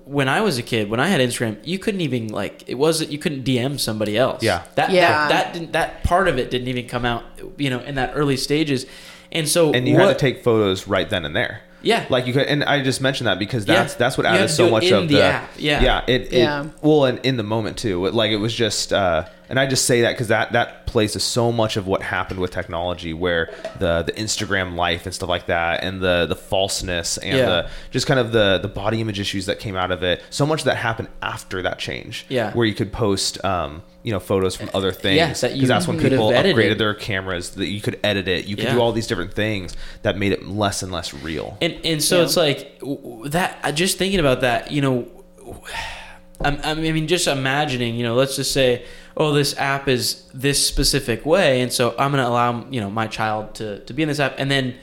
When 0.03 0.27
I 0.27 0.41
was 0.41 0.57
a 0.57 0.62
kid, 0.62 0.89
when 0.89 0.99
I 0.99 1.07
had 1.07 1.21
Instagram, 1.21 1.57
you 1.63 1.79
couldn't 1.79 2.01
even 2.01 2.27
like 2.27 2.67
it 2.67 2.75
wasn't 2.75 3.12
you 3.13 3.17
couldn't 3.17 3.45
DM 3.45 3.79
somebody 3.79 4.17
else. 4.17 4.43
Yeah. 4.43 4.63
that 4.75 4.89
Yeah. 4.91 5.07
that 5.09 5.29
that, 5.29 5.53
didn't, 5.53 5.71
that 5.71 6.03
part 6.03 6.27
of 6.27 6.38
it 6.38 6.51
didn't 6.51 6.67
even 6.67 6.85
come 6.89 7.05
out. 7.05 7.23
You 7.57 7.69
know, 7.69 7.79
in 7.79 7.95
that 7.95 8.12
early 8.13 8.35
stages, 8.35 8.85
and 9.31 9.47
so 9.47 9.71
and 9.71 9.88
you 9.88 9.93
what, 9.95 10.07
had 10.07 10.13
to 10.13 10.19
take 10.19 10.43
photos 10.43 10.85
right 10.88 11.09
then 11.09 11.23
and 11.23 11.33
there 11.33 11.62
Yeah. 11.81 12.05
like 12.09 12.27
you 12.27 12.33
could 12.33 12.47
and 12.47 12.62
i 12.63 12.81
just 12.83 12.99
mentioned 12.99 13.27
that 13.27 13.39
because 13.39 13.65
Yeah. 13.65 13.75
that's 13.75 13.93
that's 13.93 14.17
what 14.17 14.25
added 14.25 14.49
so 14.49 14.69
much 14.69 14.83
in 14.85 14.93
of 14.95 15.07
the 15.07 15.15
the, 15.15 15.23
app. 15.23 15.49
Yeah. 15.57 15.81
yeah 15.83 16.01
it, 16.07 16.21
it 16.33 16.39
Yeah. 16.39 16.65
well 16.81 17.05
and 17.05 17.19
in 17.23 17.38
the 17.38 17.43
moment 17.43 17.77
too 17.77 18.05
like 18.09 18.31
it 18.31 18.38
was 18.38 18.53
just 18.53 18.91
uh 18.91 19.25
and 19.49 19.59
i 19.59 19.65
just 19.65 19.85
say 19.85 20.01
that 20.01 20.12
because 20.12 20.27
that 20.29 20.51
that 20.53 20.85
places 20.85 21.23
so 21.23 21.51
much 21.51 21.77
of 21.77 21.85
what 21.88 22.01
happened 22.01 22.39
with 22.39 22.51
technology 22.51 23.13
where 23.13 23.51
the 23.79 24.03
the 24.03 24.12
instagram 24.13 24.75
life 24.75 25.05
and 25.05 25.13
stuff 25.13 25.29
like 25.29 25.45
that 25.47 25.83
and 25.83 26.01
the 26.01 26.25
the 26.27 26.35
falseness 26.35 27.17
and 27.17 27.38
Yeah. 27.38 27.45
the 27.45 27.69
just 27.91 28.07
kind 28.07 28.19
of 28.19 28.31
the 28.31 28.59
the 28.62 28.67
body 28.67 29.01
image 29.01 29.19
issues 29.19 29.45
that 29.47 29.59
came 29.59 29.75
out 29.75 29.91
of 29.91 30.01
it 30.03 30.21
so 30.29 30.45
much 30.45 30.62
of 30.62 30.65
that 30.65 30.77
happened 30.77 31.09
after 31.21 31.62
that 31.63 31.77
change 31.79 32.25
Yeah. 32.29 32.51
where 32.53 32.65
you 32.65 32.73
could 32.73 32.91
post 32.91 33.43
um 33.45 33.81
you 34.03 34.12
know 34.13 34.19
photos 34.19 34.55
from 34.55 34.69
other 34.73 34.91
things 34.91 35.17
Yeah, 35.17 35.33
that 35.33 35.53
because 35.53 35.67
that's 35.67 35.88
when 35.88 35.97
could 35.97 36.12
have 36.13 36.19
people 36.19 36.31
edited. 36.33 36.55
upgraded 36.55 36.77
their 36.77 36.93
cameras 36.93 37.51
that 37.51 37.67
you 37.67 37.81
could 37.81 37.99
edit 38.03 38.27
it 38.27 38.45
you 38.45 38.55
could 38.55 38.65
Yeah. 38.65 38.73
do 38.75 38.79
all 38.81 38.91
these 38.93 39.07
different 39.07 39.33
things 39.33 39.75
that 40.03 40.17
made 40.17 40.31
it 40.31 40.47
less 40.47 40.81
and 40.83 40.91
less 40.91 41.13
real 41.13 41.57
And 41.62 41.77
and 41.83 42.01
so 42.03 42.17
Yeah. 42.17 42.23
it's 42.23 42.38
like 42.38 42.79
w- 42.79 42.97
w- 43.01 43.29
that. 43.29 43.75
Just 43.75 43.97
thinking 43.97 44.19
about 44.19 44.41
that, 44.41 44.71
you 44.71 44.81
know, 44.81 45.07
I'm- 46.41 46.59
I 46.63 46.73
mean, 46.73 47.07
just 47.07 47.27
imagining, 47.27 47.95
you 47.95 48.03
know, 48.03 48.15
let's 48.15 48.35
just 48.38 48.53
say, 48.53 48.85
oh, 49.19 49.34
this 49.34 49.55
app 49.58 49.88
is 49.88 50.23
this 50.34 50.65
specific 50.65 51.25
way, 51.25 51.62
and 51.62 51.71
so 51.71 51.91
I'm 51.99 52.12
going 52.12 52.23
to 52.23 52.27
allow 52.29 52.65
you 52.69 52.79
know 52.82 52.89
my 52.89 53.08
child 53.08 53.55
to 53.55 53.79
to 53.79 53.93
be 53.93 54.01
in 54.01 54.08
this 54.10 54.19
app, 54.19 54.36
and 54.38 54.49
then 54.49 54.75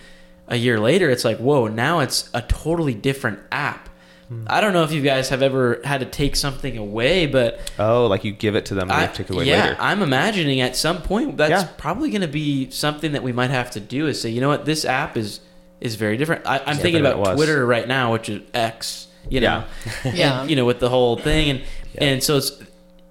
a 0.48 0.56
year 0.56 0.78
later, 0.78 1.10
it's 1.10 1.24
like, 1.24 1.38
whoa, 1.38 1.66
now 1.66 1.98
it's 2.00 2.30
a 2.32 2.42
totally 2.42 2.94
different 2.94 3.40
app. 3.50 3.88
Hmm. 4.28 4.44
I 4.48 4.60
don't 4.60 4.72
know 4.72 4.82
if 4.84 4.92
you 4.92 5.02
guys 5.02 5.28
have 5.30 5.42
ever 5.42 5.80
had 5.84 6.00
to 6.00 6.06
take 6.06 6.36
something 6.36 6.76
away, 6.78 7.26
but 7.26 7.72
Oh, 7.78 8.06
like 8.06 8.24
you 8.24 8.32
give 8.32 8.54
it 8.56 8.66
to 8.66 8.74
them 8.74 8.82
and 8.82 8.90
they 8.90 8.94
I, 8.94 9.00
have 9.06 9.12
to 9.14 9.22
take 9.22 9.30
it 9.30 9.34
away 9.34 9.44
yeah, 9.46 9.62
later. 9.64 9.76
I'm 9.80 10.02
imagining 10.02 10.60
at 10.60 10.76
some 10.76 11.00
point 11.02 11.36
that's 11.36 11.50
Yeah. 11.50 11.68
probably 11.78 12.10
going 12.10 12.22
to 12.22 12.28
be 12.28 12.70
something 12.70 13.12
that 13.12 13.22
we 13.22 13.32
might 13.32 13.50
have 13.50 13.70
to 13.72 13.80
do 13.80 14.06
is 14.08 14.20
say, 14.20 14.30
you 14.30 14.40
know 14.40 14.48
what, 14.48 14.64
this 14.64 14.84
app 14.84 15.16
is 15.16 15.40
is 15.80 15.94
very 15.96 16.16
different. 16.16 16.46
I, 16.46 16.58
I'm 16.64 16.76
thinking 16.76 17.04
about. 17.06 17.34
Twitter 17.36 17.64
right 17.66 17.86
now, 17.86 18.12
which 18.12 18.28
is 18.28 18.42
X, 18.54 19.06
you 19.28 19.40
know, 19.40 19.64
Yeah. 20.04 20.40
And, 20.40 20.50
you 20.50 20.56
know, 20.56 20.64
with 20.64 20.78
the 20.80 20.88
whole 20.88 21.16
thing, 21.16 21.50
and 21.50 21.62
and 21.98 22.22
so 22.22 22.36
it's 22.38 22.50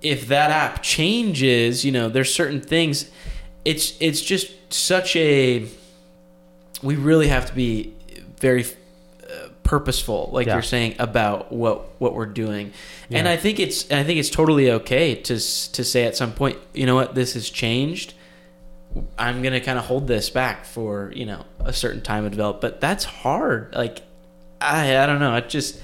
if 0.05 0.27
that 0.27 0.51
app 0.51 0.81
changes, 0.83 1.83
you 1.83 1.91
know, 1.91 2.09
there's 2.09 2.33
certain 2.33 2.61
things. 2.61 3.09
It's 3.63 3.93
it's 3.99 4.21
just 4.21 4.51
such 4.71 5.15
a. 5.15 5.67
We 6.83 6.95
really 6.95 7.27
have 7.29 7.45
to 7.47 7.53
be 7.55 7.93
very 8.39 8.65
uh, 8.65 9.47
purposeful, 9.63 10.29
like 10.31 10.45
Yeah. 10.47 10.53
you're 10.53 10.61
saying, 10.61 10.95
about 10.99 11.51
what 11.51 11.99
what 11.99 12.13
we're 12.13 12.25
doing. 12.27 12.73
And 13.11 13.27
I 13.27 13.37
think 13.37 13.59
it's 13.59 13.89
I 13.91 14.03
think 14.03 14.19
it's 14.19 14.29
totally 14.29 14.69
okay 14.71 15.15
to 15.15 15.33
to 15.35 15.83
say 15.83 16.05
at 16.05 16.15
some 16.15 16.33
point, 16.33 16.57
you 16.73 16.85
know 16.85 16.95
what, 16.95 17.15
this 17.15 17.33
has 17.33 17.49
changed. 17.49 18.13
I'm 19.17 19.41
gonna 19.41 19.59
kind 19.61 19.77
of 19.79 19.85
hold 19.85 20.07
this 20.07 20.29
back 20.29 20.65
for 20.65 21.11
you 21.15 21.25
know 21.25 21.43
a 21.59 21.73
certain 21.73 22.01
time 22.01 22.23
to 22.25 22.29
develop, 22.29 22.61
but 22.61 22.79
that's 22.81 23.03
hard. 23.03 23.73
Like 23.75 24.01
I 24.61 24.97
I 24.97 25.05
don't 25.05 25.19
know. 25.19 25.35
It 25.35 25.49
just 25.49 25.79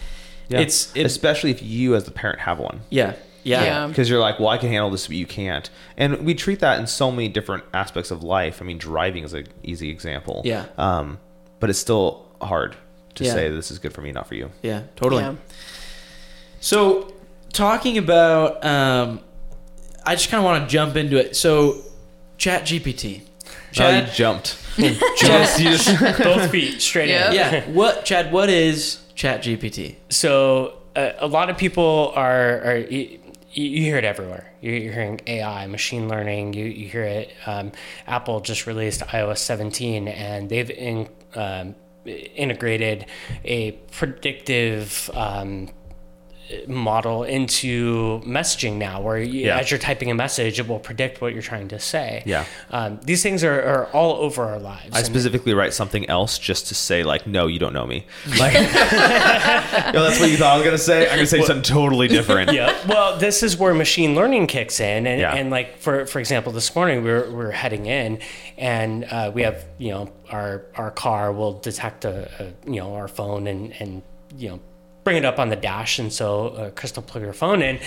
Yeah. 0.50 0.60
it's 0.60 0.92
it's 0.96 1.12
especially 1.14 1.52
if 1.52 1.62
you 1.64 1.96
as 1.96 2.04
the 2.06 2.12
parent 2.12 2.40
have 2.42 2.60
one. 2.60 2.82
yeah 2.90 3.14
yeah 3.44 3.64
Yeah. 3.64 3.88
Because 3.88 4.10
you're 4.10 4.20
like, 4.20 4.40
well, 4.40 4.50
I 4.50 4.58
can 4.58 4.70
handle 4.70 4.90
this, 4.90 5.08
but 5.08 5.16
you 5.16 5.26
can't. 5.26 5.70
And 5.98 6.26
we 6.26 6.34
treat 6.36 6.60
that 6.60 6.80
in 6.80 6.88
so 6.88 7.12
many 7.12 7.28
different 7.28 7.64
aspects 7.74 8.12
of 8.12 8.24
life. 8.24 8.62
I 8.62 8.66
mean, 8.66 8.78
driving 8.78 9.24
is 9.24 9.34
an 9.34 9.48
easy 9.64 9.90
example. 9.90 10.42
Yeah. 10.46 10.66
Um, 10.78 11.20
but 11.60 11.70
it's 11.70 11.80
still 11.80 12.26
hard 12.42 12.76
to 13.16 13.24
Yeah. 13.24 13.34
say 13.34 13.50
this 13.50 13.72
is 13.72 13.80
good 13.80 13.94
for 13.94 14.02
me, 14.02 14.12
not 14.12 14.28
for 14.28 14.36
you. 14.36 14.52
yeah 14.62 14.84
totally. 14.96 15.24
Yeah. 15.24 15.36
So 16.60 17.14
talking 17.54 17.98
about, 17.98 18.64
um, 18.66 19.20
I 20.06 20.16
just 20.16 20.30
kind 20.30 20.40
of 20.40 20.46
want 20.46 20.64
to 20.64 20.70
jump 20.72 20.96
into 20.96 21.18
it. 21.18 21.36
So 21.36 21.82
ChatGPT. 22.38 23.22
Oh, 23.80 23.90
you 23.90 24.02
jumped. 24.14 24.58
Chad, 25.18 25.60
you 25.60 25.70
just, 25.72 26.00
both 26.24 26.52
feet 26.52 26.82
straight 26.82 27.10
Yeah. 27.10 27.30
in. 27.30 27.36
yeah. 27.36 27.70
What 27.72 28.06
Chad? 28.06 28.32
What 28.32 28.50
is 28.50 29.00
ChatGPT? 29.16 29.96
So 30.10 30.74
uh, 30.96 31.12
a 31.20 31.28
lot 31.28 31.50
of 31.50 31.58
people 31.58 32.12
are, 32.16 32.62
are, 32.62 32.78
you 33.54 33.66
you, 33.66 33.84
hear 33.84 33.98
it 33.98 34.04
everywhere. 34.04 34.52
You're, 34.62 34.76
you're 34.76 34.94
hearing 34.94 35.22
AI, 35.28 35.68
machine 35.68 36.08
learning. 36.08 36.54
You, 36.54 36.66
you 36.66 36.88
hear 36.88 37.04
it. 37.04 37.34
Um, 37.46 37.72
Apple 38.08 38.40
just 38.42 38.68
released 38.68 39.02
iOS 39.02 39.40
17, 39.40 40.08
and 40.08 40.50
they've 40.50 40.70
in, 40.70 41.10
um, 41.36 41.76
integrated 42.06 43.06
a 43.44 43.72
predictive 43.92 45.10
um, 45.14 45.70
model 46.68 47.24
into 47.24 48.20
messaging 48.26 48.76
now, 48.78 49.02
where 49.02 49.18
you, 49.18 49.46
Yeah. 49.48 49.58
as 49.60 49.72
you're 49.72 49.80
typing 49.80 50.12
a 50.12 50.14
message, 50.16 50.60
it 50.60 50.68
will 50.68 50.80
predict 50.80 51.22
what 51.22 51.34
you're 51.34 51.42
trying 51.42 51.68
to 51.70 51.80
say. 51.80 52.24
Yeah. 52.26 52.46
Um, 52.70 53.00
these 53.04 53.22
things 53.24 53.44
are, 53.44 53.62
are 53.62 53.86
all 53.88 54.16
over 54.16 54.44
our 54.44 54.60
lives. 54.60 54.90
I 54.94 55.02
specifically 55.04 55.54
write 55.54 55.74
something 55.74 56.08
else 56.10 56.38
just 56.38 56.68
to 56.68 56.76
say 56.76 57.04
like, 57.04 57.26
no, 57.28 57.48
you 57.48 57.60
don't 57.60 57.74
know 57.74 57.86
me. 57.88 58.06
Like, 58.40 58.54
Yo, 59.94 60.04
that's 60.04 60.20
what 60.20 60.30
you 60.30 60.38
thought 60.38 60.54
I 60.54 60.58
was 60.58 60.66
gonna 60.66 60.78
say. 60.78 61.08
I'm 61.10 61.16
gonna 61.16 61.26
say 61.28 61.42
something 61.42 61.64
totally 61.64 62.08
different. 62.08 62.52
yeah. 62.54 62.76
Well, 62.88 63.18
this 63.18 63.44
is 63.44 63.58
where 63.58 63.74
machine 63.74 64.16
learning 64.16 64.48
kicks 64.48 64.80
in, 64.80 65.06
and, 65.08 65.20
Yeah. 65.20 65.34
and 65.36 65.50
like 65.50 65.78
for 65.80 66.06
for 66.06 66.20
example, 66.20 66.52
this 66.52 66.74
morning 66.76 67.04
we 67.04 67.10
were, 67.12 67.28
we 67.30 67.36
were 67.36 67.52
heading 67.52 67.86
in, 67.86 68.20
and 68.58 69.04
uh, 69.06 69.32
we 69.34 69.42
have 69.44 69.66
you 69.78 69.92
know 69.92 70.10
our 70.30 70.66
our 70.76 70.92
car 70.92 71.32
will 71.32 71.54
detect 71.60 72.06
a, 72.06 72.30
a 72.40 72.70
you 72.70 72.80
know 72.80 72.96
our 72.96 73.08
phone 73.08 73.48
and 73.48 73.74
and 73.80 74.02
you 74.38 74.50
know 74.50 74.60
bring 75.04 75.18
it 75.18 75.26
up 75.26 75.40
on 75.40 75.50
the 75.50 75.56
dash, 75.56 76.00
and 76.00 76.12
so 76.14 76.48
uh, 76.50 76.70
Crystal 76.72 77.02
plug 77.04 77.24
her 77.24 77.34
phone 77.34 77.62
in, 77.62 77.80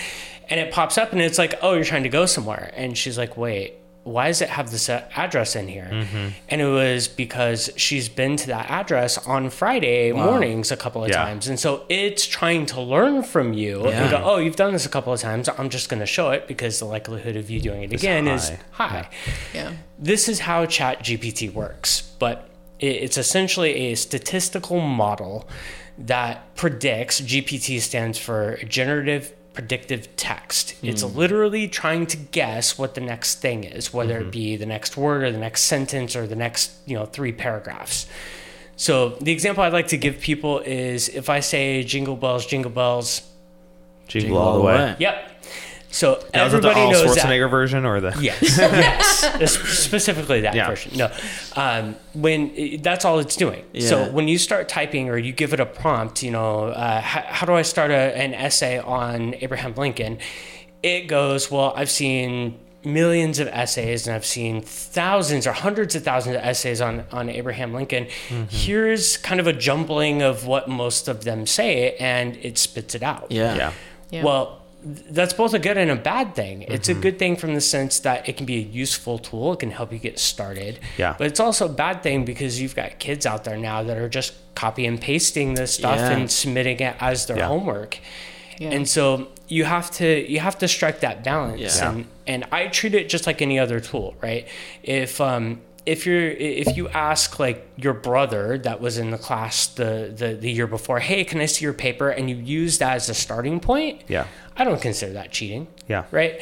and 0.49 0.59
it 0.59 0.71
pops 0.71 0.97
up, 0.97 1.11
and 1.11 1.21
it's 1.21 1.37
like, 1.37 1.55
oh, 1.61 1.73
you're 1.73 1.83
trying 1.85 2.03
to 2.03 2.09
go 2.09 2.25
somewhere, 2.25 2.71
and 2.75 2.97
she's 2.97 3.17
like, 3.17 3.37
wait. 3.37 3.75
Why 4.07 4.27
does 4.27 4.39
it 4.43 4.49
have 4.49 4.69
this 4.69 4.87
uh, 4.87 5.03
address 5.15 5.55
in 5.55 5.67
here? 5.67 5.89
Mm-hmm. 5.91 6.27
And 6.49 6.61
it 6.61 6.67
was 6.67 7.07
because 7.07 7.71
she's 7.75 8.07
been 8.07 8.35
to 8.37 8.45
that 8.49 8.69
address 8.69 9.17
on 9.25 9.49
Friday 9.49 10.11
mornings 10.11 10.71
a 10.71 10.77
couple 10.77 11.03
of 11.03 11.09
Yeah. 11.09 11.23
times. 11.23 11.47
And 11.47 11.59
so 11.59 11.87
it's 11.89 12.27
trying 12.27 12.67
to 12.67 12.81
learn 12.81 13.23
from 13.23 13.53
you 13.53 13.81
Yeah. 13.83 14.01
and 14.03 14.11
go, 14.11 14.21
oh, 14.23 14.37
you've 14.37 14.57
done 14.57 14.73
this 14.73 14.85
a 14.85 14.89
couple 14.89 15.11
of 15.11 15.19
times. 15.19 15.49
I'm 15.57 15.69
just 15.71 15.89
going 15.89 16.01
to 16.01 16.05
show 16.05 16.29
it 16.29 16.47
because 16.47 16.77
the 16.77 16.85
likelihood 16.85 17.35
of 17.35 17.49
you 17.49 17.59
doing 17.59 17.81
it 17.81 17.93
again 17.93 18.27
is 18.27 18.49
high. 18.69 18.87
high. 18.89 19.09
Yeah. 19.55 19.71
This 19.97 20.29
is 20.29 20.41
how 20.41 20.67
ChatGPT 20.67 21.51
works, 21.51 22.01
but 22.19 22.47
it's 22.79 23.17
essentially 23.17 23.91
a 23.91 23.95
statistical 23.95 24.81
model 24.81 25.49
that 25.97 26.55
predicts. 26.55 27.21
GPT 27.21 27.79
stands 27.79 28.17
for 28.17 28.57
generative 28.67 29.33
predictive 29.53 30.13
text. 30.17 30.75
It's 30.83 31.01
hmm. 31.01 31.17
literally 31.17 31.67
trying 31.67 32.07
to 32.07 32.17
guess 32.17 32.77
what 32.77 32.93
the 32.93 33.01
next 33.01 33.41
thing 33.41 33.63
is, 33.63 33.93
whether 33.93 34.17
it 34.17 34.23
mm-hmm. 34.23 34.31
be 34.31 34.55
the 34.57 34.65
next 34.65 34.97
word 34.97 35.23
or 35.23 35.31
the 35.31 35.37
next 35.37 35.61
sentence 35.61 36.15
or 36.15 36.27
the 36.27 36.35
next, 36.35 36.73
you 36.85 36.95
know, 36.95 37.05
three 37.05 37.31
paragraphs. 37.31 38.05
So 38.75 39.09
the 39.21 39.31
example 39.31 39.63
I'd 39.63 39.71
like 39.71 39.87
to 39.87 39.97
give 39.97 40.19
people 40.19 40.59
is 40.59 41.07
if 41.07 41.29
I 41.29 41.39
say 41.39 41.83
jingle 41.83 42.17
bells, 42.17 42.45
jingle 42.45 42.71
bells, 42.71 43.21
Jingle, 44.07 44.37
all 44.37 44.57
the 44.57 44.61
way. 44.61 44.95
yep. 44.99 45.34
So 45.95 46.21
Now, 46.33 46.45
is 46.45 46.51
that 46.51 46.61
the 46.61 46.67
everybody 46.69 46.79
Arnold 46.81 47.05
knows 47.05 47.15
that. 47.15 47.25
Schwarzenegger 47.25 47.49
version 47.49 47.85
or 47.85 48.01
the? 48.01 48.13
Yes, 48.19 48.57
yes, 48.57 49.51
specifically 49.85 50.41
that 50.41 50.53
Yeah. 50.53 50.67
version. 50.67 50.97
No, 50.97 51.09
um, 51.55 51.95
when 52.13 52.79
that's 52.81 53.05
all 53.05 53.19
it's 53.19 53.35
doing. 53.37 53.63
So 53.79 54.11
when 54.11 54.27
you 54.27 54.37
start 54.37 54.67
typing 54.67 55.09
or 55.09 55.17
you 55.17 55.31
give 55.31 55.53
it 55.53 55.59
a 55.61 55.65
prompt, 55.65 56.21
you 56.21 56.31
know, 56.31 56.65
uh, 56.65 56.99
how, 57.01 57.21
how 57.25 57.45
do 57.45 57.53
I 57.53 57.61
start 57.61 57.91
a, 57.91 57.95
an 58.17 58.33
essay 58.33 58.77
on 58.77 59.35
Abraham 59.35 59.73
Lincoln? 59.75 60.17
It 60.83 61.07
goes, 61.07 61.49
well, 61.49 61.73
I've 61.75 61.89
seen 61.89 62.59
millions 62.83 63.39
of 63.39 63.47
essays 63.47 64.05
and 64.05 64.15
I've 64.15 64.25
seen 64.25 64.61
thousands 64.61 65.47
or 65.47 65.53
hundreds 65.53 65.95
of 65.95 66.03
thousands 66.03 66.35
of 66.35 66.41
essays 66.43 66.81
on, 66.81 67.03
on 67.11 67.29
Abraham 67.29 67.73
Lincoln. 67.73 68.07
Here's 68.49 69.17
kind 69.17 69.39
of 69.39 69.47
a 69.47 69.53
jumbling 69.53 70.21
of 70.21 70.45
what 70.45 70.67
most 70.69 71.07
of 71.07 71.23
them 71.23 71.45
say, 71.47 71.95
and 71.95 72.35
it 72.37 72.57
spits 72.57 72.93
it 72.95 73.01
out. 73.01 73.31
Yeah. 73.31 73.55
Yeah. 73.55 73.71
Yeah. 74.11 74.23
Well, 74.23 74.45
th- 74.47 74.59
that's 74.85 75.33
both 75.33 75.53
a 75.55 75.59
good 75.59 75.77
and 75.77 75.89
a 75.89 75.95
bad 75.95 76.35
thing. 76.35 76.61
It's 76.63 76.89
a 76.89 76.93
good 76.93 77.17
thing 77.17 77.35
from 77.35 77.55
the 77.55 77.61
sense 77.61 77.99
that 78.01 78.29
it 78.29 78.37
can 78.37 78.45
be 78.45 78.57
a 78.57 78.61
useful 78.61 79.17
tool. 79.17 79.53
It 79.53 79.59
can 79.59 79.71
help 79.71 79.91
you 79.91 79.97
get 79.97 80.19
started. 80.19 80.79
Yeah. 80.97 81.15
But 81.17 81.27
it's 81.27 81.39
also 81.39 81.65
a 81.65 81.73
bad 81.73 82.03
thing 82.03 82.23
because 82.23 82.61
you've 82.61 82.75
got 82.75 82.99
kids 82.99 83.25
out 83.25 83.43
there 83.45 83.57
now 83.57 83.81
that 83.83 83.97
are 83.97 84.09
just 84.09 84.33
copy 84.53 84.85
and 84.85 85.01
pasting 85.01 85.55
this 85.55 85.73
stuff 85.73 85.97
Yeah. 85.97 86.11
and 86.11 86.31
submitting 86.31 86.79
it 86.79 86.95
as 86.99 87.25
their 87.25 87.37
Yeah. 87.37 87.47
homework. 87.47 87.97
Yeah. 88.59 88.69
And 88.69 88.87
so 88.87 89.27
you 89.47 89.65
have 89.65 89.89
to 89.91 90.31
you 90.31 90.39
have 90.39 90.57
to 90.59 90.67
strike 90.67 90.99
that 90.99 91.23
balance. 91.23 91.79
Yeah. 91.79 91.89
And 91.91 92.05
and 92.27 92.45
I 92.51 92.67
treat 92.67 92.93
it 92.93 93.09
just 93.09 93.25
like 93.27 93.41
any 93.41 93.57
other 93.57 93.79
tool, 93.79 94.13
right? 94.21 94.47
If 94.83 95.19
um 95.19 95.61
if 95.85 96.05
you're 96.07 96.29
if 96.31 96.75
you 96.77 96.89
ask 96.89 97.37
like 97.39 97.67
your 97.75 97.93
brother 97.93 98.57
that 98.59 98.81
was 98.81 98.97
in 98.97 99.11
the 99.11 99.19
class 99.19 99.67
the, 99.67 100.11
the 100.15 100.33
the 100.33 100.49
year 100.51 100.65
before, 100.67 100.99
hey, 100.99 101.23
can 101.23 101.39
I 101.41 101.45
see 101.47 101.63
your 101.65 101.73
paper? 101.75 102.09
And 102.09 102.27
you 102.29 102.37
use 102.37 102.77
that 102.79 102.95
as 102.95 103.09
a 103.09 103.13
starting 103.13 103.59
point, 103.59 104.01
Yeah. 104.07 104.25
I 104.57 104.63
don't 104.63 104.81
consider 104.81 105.13
that 105.13 105.31
cheating. 105.31 105.67
Yeah. 105.87 106.05
Right. 106.11 106.41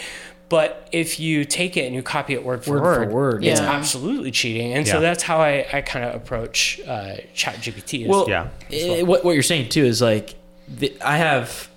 But 0.50 0.88
if 0.92 1.20
you 1.20 1.46
take 1.46 1.78
it 1.78 1.86
and 1.86 1.96
you 1.96 2.04
copy 2.04 2.34
it 2.34 2.44
word 2.46 2.64
for 2.64 2.74
Word 2.74 2.82
word, 2.84 3.10
for 3.10 3.14
word, 3.16 3.44
it's 3.46 3.60
yeah. 3.60 3.72
absolutely 3.72 4.30
cheating. 4.30 4.74
And 4.74 4.88
so 4.88 5.00
that's 5.00 5.24
how 5.24 5.40
I, 5.40 5.66
I 5.74 5.82
kind 5.82 6.06
of 6.06 6.14
approach 6.14 6.80
uh, 6.86 7.16
ChatGPT. 7.34 8.04
is- 8.04 8.08
Well, 8.08 8.26
Yeah. 8.30 8.50
eh, 8.72 9.02
what 9.02 9.26
what 9.26 9.32
you're 9.34 9.42
saying 9.42 9.70
too 9.70 9.84
is 9.84 10.00
like 10.02 10.36
the, 10.68 10.96
I 11.04 11.18
have 11.18 11.70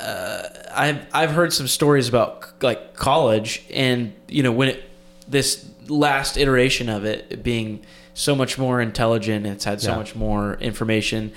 uh, 0.00 0.42
I've 0.72 1.06
I've 1.12 1.30
heard 1.30 1.52
some 1.52 1.68
stories 1.68 2.08
about 2.08 2.44
c- 2.44 2.50
like 2.62 2.94
college 2.94 3.62
and 3.72 4.12
you 4.28 4.42
know 4.42 4.50
when 4.52 4.68
it 4.70 4.82
this 5.28 5.68
last 5.88 6.36
iteration 6.36 6.88
of 6.88 7.04
it 7.04 7.42
being 7.42 7.84
so 8.14 8.34
much 8.34 8.58
more 8.58 8.80
intelligent 8.80 9.46
it's 9.46 9.64
had 9.64 9.80
so 9.80 9.90
Yeah. 9.90 9.96
much 9.96 10.14
more 10.16 10.54
information 10.54 11.32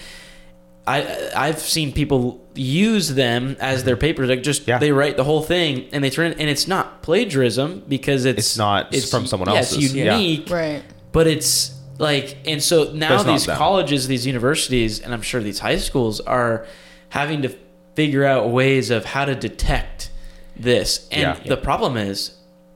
I 0.85 1.31
I've 1.35 1.59
seen 1.59 1.91
people 1.93 2.41
use 2.55 3.09
them 3.15 3.55
as 3.59 3.83
their 3.83 3.97
papers 3.97 4.29
like 4.29 4.43
just 4.43 4.67
Yeah. 4.67 4.77
they 4.79 4.91
write 4.91 5.17
the 5.17 5.23
whole 5.23 5.41
thing 5.41 5.87
and 5.91 6.03
they 6.03 6.09
turn 6.09 6.31
it 6.31 6.37
and 6.39 6.49
it's 6.49 6.67
not 6.67 7.01
plagiarism 7.01 7.83
because 7.87 8.25
it's 8.25 8.37
It's 8.39 8.57
not 8.57 8.93
it's 8.93 9.09
from 9.09 9.25
someone 9.25 9.49
yeah, 9.49 9.57
else's. 9.59 9.85
it's 9.85 9.93
Yeah. 9.93 10.17
unique 10.17 10.49
Right. 10.49 10.83
but 11.11 11.25
it's 11.27 11.71
like 11.99 12.37
and 12.45 12.61
so 12.61 12.91
now 12.93 13.23
these 13.23 13.45
colleges 13.47 14.07
these 14.07 14.25
universities 14.27 14.99
and 14.99 15.13
i'm 15.13 15.21
sure 15.21 15.41
these 15.41 15.59
high 15.59 15.77
schools 15.77 16.19
are 16.21 16.65
having 17.09 17.41
to 17.43 17.55
figure 17.95 18.25
out 18.25 18.49
ways 18.49 18.89
of 18.91 19.05
how 19.05 19.23
to 19.25 19.35
detect 19.35 20.09
this 20.55 21.07
and 21.11 21.21
Yeah. 21.21 21.49
the 21.49 21.57
problem 21.57 21.97
is 21.97 22.31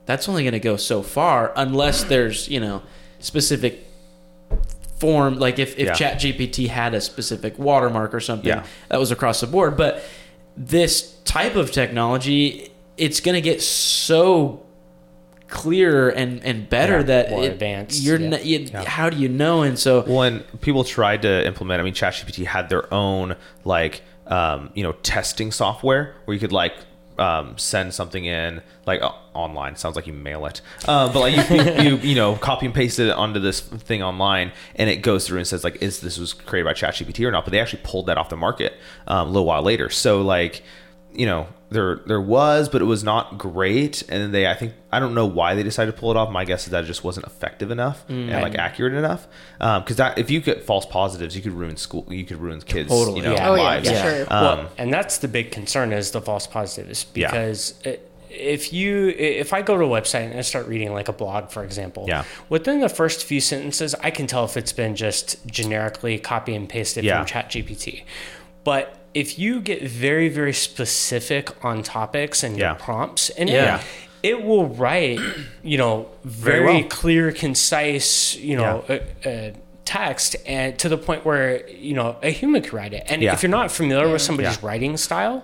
that's 0.06 0.28
only 0.28 0.42
going 0.44 0.52
to 0.52 0.60
go 0.60 0.76
so 0.76 1.02
far 1.02 1.52
unless 1.56 2.04
there's 2.04 2.48
you 2.48 2.58
know 2.60 2.82
specific 3.20 3.87
form 5.00 5.38
like 5.38 5.58
if, 5.58 5.78
if 5.78 5.86
Yeah. 5.88 5.92
ChatGPT 6.14 6.68
had 6.68 6.94
a 6.94 7.00
specific 7.00 7.58
watermark 7.58 8.14
or 8.14 8.20
something 8.20 8.48
Yeah. 8.48 8.64
that 8.88 8.98
was 8.98 9.10
across 9.10 9.40
the 9.40 9.46
board 9.46 9.76
but 9.76 10.02
this 10.56 11.14
type 11.24 11.54
of 11.56 11.70
technology 11.70 12.70
it's 12.96 13.20
going 13.20 13.34
to 13.36 13.40
get 13.40 13.62
so 13.62 14.64
clearer 15.48 16.08
and 16.10 16.44
and 16.44 16.68
better 16.68 16.98
Yeah, 16.98 17.02
that 17.04 17.30
more 17.30 17.44
it- 17.44 17.52
advanced, 17.52 18.02
you're 18.02 18.20
yeah. 18.20 18.36
n- 18.36 18.40
you, 18.46 18.68
how 18.74 19.08
do 19.08 19.16
you 19.16 19.28
know 19.28 19.62
and 19.62 19.78
so 19.78 20.02
when 20.02 20.40
people 20.60 20.84
tried 20.84 21.22
to 21.22 21.46
implement, 21.46 21.80
I 21.80 21.84
mean, 21.84 21.94
ChatGPT 21.94 22.44
had 22.44 22.68
their 22.68 22.92
own 22.92 23.36
like 23.64 24.02
um, 24.26 24.70
you 24.74 24.82
know 24.82 24.92
testing 24.92 25.50
software 25.52 26.14
where 26.26 26.34
you 26.34 26.40
could 26.40 26.52
like 26.52 26.74
um, 27.18 27.58
send 27.58 27.94
something 27.94 28.24
in 28.24 28.62
like 28.86 29.02
uh, 29.02 29.12
online. 29.34 29.76
Sounds 29.76 29.96
like 29.96 30.06
you 30.06 30.12
mail 30.12 30.46
it, 30.46 30.60
uh, 30.86 31.12
but 31.12 31.20
like 31.20 31.50
you, 31.50 31.82
you 31.82 31.96
you 31.98 32.14
know 32.14 32.36
copy 32.36 32.66
and 32.66 32.74
paste 32.74 32.98
it 32.98 33.10
onto 33.10 33.40
this 33.40 33.60
thing 33.60 34.02
online, 34.02 34.52
and 34.76 34.88
it 34.88 35.02
goes 35.02 35.26
through 35.26 35.38
and 35.38 35.46
says 35.46 35.64
like 35.64 35.82
is 35.82 36.00
this 36.00 36.18
was 36.18 36.32
created 36.32 36.64
by 36.64 36.74
ChatGPT 36.74 37.26
or 37.26 37.30
not? 37.30 37.44
But 37.44 37.52
they 37.52 37.60
actually 37.60 37.82
pulled 37.84 38.06
that 38.06 38.18
off 38.18 38.28
the 38.28 38.36
market 38.36 38.74
um, 39.06 39.28
a 39.28 39.30
little 39.30 39.46
while 39.46 39.62
later. 39.62 39.90
So 39.90 40.22
like 40.22 40.62
you 41.12 41.26
know 41.26 41.48
there 41.70 41.96
there 42.06 42.20
was 42.20 42.68
but 42.68 42.80
it 42.80 42.86
was 42.86 43.04
not 43.04 43.36
great 43.36 44.00
and 44.08 44.22
then 44.22 44.32
they 44.32 44.46
i 44.46 44.54
think 44.54 44.72
i 44.90 44.98
don't 44.98 45.12
know 45.14 45.26
why 45.26 45.54
they 45.54 45.62
decided 45.62 45.92
to 45.92 45.98
pull 46.00 46.10
it 46.10 46.16
off 46.16 46.30
my 46.30 46.44
guess 46.44 46.64
is 46.64 46.70
that 46.70 46.82
it 46.84 46.86
just 46.86 47.04
wasn't 47.04 47.24
effective 47.26 47.70
enough 47.70 48.08
and 48.08 48.30
like 48.30 48.54
accurate 48.54 48.94
enough 48.94 49.26
because 49.58 49.96
that 49.96 50.16
if 50.18 50.30
you 50.30 50.40
get 50.40 50.62
false 50.64 50.86
positives 50.86 51.36
you 51.36 51.42
could 51.42 51.52
ruin 51.52 51.76
school 51.76 52.06
you 52.08 52.24
could 52.24 52.38
ruin 52.38 52.60
kids 52.62 52.88
Totally. 52.88 53.18
you 53.18 53.22
know 53.22 53.32
Yeah. 53.34 53.50
Oh, 53.50 53.54
yeah, 53.54 53.62
lives 53.62 53.90
yeah. 53.90 54.02
sure. 54.02 54.22
um, 54.22 54.42
well, 54.58 54.70
and 54.78 54.92
that's 54.92 55.18
the 55.18 55.28
big 55.28 55.50
concern 55.50 55.92
is 55.92 56.10
the 56.12 56.22
false 56.22 56.46
positives 56.46 57.04
because 57.04 57.74
it, 57.84 58.10
if 58.30 58.72
you 58.72 59.08
if 59.08 59.52
I 59.52 59.62
go 59.62 59.76
to 59.76 59.84
a 59.84 59.88
website 59.88 60.30
and 60.30 60.38
I 60.38 60.42
start 60.42 60.66
reading 60.68 60.92
like 60.92 61.08
a 61.08 61.12
blog, 61.14 61.50
for 61.50 61.64
example, 61.64 62.04
Yeah. 62.08 62.24
within 62.50 62.80
the 62.80 62.88
first 62.90 63.24
few 63.24 63.40
sentences, 63.40 63.94
I 64.02 64.10
can 64.10 64.26
tell 64.26 64.44
if 64.44 64.56
it's 64.56 64.72
been 64.72 64.94
just 64.96 65.44
generically 65.46 66.18
copy 66.18 66.54
and 66.54 66.68
pasted 66.68 67.04
Yeah. 67.04 67.24
from 67.24 67.26
ChatGPT. 67.26 68.02
But 68.64 68.97
if 69.22 69.38
you 69.38 69.60
get 69.60 69.80
very 69.82 70.28
very 70.28 70.52
specific 70.52 71.44
on 71.64 71.82
topics 71.82 72.42
and 72.44 72.52
your 72.58 72.74
prompts 72.74 73.30
in 73.40 73.48
Yeah. 73.48 73.78
it, 73.78 73.84
it 74.30 74.42
will 74.48 74.66
write, 74.82 75.20
you 75.62 75.78
know, 75.78 75.94
very, 76.24 76.64
well. 76.80 76.84
clear, 77.00 77.30
concise, 77.32 78.36
you 78.36 78.56
know, 78.56 78.84
uh, 78.88 79.28
uh, 79.28 79.50
text 79.88 80.36
and 80.44 80.78
to 80.78 80.86
the 80.88 80.98
point 80.98 81.24
where 81.24 81.66
you 81.70 81.94
know 81.94 82.08
a 82.22 82.30
human 82.30 82.60
could 82.60 82.74
write 82.74 82.92
it 82.92 83.04
and 83.10 83.22
Yeah. 83.22 83.32
if 83.32 83.42
you're 83.42 83.56
not 83.60 83.72
familiar 83.72 84.06
with 84.12 84.20
somebody's 84.20 84.58
Yeah. 84.60 84.68
writing 84.68 84.94
style 84.98 85.38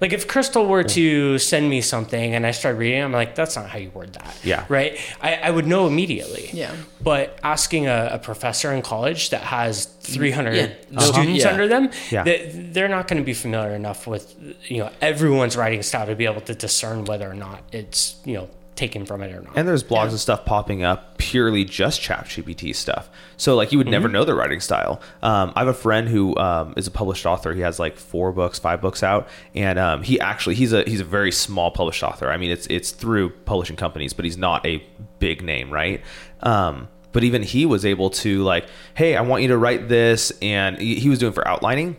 like 0.00 0.12
if 0.12 0.26
crystal 0.26 0.66
were 0.66 0.82
to 0.98 1.38
send 1.38 1.70
me 1.74 1.80
something 1.80 2.34
and 2.34 2.44
i 2.44 2.50
start 2.50 2.74
reading 2.76 2.98
it, 2.98 3.04
i'm 3.04 3.12
like 3.12 3.36
that's 3.36 3.54
not 3.54 3.66
how 3.72 3.78
you 3.78 3.90
word 3.90 4.12
that 4.14 4.34
Yeah. 4.42 4.64
right 4.68 4.92
i, 5.22 5.30
I 5.46 5.50
would 5.56 5.66
know 5.72 5.86
immediately 5.86 6.50
Yeah. 6.52 6.72
but 7.10 7.38
asking 7.44 7.86
a, 7.86 7.98
a 8.14 8.18
professor 8.18 8.72
in 8.72 8.82
college 8.82 9.30
that 9.30 9.42
has 9.42 9.84
300 9.84 10.54
Yeah. 10.56 10.98
students 11.00 11.44
Uh-huh. 11.44 11.52
under 11.54 11.68
them 11.74 11.84
Yeah. 12.10 12.24
they, 12.24 12.50
they're 12.74 12.88
not 12.98 13.06
going 13.08 13.20
to 13.22 13.28
be 13.32 13.34
familiar 13.46 13.74
enough 13.82 14.00
with 14.08 14.24
you 14.72 14.78
know 14.80 14.90
everyone's 15.00 15.56
writing 15.56 15.82
style 15.90 16.06
to 16.06 16.16
be 16.16 16.26
able 16.32 16.40
to 16.50 16.54
discern 16.66 17.04
whether 17.04 17.30
or 17.30 17.38
not 17.46 17.58
it's 17.70 18.16
you 18.24 18.34
know 18.38 18.48
taken 18.76 19.06
from 19.06 19.22
it 19.22 19.32
or 19.32 19.40
not 19.40 19.56
And 19.56 19.68
there's 19.68 19.84
blogs 19.84 20.10
and 20.10 20.18
stuff 20.18 20.44
popping 20.44 20.82
up 20.82 21.16
purely 21.18 21.64
just 21.64 22.00
ChatGPT 22.00 22.74
stuff. 22.74 23.08
So 23.36 23.54
like 23.54 23.72
you 23.72 23.78
would 23.78 23.86
never 23.86 24.08
know 24.08 24.24
their 24.24 24.34
writing 24.34 24.60
style. 24.60 25.00
Um, 25.22 25.52
I 25.54 25.60
have 25.60 25.68
a 25.68 25.74
friend 25.74 26.08
who 26.08 26.36
um, 26.36 26.74
is 26.76 26.86
a 26.86 26.90
published 26.90 27.24
author. 27.24 27.54
He 27.54 27.60
has 27.60 27.78
like 27.78 27.96
four 27.96 28.32
books, 28.32 28.58
five 28.58 28.80
books 28.80 29.02
out, 29.02 29.28
and 29.54 29.78
um, 29.78 30.02
he 30.02 30.18
actually 30.18 30.56
he's 30.56 30.72
a 30.72 30.82
he's 30.82 31.00
a 31.00 31.04
very 31.04 31.32
small 31.32 31.70
published 31.70 32.02
author. 32.02 32.30
I 32.30 32.36
mean, 32.36 32.50
it's 32.50 32.66
it's 32.66 32.90
through 32.90 33.30
publishing 33.30 33.76
companies, 33.76 34.12
but 34.12 34.24
he's 34.24 34.38
not 34.38 34.66
a 34.66 34.84
big 35.18 35.42
name, 35.42 35.72
right? 35.72 36.02
Um, 36.42 36.88
but 37.12 37.22
even 37.22 37.42
he 37.42 37.64
was 37.64 37.86
able 37.86 38.10
to 38.10 38.42
like, 38.42 38.66
hey, 38.94 39.16
I 39.16 39.20
want 39.20 39.42
you 39.42 39.48
to 39.48 39.56
write 39.56 39.88
this, 39.88 40.32
and 40.42 40.78
he, 40.78 40.96
he 40.96 41.08
was 41.08 41.20
doing 41.20 41.32
for 41.32 41.46
outlining. 41.46 41.96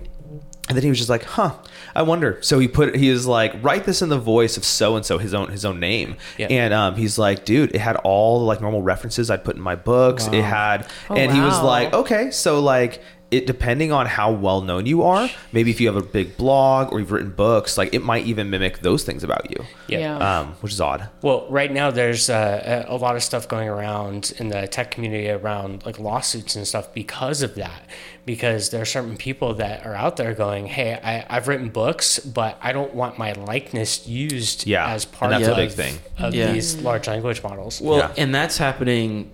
And 0.67 0.75
then 0.75 0.81
he 0.83 0.89
was 0.89 0.97
just 0.97 1.11
like, 1.11 1.23
"Huh, 1.23 1.53
I 1.93 2.01
wonder." 2.01 2.39
So 2.41 2.57
he 2.57 2.67
put 2.67 2.95
he 2.95 3.11
was 3.11 3.27
like, 3.27 3.53
"Write 3.63 3.83
this 3.85 4.01
in 4.01 4.09
the 4.09 4.17
voice 4.17 4.57
of 4.57 4.65
so 4.65 4.95
and 4.95 5.05
so, 5.05 5.19
his 5.19 5.33
own 5.33 5.51
his 5.51 5.63
own 5.63 5.79
name." 5.79 6.15
Yeah. 6.39 6.47
And 6.47 6.73
um, 6.73 6.95
he's 6.95 7.19
like, 7.19 7.45
"Dude, 7.45 7.75
it 7.75 7.79
had 7.81 7.97
all 7.97 8.39
the 8.39 8.45
like 8.45 8.61
normal 8.61 8.81
references 8.81 9.29
I'd 9.29 9.43
put 9.43 9.55
in 9.55 9.61
my 9.61 9.75
books. 9.75 10.25
It 10.27 10.43
had," 10.43 10.87
Oh, 11.09 11.15
and 11.15 11.31
he 11.31 11.39
was 11.39 11.61
like, 11.61 11.93
"Okay, 11.93 12.31
so 12.31 12.59
like." 12.61 13.01
It 13.31 13.47
depending 13.47 13.91
on 13.91 14.05
how 14.05 14.31
well 14.31 14.61
known 14.61 14.85
you 14.85 15.01
are, 15.01 15.27
maybe 15.51 15.71
if 15.71 15.81
you 15.81 15.87
have 15.87 15.95
a 15.95 16.05
big 16.05 16.37
blog 16.37 16.93
or 16.93 16.99
you've 16.99 17.11
written 17.11 17.31
books, 17.31 17.75
like 17.77 17.93
it 17.93 18.03
might 18.03 18.25
even 18.27 18.51
mimic 18.51 18.79
those 18.79 19.03
things 19.03 19.23
about 19.23 19.49
you, 19.49 19.65
Yeah. 19.87 19.99
Yeah. 19.99 20.39
um, 20.39 20.47
which 20.61 20.71
is 20.71 20.79
odd. 20.79 21.09
Well, 21.23 21.47
right 21.49 21.71
now 21.73 21.89
there's 21.89 22.29
uh, 22.29 22.83
a 22.87 22.93
a 22.93 22.97
lot 22.97 23.15
of 23.15 23.23
stuff 23.23 23.47
going 23.47 23.67
around 23.67 24.31
in 24.37 24.49
the 24.49 24.67
tech 24.67 24.91
community 24.91 25.29
around 25.29 25.85
like 25.87 25.97
lawsuits 25.99 26.55
and 26.55 26.67
stuff 26.67 26.93
because 26.93 27.41
of 27.41 27.55
that. 27.55 27.81
Because 28.25 28.69
there 28.69 28.81
are 28.81 28.85
certain 28.85 29.17
people 29.17 29.53
that 29.55 29.85
are 29.85 29.93
out 29.95 30.17
there 30.17 30.33
going, 30.33 30.65
"Hey, 30.67 30.93
I, 31.03 31.25
I've 31.29 31.47
written 31.47 31.69
books, 31.69 32.17
but 32.19 32.57
I 32.61 32.71
don't 32.73 32.93
want 32.95 33.17
my 33.19 33.33
likeness 33.33 34.07
used 34.07 34.65
Yeah, 34.65 34.87
as 34.87 35.03
and 35.05 35.13
part 35.13 35.31
that's 35.31 35.47
a 35.47 35.51
of, 35.51 35.57
big 35.57 35.71
thing. 35.71 35.95
of 36.19 36.33
Yeah. 36.33 36.51
these 36.51 36.77
large 36.81 37.07
language 37.07 37.43
models." 37.43 37.81
Well, 37.81 37.97
Yeah. 37.97 38.11
and 38.17 38.33
that's 38.33 38.57
happening 38.57 39.31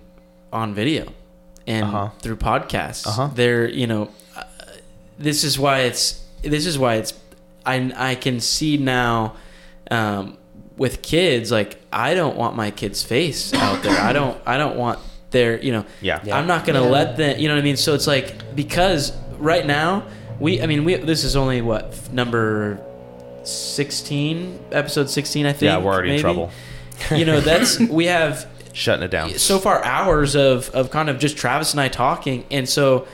on 0.52 0.74
video 0.74 1.06
and 1.66 1.84
Uh-huh. 1.84 2.08
through 2.20 2.36
podcasts. 2.36 3.06
Uh-huh. 3.06 3.30
They're, 3.34 3.68
you 3.68 3.86
know, 3.86 4.10
uh, 4.36 4.42
this 5.18 5.44
is 5.44 5.58
why 5.58 5.80
it's 5.80 6.22
this 6.42 6.66
is 6.66 6.78
why 6.78 6.94
it's 6.96 7.14
I 7.64 7.92
I 7.96 8.14
can 8.16 8.40
see 8.40 8.76
now 8.76 9.34
um, 9.90 10.36
with 10.76 11.02
kids 11.02 11.50
like 11.52 11.80
I 11.92 12.14
don't 12.14 12.36
want 12.36 12.56
my 12.56 12.70
kid's 12.70 13.02
face 13.02 13.52
out 13.54 13.82
there. 13.82 13.98
I 14.00 14.12
don't 14.12 14.40
I 14.46 14.58
don't 14.58 14.76
want 14.76 14.98
their, 15.30 15.60
you 15.62 15.72
know, 15.72 15.84
Yeah. 16.00 16.20
Yeah. 16.24 16.36
I'm 16.36 16.46
not 16.46 16.66
going 16.66 16.78
to 16.78 16.84
Yeah. 16.84 16.90
let 16.92 17.16
them, 17.16 17.38
you 17.38 17.48
know 17.48 17.54
what 17.54 17.60
I 17.60 17.64
mean? 17.64 17.76
So 17.76 17.94
it's 17.94 18.06
like 18.06 18.54
because 18.56 19.12
right 19.38 19.64
now 19.64 20.02
we 20.40 20.60
I 20.60 20.66
mean 20.66 20.84
we 20.84 20.96
this 20.96 21.22
is 21.24 21.36
only 21.36 21.60
what 21.62 21.84
f- 21.92 22.10
number 22.12 22.80
16 23.44 24.58
episode 24.72 25.08
16 25.10 25.46
I 25.46 25.52
think. 25.52 25.62
Yeah, 25.62 25.78
we're 25.78 25.92
already 25.92 26.14
in 26.14 26.20
trouble. 26.20 26.50
You 27.10 27.24
know, 27.24 27.40
that's 27.40 27.78
we 28.00 28.06
have 28.06 28.46
Shutting 28.72 29.02
it 29.04 29.10
down. 29.10 29.30
so 29.38 29.58
far 29.58 29.84
hours 29.84 30.34
of 30.34 30.70
of 30.70 30.90
kind 30.90 31.10
of 31.10 31.18
just 31.18 31.36
Travis 31.36 31.72
and 31.72 31.80
I 31.80 31.88
talking, 31.88 32.44
and 32.50 32.68
so 32.68 33.06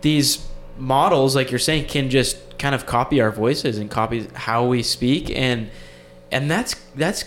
these 0.00 0.46
models, 0.78 1.36
like 1.36 1.50
you're 1.50 1.58
saying, 1.58 1.86
can 1.86 2.08
just 2.10 2.58
kind 2.58 2.74
of 2.74 2.86
copy 2.86 3.20
our 3.20 3.30
voices 3.30 3.78
and 3.78 3.90
copy 3.90 4.26
how 4.34 4.66
we 4.66 4.82
speak, 4.82 5.30
and 5.30 5.70
and 6.32 6.50
that's 6.50 6.74
that's 6.94 7.24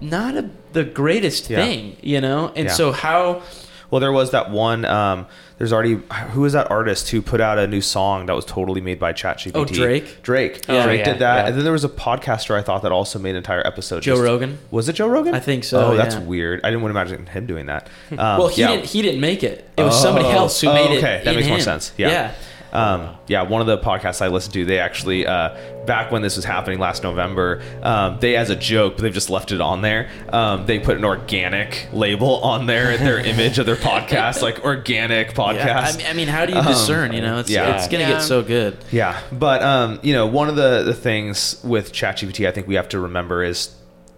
not 0.00 0.36
a, 0.36 0.48
the 0.72 0.84
greatest 0.84 1.50
Yeah. 1.50 1.56
thing, 1.64 1.96
you 2.02 2.20
know. 2.20 2.52
And 2.54 2.66
Yeah. 2.68 2.72
so 2.74 2.92
how 2.92 3.42
Well, 3.90 4.00
there 4.00 4.12
was 4.12 4.30
that 4.30 4.50
one. 4.50 4.84
Um, 4.84 5.26
there's 5.62 5.72
already 5.72 5.94
who 6.32 6.40
was 6.40 6.54
that 6.54 6.68
artist 6.72 7.08
who 7.10 7.22
put 7.22 7.40
out 7.40 7.56
a 7.56 7.68
new 7.68 7.80
song 7.80 8.26
that 8.26 8.32
was 8.34 8.44
totally 8.44 8.80
made 8.80 8.98
by 8.98 9.12
ChatGPT? 9.12 9.52
Oh, 9.54 9.64
Drake? 9.64 10.20
Drake. 10.20 10.64
Oh, 10.68 10.82
Drake 10.82 10.98
yeah, 10.98 11.04
did 11.04 11.18
that, 11.20 11.36
yeah. 11.36 11.46
and 11.46 11.56
then 11.56 11.62
there 11.62 11.72
was 11.72 11.84
a 11.84 11.88
podcaster 11.88 12.56
I 12.56 12.62
thought 12.62 12.82
that 12.82 12.90
also 12.90 13.20
made 13.20 13.30
an 13.30 13.36
entire 13.36 13.64
episode. 13.64 14.02
Joe 14.02 14.14
just- 14.16 14.24
Rogan? 14.24 14.58
Was 14.72 14.88
it 14.88 14.94
Joe 14.94 15.06
Rogan? 15.06 15.36
I 15.36 15.38
think 15.38 15.62
so, 15.62 15.92
Oh, 15.92 15.96
that's 15.96 16.16
yeah. 16.16 16.20
weird. 16.22 16.62
I 16.64 16.70
didn't 16.70 16.82
want 16.82 16.92
to 16.96 17.00
imagine 17.00 17.26
him 17.26 17.46
doing 17.46 17.66
that. 17.66 17.88
Um, 18.10 18.18
well 18.18 18.48
he 18.48 18.62
didn't 18.66 18.86
he 18.86 19.02
didn't 19.02 19.20
make 19.20 19.44
it. 19.44 19.70
It 19.76 19.84
was 19.84 20.02
somebody 20.02 20.26
Oh. 20.26 20.30
else 20.32 20.60
who 20.60 20.66
Oh, 20.68 20.74
made 20.74 20.96
it. 20.96 20.98
okay. 20.98 21.22
That 21.24 21.36
makes 21.36 21.46
more 21.46 21.58
him. 21.58 21.62
sense. 21.62 21.92
Yeah. 21.96 22.32
Um, 22.72 23.16
yeah, 23.26 23.42
one 23.42 23.60
of 23.60 23.66
the 23.66 23.76
podcasts 23.78 24.22
I 24.22 24.28
listened 24.28 24.54
to, 24.54 24.64
they 24.64 24.78
actually, 24.78 25.26
uh, 25.26 25.56
back 25.84 26.10
when 26.10 26.22
this 26.22 26.36
was 26.36 26.44
happening 26.44 26.78
last 26.78 27.02
November, 27.02 27.60
um, 27.82 28.18
they, 28.20 28.34
as 28.34 28.48
a 28.48 28.56
joke, 28.56 28.94
but 28.96 29.02
they've 29.02 29.12
just 29.12 29.28
left 29.28 29.52
it 29.52 29.60
on 29.60 29.82
there. 29.82 30.08
Um, 30.30 30.64
they 30.64 30.78
put 30.78 30.96
an 30.96 31.04
organic 31.04 31.88
label 31.92 32.36
on 32.40 32.66
there, 32.66 32.96
their 32.96 33.18
image 33.26 33.58
of 33.58 33.66
their 33.66 33.76
podcast, 33.76 34.40
like 34.42 34.64
organic 34.64 35.34
podcast. 35.34 35.54
Yeah. 35.56 35.80
I 35.92 35.96
mean, 35.96 36.06
I 36.06 36.12
mean, 36.14 36.28
how 36.28 36.46
do 36.46 36.54
you 36.54 36.62
discern? 36.62 37.12
You 37.12 37.20
know, 37.20 37.38
it's 37.38 37.50
yeah. 37.50 37.76
it's 37.76 37.88
gonna 37.88 38.04
Yeah. 38.04 38.12
get 38.12 38.22
so 38.22 38.42
good. 38.42 38.76
Yeah, 38.90 39.20
but 39.30 39.62
um, 39.62 39.98
you 40.02 40.12
know, 40.14 40.26
one 40.26 40.48
of 40.48 40.56
the 40.56 40.82
the 40.82 40.94
things 40.94 41.60
with 41.62 41.92
ChatGPT, 41.92 42.48
I 42.48 42.52
think 42.52 42.66
we 42.66 42.76
have 42.76 42.88
to 42.90 43.00
remember 43.00 43.42
is 43.44 43.74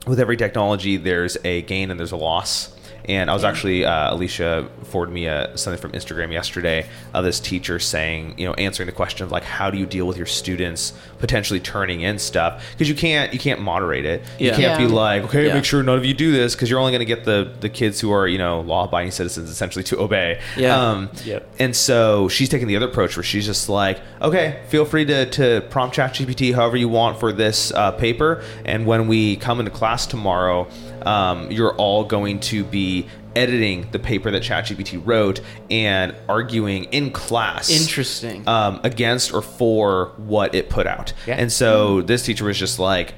with 0.07 0.20
every 0.20 0.36
technology, 0.36 0.96
there's 0.96 1.36
a 1.44 1.62
gain 1.62 1.90
and 1.90 1.98
there's 1.98 2.12
a 2.12 2.16
loss. 2.16 2.74
And 3.07 3.30
I 3.30 3.34
was 3.34 3.44
actually 3.44 3.84
uh, 3.84 4.14
Alicia 4.14 4.68
forwarded 4.84 5.14
me 5.14 5.28
uh 5.28 5.57
something 5.57 5.80
from 5.80 5.92
Instagram 5.92 6.32
yesterday 6.32 6.86
of 7.12 7.24
this 7.24 7.38
teacher 7.40 7.78
saying, 7.78 8.38
you 8.38 8.46
know, 8.46 8.55
answering 8.55 8.86
the 8.86 8.92
question 8.92 9.24
of 9.24 9.32
like, 9.32 9.44
how 9.44 9.70
do 9.70 9.78
you 9.78 9.86
deal 9.86 10.07
with 10.07 10.16
your 10.16 10.26
students 10.26 10.92
potentially 11.18 11.61
turning 11.61 12.02
in 12.02 12.18
stuff 12.18 12.64
because 12.72 12.88
you 12.88 12.94
can't 12.94 13.32
you 13.32 13.38
can't 13.38 13.61
moderate 13.61 14.05
it. 14.05 14.22
You 14.38 14.52
can't 14.52 14.78
be 14.78 14.86
like, 14.86 15.22
okay, 15.24 15.46
Yeah. 15.46 15.55
make 15.55 15.64
sure 15.64 15.82
none 15.82 15.98
of 15.98 16.05
you 16.05 16.14
do 16.14 16.32
this 16.32 16.55
because 16.55 16.68
you're 16.70 16.78
only 16.80 16.92
going 16.92 17.00
to 17.00 17.05
get 17.07 17.24
the 17.24 17.52
the 17.61 17.68
kids 17.68 18.00
who 18.00 18.11
are 18.12 18.26
you 18.26 18.38
know 18.38 18.61
law 18.61 18.84
abiding 18.84 19.11
citizens 19.11 19.50
essentially 19.50 19.84
to 19.84 20.00
obey. 20.00 20.40
Yeah. 20.57 20.76
Um, 20.90 21.11
Yep. 21.24 21.48
and 21.59 21.74
so 21.76 22.28
she's 22.28 22.48
taking 22.48 22.68
the 22.68 22.76
other 22.76 22.86
approach 22.88 23.16
where 23.16 23.22
she's 23.24 23.46
just 23.46 23.68
like, 23.68 24.00
okay, 24.22 24.62
feel 24.68 24.84
free 24.84 25.05
to, 25.07 25.26
to 25.30 25.61
prompt 25.70 25.96
ChatGPT 25.96 26.55
however 26.55 26.76
you 26.76 26.88
want 26.88 27.18
for 27.20 27.32
this 27.32 27.72
uh, 27.72 27.92
paper. 27.92 28.42
And 28.64 28.86
when 28.86 29.09
we 29.09 29.36
come 29.36 29.59
into 29.61 29.70
class 29.70 30.07
tomorrow, 30.07 30.66
um, 31.07 31.50
you're 31.50 31.74
all 31.76 32.05
going 32.05 32.40
to 32.40 32.64
be 32.64 33.07
editing 33.36 33.90
the 33.90 33.98
paper 33.98 34.30
that 34.30 34.42
ChatGPT 34.42 35.00
wrote 35.05 35.40
and 35.70 36.14
arguing 36.28 36.84
in 36.84 37.11
class. 37.11 37.70
Interesting. 37.70 38.46
Um, 38.46 38.80
against 38.84 39.32
or 39.32 39.42
for 39.42 40.12
what 40.16 40.55
it 40.55 40.70
put 40.70 40.86
out. 40.86 41.12
Yeah. 41.26 41.34
And 41.34 41.52
so 41.52 42.02
this 42.02 42.24
teacher 42.24 42.44
was 42.44 42.59
just 42.59 42.78
like, 42.78 43.14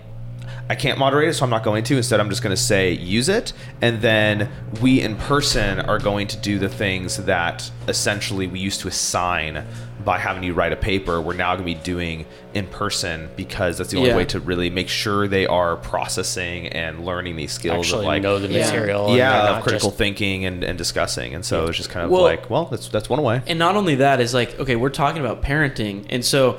I 0.68 0.74
can't 0.74 0.98
moderate 0.98 1.28
it, 1.28 1.34
so 1.34 1.44
I'm 1.44 1.50
not 1.50 1.62
going 1.62 1.84
to. 1.84 1.96
Instead, 1.96 2.18
I'm 2.18 2.28
just 2.28 2.42
going 2.42 2.54
to 2.54 2.60
say 2.60 2.90
use 2.92 3.28
it, 3.28 3.52
and 3.80 4.00
then 4.02 4.50
we 4.82 5.00
in 5.00 5.14
person 5.16 5.78
are 5.80 5.98
going 6.00 6.26
to 6.28 6.36
do 6.36 6.58
the 6.58 6.68
things 6.68 7.18
that 7.24 7.70
essentially 7.86 8.48
we 8.48 8.58
used 8.58 8.80
to 8.80 8.88
assign 8.88 9.64
by 10.04 10.18
having 10.18 10.42
you 10.42 10.54
write 10.54 10.72
a 10.72 10.76
paper. 10.76 11.20
We're 11.20 11.34
now 11.34 11.54
going 11.54 11.66
to 11.68 11.74
be 11.74 11.80
doing 11.82 12.26
in 12.54 12.66
person 12.66 13.28
because 13.36 13.78
that's 13.78 13.90
the 13.90 13.96
only 13.98 14.10
Yeah. 14.10 14.16
way 14.16 14.24
to 14.26 14.40
really 14.40 14.70
make 14.70 14.88
sure 14.88 15.26
they 15.28 15.46
are 15.46 15.76
processing 15.76 16.68
and 16.68 17.04
learning 17.04 17.36
these 17.36 17.52
skills 17.52 17.86
Actually 17.86 18.00
of 18.00 18.06
like 18.06 18.22
know 18.22 18.38
the 18.40 18.48
Yeah. 18.48 18.64
material. 18.66 19.06
and 19.08 19.16
yeah, 19.16 19.56
of 19.58 19.62
critical 19.62 19.90
just- 19.90 19.98
thinking 19.98 20.44
and, 20.46 20.62
and 20.64 20.76
discussing. 20.78 21.34
And 21.34 21.44
so 21.44 21.66
it's 21.66 21.76
just 21.76 21.90
kind 21.90 22.04
of 22.04 22.10
Well- 22.10 22.22
like, 22.22 22.50
well, 22.50 22.64
that's 22.66 22.88
that's 22.88 23.08
one 23.08 23.22
way. 23.22 23.40
and 23.46 23.58
not 23.58 23.76
only 23.76 23.96
that 23.96 24.20
is 24.20 24.32
like 24.34 24.58
okay 24.60 24.74
we're 24.76 24.90
talking 24.90 25.20
about 25.20 25.42
parenting 25.42 26.04
and 26.10 26.24
so 26.24 26.58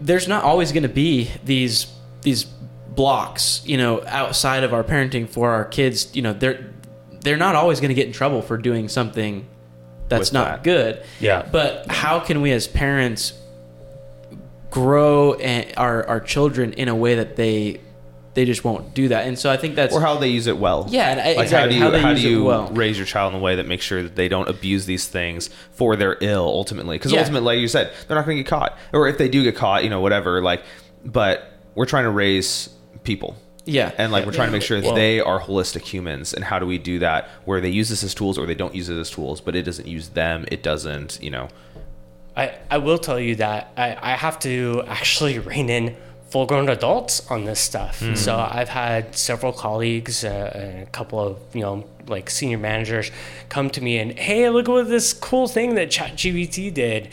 there's 0.00 0.28
not 0.28 0.44
always 0.44 0.72
going 0.72 0.82
to 0.82 0.88
be 0.88 1.30
these 1.44 1.86
these 2.22 2.44
blocks 2.94 3.62
you 3.66 3.76
know 3.76 4.02
outside 4.06 4.64
of 4.64 4.72
our 4.74 4.82
parenting 4.84 5.28
for 5.28 5.50
our 5.50 5.64
kids 5.64 6.14
you 6.14 6.22
know 6.22 6.32
they're 6.32 6.72
they're 7.22 7.36
not 7.36 7.54
always 7.54 7.80
going 7.80 7.88
to 7.90 7.94
get 7.94 8.06
in 8.06 8.12
trouble 8.12 8.42
for 8.42 8.56
doing 8.58 8.88
something 8.88 9.46
that's 10.08 10.30
With 10.30 10.32
not 10.32 10.46
that. 10.46 10.62
good 10.64 11.02
Yeah. 11.20 11.46
but 11.50 11.86
how 11.90 12.18
can 12.20 12.40
we 12.42 12.50
as 12.52 12.66
parents 12.66 13.32
grow 14.70 15.34
and 15.34 15.72
our 15.76 16.06
our 16.06 16.20
children 16.20 16.72
in 16.74 16.88
a 16.88 16.94
way 16.94 17.16
that 17.16 17.36
they 17.36 17.80
they 18.34 18.44
just 18.44 18.62
won't 18.64 18.94
do 18.94 19.08
that 19.08 19.26
and 19.26 19.36
so 19.36 19.50
i 19.50 19.56
think 19.56 19.74
that's 19.74 19.92
or 19.94 20.00
how 20.00 20.16
they 20.16 20.28
use 20.28 20.46
it 20.46 20.56
well. 20.56 20.86
Yeah, 20.88 21.10
and 21.10 21.20
I- 21.20 21.32
like 21.34 21.44
exactly, 21.44 21.76
how 21.78 21.90
how 21.90 21.90
do 21.90 21.96
you 21.98 22.02
how, 22.02 22.10
use 22.10 22.22
do 22.22 22.28
you 22.30 22.44
well. 22.44 22.68
raise 22.68 22.96
your 22.96 23.06
child 23.06 23.34
in 23.34 23.40
a 23.40 23.42
way 23.42 23.56
that 23.56 23.66
makes 23.66 23.84
sure 23.84 24.02
that 24.04 24.14
they 24.14 24.28
don't 24.28 24.48
abuse 24.48 24.86
these 24.86 25.06
things 25.08 25.50
for 25.72 25.96
their 25.96 26.16
ill 26.20 26.44
ultimately? 26.44 26.96
Because 26.96 27.10
Yeah. 27.12 27.20
ultimately, 27.20 27.56
like 27.56 27.60
you 27.60 27.66
said, 27.68 27.90
they're 28.06 28.16
not 28.16 28.24
going 28.26 28.36
to 28.36 28.42
get 28.44 28.48
caught, 28.48 28.78
or 28.92 29.08
if 29.08 29.18
they 29.18 29.28
do 29.28 29.42
get 29.42 29.56
caught, 29.56 29.82
you 29.82 29.90
know, 29.90 30.00
whatever. 30.00 30.40
Like, 30.40 30.62
but 31.04 31.52
we're 31.74 31.86
trying 31.86 32.04
to 32.04 32.10
raise 32.10 32.68
people. 33.12 33.30
yeah 33.78 34.00
And 34.00 34.08
like 34.14 34.24
we're 34.26 34.36
trying 34.40 34.50
to 34.52 34.56
make 34.58 34.66
sure 34.70 34.80
that 34.80 34.86
Well- 34.92 35.02
they 35.04 35.14
are 35.30 35.38
holistic 35.48 35.84
humans, 35.94 36.26
and 36.34 36.42
how 36.50 36.58
do 36.62 36.66
we 36.74 36.78
do 36.92 36.96
that 37.06 37.20
where 37.48 37.60
they 37.64 37.72
use 37.80 37.88
this 37.92 38.02
as 38.08 38.12
tools 38.20 38.34
or 38.38 38.44
they 38.50 38.58
don't 38.62 38.74
use 38.80 38.88
it 38.94 38.98
as 39.04 39.10
tools, 39.16 39.38
but 39.46 39.52
it 39.60 39.64
doesn't 39.70 39.88
use 39.96 40.06
them, 40.20 40.38
it 40.54 40.60
doesn't, 40.70 41.10
you 41.26 41.30
know. 41.36 41.46
I, 42.42 42.44
I 42.76 42.78
will 42.86 42.98
tell 43.08 43.20
you 43.28 43.34
that 43.44 43.60
I, 43.76 43.88
I 44.12 44.12
have 44.26 44.36
to 44.48 44.82
actually 44.98 45.36
rein 45.50 45.68
in 45.78 45.86
full 46.30 46.46
grown 46.50 46.68
adults 46.78 47.14
on 47.34 47.40
this 47.44 47.58
stuff. 47.70 47.96
So 48.14 48.32
I've 48.58 48.68
had 48.68 49.02
several 49.28 49.52
colleagues, 49.66 50.16
uh, 50.24 50.52
and 50.62 50.72
a 50.88 50.90
couple 50.98 51.18
of, 51.28 51.32
you 51.52 51.62
know, 51.66 51.76
like 52.08 52.30
senior 52.30 52.58
managers 52.58 53.10
come 53.48 53.70
to 53.70 53.80
me 53.80 53.98
and 53.98 54.18
hey 54.18 54.48
look 54.50 54.68
at 54.68 54.88
this 54.88 55.12
cool 55.12 55.46
thing 55.48 55.74
that 55.74 55.88
ChatGPT 55.90 56.72
did. 56.72 57.08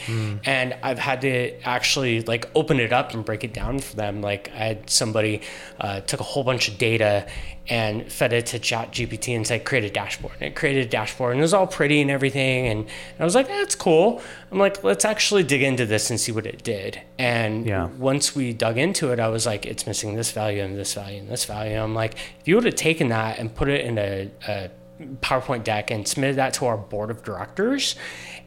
And 0.45 0.75
I've 0.83 0.99
had 0.99 1.21
to 1.21 1.59
actually 1.63 2.21
like 2.21 2.49
open 2.55 2.79
it 2.79 2.93
up 2.93 3.13
and 3.13 3.23
break 3.25 3.43
it 3.43 3.53
down 3.53 3.79
for 3.79 3.95
them. 3.95 4.21
Like 4.21 4.49
I 4.53 4.57
had 4.65 4.89
somebody 4.89 5.41
uh, 5.79 6.01
took 6.01 6.19
a 6.19 6.23
whole 6.23 6.43
bunch 6.43 6.67
of 6.69 6.77
data 6.77 7.27
and 7.69 8.09
fed 8.09 8.31
it 8.31 8.45
to 8.45 8.59
ChatGPT 8.59 9.35
and 9.35 9.45
said 9.45 9.65
create 9.65 9.83
a 9.83 9.89
dashboard. 9.89 10.35
And 10.39 10.43
it 10.43 10.55
created 10.55 10.85
a 10.85 10.89
dashboard 10.89 11.31
and 11.33 11.39
it 11.39 11.41
was 11.41 11.53
all 11.53 11.67
pretty 11.67 12.01
and 12.01 12.09
everything. 12.09 12.67
And, 12.67 12.79
and 12.81 13.19
I 13.19 13.23
was 13.25 13.35
like 13.35 13.47
that's 13.47 13.75
cool. 13.75 14.21
I'm 14.51 14.57
like 14.59 14.83
let's 14.83 15.03
actually 15.03 15.43
dig 15.43 15.61
into 15.61 15.85
this 15.85 16.09
and 16.09 16.17
see 16.19 16.31
what 16.31 16.45
it 16.45 16.63
did. 16.63 17.01
And 17.19 17.65
Yeah. 17.65 17.87
once 17.97 18.33
we 18.35 18.53
dug 18.53 18.77
into 18.77 19.11
it 19.11 19.19
I 19.19 19.27
was 19.27 19.45
like 19.45 19.65
it's 19.65 19.85
missing 19.85 20.15
this 20.15 20.31
value 20.31 20.63
and 20.63 20.77
this 20.77 20.93
value 20.93 21.19
and 21.19 21.27
this 21.29 21.43
value. 21.45 21.77
I'm 21.77 21.93
like 21.93 22.13
if 22.39 22.47
you 22.47 22.55
would 22.55 22.63
have 22.65 22.75
taken 22.75 23.09
that 23.09 23.37
and 23.37 23.53
put 23.53 23.67
it 23.67 23.81
in 23.85 23.97
a, 23.97 24.31
a 24.47 24.69
PowerPoint 25.21 25.63
deck 25.63 25.91
and 25.91 26.07
submitted 26.07 26.37
that 26.37 26.53
to 26.55 26.65
our 26.65 26.77
board 26.77 27.11
of 27.11 27.23
directors. 27.23 27.95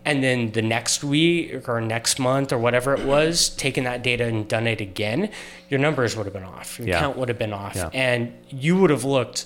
And 0.04 0.24
then 0.24 0.52
the 0.52 0.62
next 0.62 1.04
week 1.04 1.68
or 1.68 1.80
next 1.80 2.18
month 2.18 2.52
or 2.52 2.58
whatever 2.58 2.94
it 2.94 3.04
was, 3.04 3.50
taken 3.50 3.84
that 3.84 4.02
data 4.02 4.24
and 4.24 4.48
done 4.48 4.66
it 4.66 4.80
again, 4.80 5.30
your 5.68 5.78
numbers 5.78 6.16
would 6.16 6.24
have 6.26 6.32
been 6.32 6.44
off. 6.44 6.78
Your 6.78 6.88
Yeah. 6.88 7.00
count 7.00 7.16
would 7.18 7.28
have 7.28 7.38
been 7.38 7.52
off. 7.52 7.76
Yeah. 7.76 7.90
And 7.92 8.32
you 8.48 8.78
would 8.78 8.90
have 8.90 9.04
looked 9.04 9.44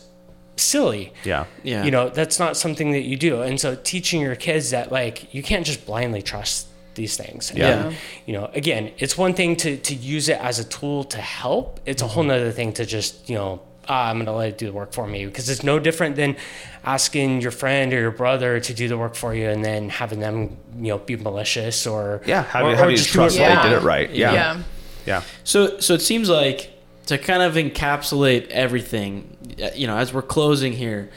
silly. 0.57 1.12
Yeah. 1.24 1.46
Yeah. 1.64 1.84
You 1.84 1.90
know, 1.90 2.09
that's 2.09 2.38
not 2.38 2.57
something 2.57 2.92
that 2.92 3.02
you 3.02 3.16
do. 3.16 3.42
And 3.42 3.61
so 3.61 3.74
teaching 3.74 4.20
your 4.20 4.36
kids 4.36 4.70
that, 4.70 4.92
like, 4.92 5.34
you 5.34 5.42
can't 5.42 5.66
just 5.66 5.84
blindly 5.84 6.22
trust 6.22 6.68
these 6.94 7.16
things. 7.16 7.52
Yeah. 7.55 7.86
And, 7.86 7.96
you 8.24 8.32
know, 8.34 8.50
again, 8.55 8.92
it's 8.98 9.18
one 9.18 9.34
thing 9.34 9.57
to, 9.57 9.76
to 9.76 9.94
use 9.94 10.28
it 10.28 10.38
as 10.40 10.61
a 10.61 10.64
tool 10.64 11.02
to 11.05 11.18
help, 11.18 11.80
it's 11.84 12.02
a 12.02 12.07
whole 12.07 12.22
mm-hmm. 12.22 12.30
nother 12.30 12.52
thing 12.52 12.72
to 12.74 12.86
just, 12.86 13.28
you 13.28 13.34
know, 13.34 13.61
ah, 13.89 14.09
I'm 14.11 14.16
going 14.16 14.26
to 14.26 14.32
let 14.32 14.49
it 14.51 14.59
do 14.59 14.66
the 14.66 14.72
work 14.72 14.93
for 14.93 15.07
me 15.07 15.26
because 15.26 15.49
it's 15.49 15.62
no 15.62 15.78
different 15.78 16.16
than 16.16 16.37
asking 16.85 17.41
your 17.41 17.51
friend 17.51 17.93
or 17.93 18.01
your 18.01 18.11
brother 18.11 18.61
to 18.61 18.74
do 18.74 18.89
the 18.89 18.99
work 18.99 19.14
for 19.14 19.35
you 19.35 19.49
and 19.49 19.64
then 19.64 19.89
having 19.89 20.20
them, 20.20 20.57
you 20.76 20.89
know, 20.89 20.99
be 20.99 21.16
malicious 21.16 21.87
or, 21.87 22.20
Yeah. 22.26 22.43
How 22.43 22.61
or- 22.61 22.62
do 22.62 22.68
you, 22.68 22.74
or 22.74 22.76
how 22.78 22.85
do 22.87 22.91
you 22.91 22.97
just 22.97 23.09
do 23.11 23.18
trust 23.18 23.37
it 23.37 23.39
that 23.41 23.62
they 23.62 23.68
did 23.70 23.78
it 23.78 23.82
right? 23.82 24.11
Yeah. 24.11 24.32
Yeah. 24.32 24.62
Yeah. 25.07 25.22
So 25.45 25.78
so 25.80 25.95
it 25.95 26.01
seems 26.03 26.28
like 26.28 26.70
to 27.07 27.18
kind 27.18 27.43
of 27.43 27.55
encapsulate 27.55 28.49
everything, 28.49 29.37
uh, 29.62 29.68
you 29.74 29.87
know, 29.87 29.97
as 29.97 30.12
we're 30.14 30.22
closing 30.22 30.72
here, 30.72 31.11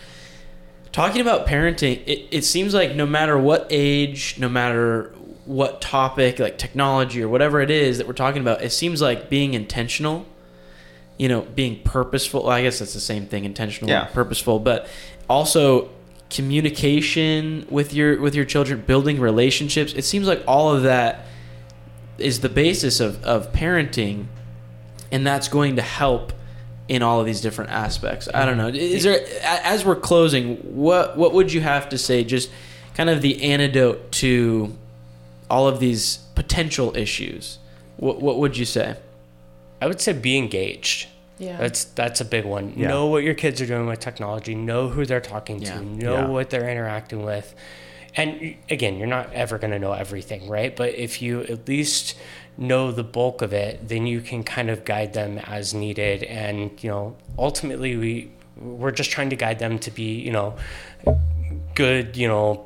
talking 0.92 1.22
about 1.22 1.48
parenting, 1.48 2.02
it, 2.06 2.28
it 2.32 2.44
seems 2.44 2.74
like 2.74 2.96
no 2.96 3.06
matter 3.06 3.38
what 3.38 3.68
age, 3.70 4.36
no 4.38 4.50
matter 4.50 5.14
what 5.46 5.80
topic, 5.80 6.40
like 6.40 6.58
technology 6.58 7.22
or 7.24 7.30
whatever 7.30 7.62
it 7.62 7.72
is 7.72 8.00
that 8.00 8.08
we're 8.08 8.14
talking 8.14 8.42
about, 8.42 8.62
it 8.62 8.72
seems 8.72 9.02
like 9.02 9.30
being 9.30 9.54
intentional, 9.54 10.26
you 11.18 11.28
know, 11.28 11.42
being 11.42 11.82
purposeful. 11.84 12.50
I 12.50 12.62
guess 12.64 12.80
that's 12.80 12.94
the 12.94 13.00
same 13.00 13.26
thing, 13.26 13.46
intentional, 13.46 13.90
Yeah. 13.90 14.06
purposeful, 14.06 14.60
but 14.60 14.88
also 15.30 15.90
communication 16.30 17.66
with 17.70 17.94
your 17.94 18.20
with 18.20 18.36
your 18.36 18.46
children, 18.46 18.84
building 18.86 19.20
relationships. 19.20 19.94
It 19.94 20.04
seems 20.04 20.28
like 20.28 20.44
all 20.48 20.74
of 20.74 20.84
that 20.84 21.26
is 22.18 22.42
the 22.42 22.50
basis 22.50 23.00
of, 23.00 23.24
of 23.24 23.52
parenting 23.54 24.26
and 25.12 25.26
that's 25.26 25.48
going 25.48 25.76
to 25.76 25.82
help 25.82 26.34
in 26.88 27.02
all 27.02 27.20
of 27.20 27.26
these 27.26 27.42
different 27.42 27.70
aspects 27.72 28.30
i 28.34 28.46
don't 28.46 28.58
know 28.58 28.68
mm-hmm. 28.68 28.76
is 28.76 29.04
there 29.04 29.22
as 29.44 29.84
we're 29.84 29.96
closing 29.96 30.56
what 30.76 31.18
what 31.18 31.34
would 31.34 31.52
you 31.52 31.62
have 31.62 31.90
to 31.90 31.98
say 31.98 32.24
just 32.24 32.50
kind 32.96 33.10
of 33.10 33.22
the 33.22 33.44
antidote 33.44 34.12
to 34.12 34.74
all 35.50 35.68
of 35.68 35.80
these 35.80 36.18
potential 36.36 36.96
issues 36.96 37.60
what, 37.98 38.22
what 38.22 38.38
would 38.38 38.58
you 38.58 38.66
say 38.66 38.96
I 39.82 39.88
would 39.88 40.02
say 40.02 40.14
be 40.14 40.38
engaged. 40.38 41.08
Yeah. 41.40 41.58
That's 41.58 41.84
that's 41.84 42.22
a 42.22 42.26
big 42.26 42.46
one. 42.46 42.74
Yeah. 42.76 42.88
Know 42.88 43.06
what 43.08 43.24
your 43.24 43.36
kids 43.36 43.62
are 43.62 43.66
doing 43.66 43.86
with 43.86 44.00
technology. 44.00 44.56
Know 44.56 44.90
who 44.90 45.06
they're 45.06 45.22
talking 45.22 45.62
Yeah. 45.62 45.76
to. 45.76 45.86
Know 45.86 46.14
Yeah. 46.14 46.28
what 46.28 46.50
they're 46.50 46.70
interacting 46.70 47.24
with. 47.24 47.54
And 48.16 48.56
again, 48.70 48.98
you're 48.98 49.08
not 49.08 49.32
ever 49.34 49.60
going 49.60 49.72
to 49.72 49.80
know 49.80 49.94
everything, 49.94 50.50
right? 50.50 50.76
But 50.76 50.96
if 50.96 51.22
you 51.22 51.42
at 51.42 51.68
least 51.68 52.16
know 52.58 52.92
the 52.92 53.04
bulk 53.04 53.44
of 53.44 53.54
it, 53.54 53.88
then 53.88 54.08
you 54.08 54.22
can 54.22 54.44
kind 54.44 54.72
of 54.72 54.84
guide 54.84 55.14
them 55.14 55.38
as 55.38 55.76
needed. 55.76 56.24
And 56.24 56.72
you 56.84 56.90
know, 56.90 57.16
ultimately, 57.38 57.96
we 57.96 58.32
we're 58.60 58.92
just 58.92 59.12
trying 59.12 59.30
to 59.30 59.36
guide 59.36 59.60
them 59.60 59.78
to 59.80 59.92
be, 59.92 60.16
you 60.20 60.32
know, 60.32 60.56
good, 61.76 62.18
you 62.18 62.28
know, 62.28 62.66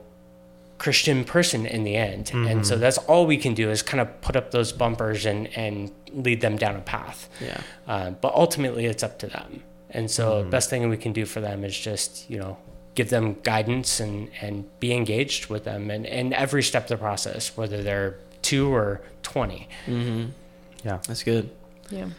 Christian 0.78 1.26
person 1.26 1.66
in 1.66 1.84
the 1.84 1.95
end. 1.95 2.32
And 2.34 2.66
so 2.66 2.74
mm-hmm. 2.74 2.82
that's 2.82 2.97
all 2.99 3.26
we 3.26 3.38
can 3.38 3.53
do 3.53 3.70
is 3.70 3.84
kind 3.84 4.01
of 4.01 4.22
put 4.22 4.36
up 4.36 4.51
those 4.51 4.72
bumpers 4.72 5.26
and, 5.26 5.47
and 5.55 5.91
lead 6.14 6.41
them 6.41 6.57
down 6.57 6.76
a 6.76 6.82
path. 6.82 7.30
yeah 7.39 7.62
Uh, 7.88 8.12
but 8.12 8.34
ultimately, 8.34 8.86
it's 8.86 9.03
up 9.03 9.20
to 9.20 9.28
them. 9.28 9.64
And 9.89 10.09
so, 10.09 10.43
the 10.43 10.49
best 10.49 10.70
thing 10.70 10.88
we 10.89 10.97
can 10.97 11.12
do 11.12 11.26
for 11.26 11.41
them 11.41 11.64
is 11.66 11.78
just, 11.78 12.30
you 12.30 12.39
know, 12.39 12.57
give 12.95 13.09
them 13.09 13.36
guidance 13.43 13.99
and, 13.99 14.30
and 14.41 14.80
be 14.80 14.93
engaged 14.93 15.47
with 15.47 15.64
them 15.66 15.91
in, 15.91 16.05
in 16.05 16.34
every 16.34 16.64
step 16.64 16.84
of 16.84 16.89
the 16.89 16.97
process, 16.97 17.57
whether 17.57 17.84
they're 17.84 18.16
two 18.41 18.74
or 18.74 19.01
20. 19.24 19.68
Yeah. 20.84 20.99
that's 21.07 21.24
good 21.24 21.49
yeah. 21.91 22.09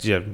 Do 0.00 0.08
you 0.08 0.14
have, 0.14 0.26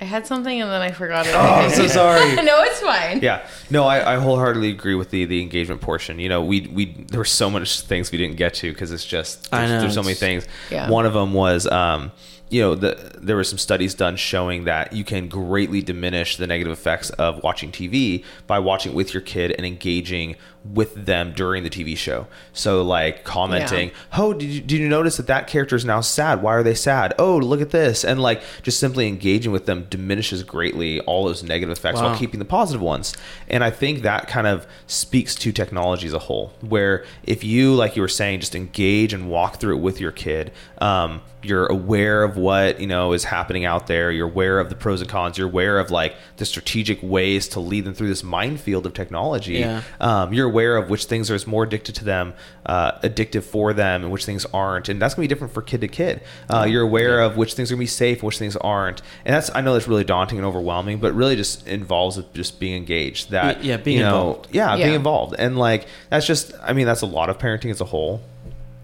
I 0.00 0.04
had 0.04 0.26
something 0.26 0.60
and 0.60 0.70
then 0.70 0.80
I 0.82 0.90
forgot 0.90 1.26
it. 1.26 1.34
oh, 1.34 1.38
I'm 1.38 1.70
so 1.70 1.86
sorry. 2.00 2.34
no, 2.36 2.62
it's 2.62 2.80
fine. 2.80 3.20
Yeah, 3.22 3.46
no, 3.70 3.84
I, 3.84 4.14
I 4.14 4.16
wholeheartedly 4.16 4.70
agree 4.70 4.94
with 4.94 5.10
the 5.10 5.24
the 5.24 5.40
engagement 5.40 5.80
portion. 5.80 6.18
You 6.18 6.28
know, 6.28 6.42
we 6.44 6.62
we 6.62 6.86
there 7.08 7.18
were 7.20 7.24
so 7.24 7.48
much 7.48 7.80
things 7.82 8.10
we 8.12 8.18
didn't 8.18 8.36
get 8.36 8.54
to 8.54 8.72
because 8.72 8.90
it's 8.92 9.04
just 9.04 9.48
I 9.52 9.60
there's, 9.60 9.70
know, 9.70 9.80
there's 9.82 9.94
so 9.94 10.02
many 10.02 10.14
things. 10.14 10.46
Yeah. 10.70 10.90
One 10.90 11.06
of 11.06 11.12
them 11.14 11.32
was, 11.32 11.66
um, 11.68 12.10
you 12.50 12.60
know, 12.60 12.74
the 12.74 13.12
there 13.18 13.36
were 13.36 13.44
some 13.44 13.58
studies 13.58 13.94
done 13.94 14.16
showing 14.16 14.64
that 14.64 14.92
you 14.92 15.02
can 15.02 15.28
greatly 15.28 15.80
diminish 15.82 16.36
the 16.36 16.46
negative 16.46 16.72
effects 16.72 17.10
of 17.10 17.42
watching 17.42 17.72
TV 17.72 18.22
by 18.46 18.58
watching 18.58 18.94
with 18.94 19.14
your 19.14 19.22
kid 19.22 19.52
and 19.52 19.66
engaging 19.66 20.36
with 20.64 20.94
them 20.94 21.32
during 21.34 21.62
the 21.62 21.68
TV 21.70 21.96
show. 21.96 22.26
So 22.52 22.82
like 22.82 23.24
commenting, 23.24 23.90
"Oh, 24.16 24.32
did 24.34 24.48
you 24.50 24.60
did 24.60 24.78
you 24.80 24.88
notice 24.88 25.16
that 25.16 25.26
that 25.26 25.46
character 25.46 25.74
is 25.74 25.84
now 25.84 26.00
sad? 26.00 26.42
Why 26.42 26.54
are 26.54 26.62
they 26.62 26.74
sad? 26.74 27.14
Oh, 27.18 27.36
look 27.38 27.60
at 27.60 27.70
this!" 27.70 28.04
And 28.04 28.20
like 28.20 28.42
just 28.62 28.78
simply 28.78 29.08
engaging 29.08 29.50
with 29.50 29.66
them 29.66 29.86
diminishes 29.90 30.42
greatly 30.42 31.00
all 31.00 31.24
those 31.24 31.42
negative 31.42 31.76
effects 31.76 32.00
Wow. 32.00 32.10
while 32.10 32.18
keeping 32.18 32.38
the 32.38 32.44
positive 32.46 32.80
ones. 32.82 33.14
And 33.48 33.64
I 33.64 33.70
think 33.70 34.02
that 34.02 34.28
kind 34.28 34.46
of 34.46 34.66
speaks 34.86 35.34
to 35.36 35.50
technology 35.52 36.06
as 36.06 36.12
a 36.14 36.18
whole, 36.20 36.52
where 36.60 37.04
if 37.24 37.42
you, 37.42 37.74
like 37.74 37.96
you 37.96 38.02
were 38.02 38.08
saying, 38.08 38.40
just 38.40 38.54
engage 38.54 39.12
and 39.12 39.28
walk 39.28 39.56
through 39.60 39.76
it 39.76 39.80
with 39.80 40.00
your 40.00 40.12
kid, 40.12 40.52
um, 40.78 41.20
you're 41.44 41.66
aware 41.66 42.22
of 42.24 42.36
what 42.36 42.80
you 42.80 42.86
know 42.86 43.12
is 43.12 43.24
happening 43.24 43.64
out 43.64 43.86
there. 43.86 44.10
You're 44.10 44.28
aware 44.28 44.58
of 44.58 44.68
the 44.70 44.74
pros 44.74 45.00
and 45.00 45.10
cons. 45.10 45.38
You're 45.38 45.48
aware 45.48 45.78
of 45.78 45.90
like 45.90 46.14
the 46.36 46.44
strategic 46.46 46.98
ways 47.02 47.48
to 47.48 47.60
lead 47.60 47.84
them 47.84 47.94
through 47.94 48.08
this 48.08 48.22
minefield 48.24 48.86
of 48.86 48.94
technology. 48.94 49.54
Yeah. 49.54 49.82
Um, 50.00 50.32
you're 50.32 50.46
aware 50.48 50.76
of 50.76 50.90
which 50.90 51.04
things 51.06 51.30
are 51.30 51.38
more 51.48 51.64
addicted 51.64 51.94
to 51.96 52.04
them, 52.04 52.34
uh, 52.66 52.92
addictive 53.00 53.42
for 53.44 53.72
them, 53.72 54.02
and 54.02 54.12
which 54.12 54.24
things 54.24 54.46
aren't, 54.54 54.88
and 54.88 55.00
that's 55.00 55.14
gonna 55.14 55.24
be 55.24 55.28
different 55.28 55.52
for 55.52 55.62
kid 55.62 55.80
to 55.82 55.88
kid. 55.88 56.22
Uh, 56.48 56.64
you're 56.68 56.82
aware 56.82 57.20
of 57.20 57.36
which 57.36 57.54
things 57.54 57.70
are 57.70 57.74
gonna 57.74 57.80
be 57.82 57.86
safe, 57.86 58.22
which 58.22 58.38
things 58.38 58.56
aren't, 58.56 59.02
and 59.24 59.34
that's 59.34 59.50
I 59.54 59.60
know 59.60 59.72
that's 59.74 59.88
really 59.88 60.04
daunting 60.04 60.38
and 60.38 60.46
overwhelming, 60.46 60.98
but 60.98 61.12
really 61.14 61.36
just 61.36 61.66
involves 61.66 62.18
just 62.34 62.58
being 62.60 62.76
engaged. 62.76 63.30
That 63.30 63.62
Yeah, 63.64 63.76
being 63.76 63.98
you 63.98 64.02
know, 64.04 64.16
involved. 64.30 64.48
yeah, 64.52 64.74
Yeah. 64.76 64.84
being 64.84 64.94
involved, 64.96 65.34
and 65.38 65.58
like 65.58 65.86
that's 66.10 66.26
just 66.26 66.52
I 66.62 66.72
mean 66.72 66.86
that's 66.86 67.02
a 67.02 67.06
lot 67.06 67.28
of 67.30 67.38
parenting 67.38 67.70
as 67.70 67.80
a 67.80 67.84
whole 67.86 68.22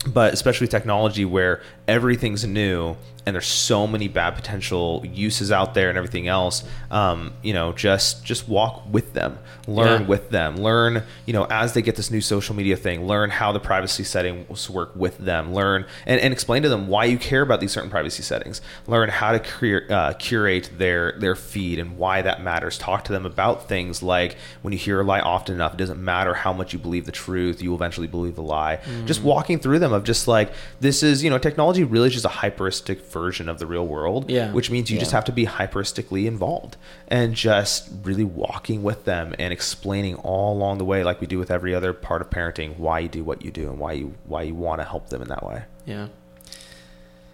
but 0.06 0.32
especially 0.32 0.66
technology 0.66 1.24
where 1.24 1.60
everything's 1.86 2.44
new 2.44 2.96
and 3.26 3.34
there's 3.34 3.46
so 3.46 3.86
many 3.86 4.08
bad 4.08 4.34
potential 4.34 5.04
uses 5.06 5.52
out 5.52 5.74
there 5.74 5.88
and 5.88 5.98
everything 5.98 6.26
else 6.26 6.64
um, 6.90 7.32
you 7.42 7.52
know 7.52 7.72
just 7.72 8.24
just 8.24 8.48
walk 8.48 8.82
with 8.90 9.12
them. 9.12 9.38
Learn 9.66 10.02
Yeah. 10.02 10.06
with 10.08 10.30
them. 10.30 10.56
Learn 10.56 11.02
you 11.26 11.32
know 11.32 11.44
as 11.50 11.74
they 11.74 11.82
get 11.82 11.96
this 11.96 12.10
new 12.10 12.20
social 12.20 12.54
media 12.56 12.76
thing 12.76 13.06
learn 13.06 13.30
how 13.30 13.52
the 13.52 13.60
privacy 13.60 14.04
settings 14.04 14.68
work 14.70 14.94
with 14.96 15.18
them. 15.18 15.52
Learn 15.54 15.86
and, 16.06 16.20
and 16.20 16.32
explain 16.32 16.62
to 16.62 16.68
them 16.68 16.88
why 16.88 17.04
you 17.04 17.18
care 17.18 17.42
about 17.42 17.60
these 17.60 17.72
certain 17.72 17.90
privacy 17.90 18.22
settings. 18.22 18.60
Learn 18.86 19.08
how 19.10 19.32
to 19.32 19.38
cure, 19.38 19.82
uh, 19.90 20.12
curate 20.14 20.70
their 20.76 21.12
their 21.18 21.36
feed 21.36 21.78
and 21.78 21.96
why 21.98 22.22
that 22.22 22.42
matters. 22.42 22.78
Talk 22.78 23.04
to 23.04 23.12
them 23.12 23.26
about 23.26 23.68
things 23.68 24.02
like 24.02 24.36
when 24.62 24.72
you 24.72 24.78
hear 24.78 25.00
a 25.00 25.04
lie 25.04 25.20
often 25.20 25.54
enough 25.54 25.74
it 25.74 25.76
doesn't 25.78 26.02
matter 26.02 26.34
how 26.34 26.52
much 26.52 26.72
you 26.72 26.78
believe 26.78 27.06
the 27.06 27.12
truth 27.12 27.62
you 27.62 27.70
will 27.70 27.76
eventually 27.76 28.06
believe 28.06 28.34
the 28.34 28.42
lie. 28.42 28.80
Just 29.04 29.22
walking 29.22 29.58
through 29.58 29.78
them 29.78 29.92
of 29.92 30.04
just 30.04 30.26
like 30.26 30.52
this 30.80 31.02
is 31.02 31.22
you 31.22 31.30
know 31.30 31.38
technology 31.38 31.84
really 31.84 32.08
is 32.08 32.14
just 32.14 32.24
a 32.24 32.28
hyperistic 32.28 33.00
version 33.10 33.48
of 33.48 33.58
the 33.58 33.66
real 33.66 33.86
world 33.86 34.30
Yeah. 34.30 34.52
which 34.52 34.70
means 34.70 34.90
you 34.90 34.98
just 34.98 35.12
have 35.12 35.24
to 35.26 35.32
be 35.32 35.44
hyperistically 35.44 36.26
involved 36.26 36.76
and 37.08 37.34
just 37.34 37.88
really 38.02 38.24
walking 38.24 38.82
with 38.82 39.04
them 39.04 39.34
and 39.38 39.52
explaining 39.52 40.14
all 40.16 40.52
along 40.56 40.78
the 40.78 40.84
way 40.84 41.02
like 41.04 41.20
we 41.20 41.26
do 41.26 41.38
with 41.38 41.50
every 41.50 41.74
other 41.74 41.92
part 41.92 42.22
of 42.22 42.30
parenting 42.30 42.76
why 42.78 43.00
you 43.00 43.08
do 43.08 43.22
what 43.24 43.42
you 43.44 43.50
do 43.50 43.68
and 43.68 43.78
why 43.78 43.92
you 43.92 44.14
why 44.26 44.42
you 44.42 44.54
want 44.54 44.80
to 44.80 44.84
help 44.84 45.08
them 45.08 45.22
in 45.22 45.28
that 45.28 45.44
way 45.46 45.62
yeah 45.86 46.08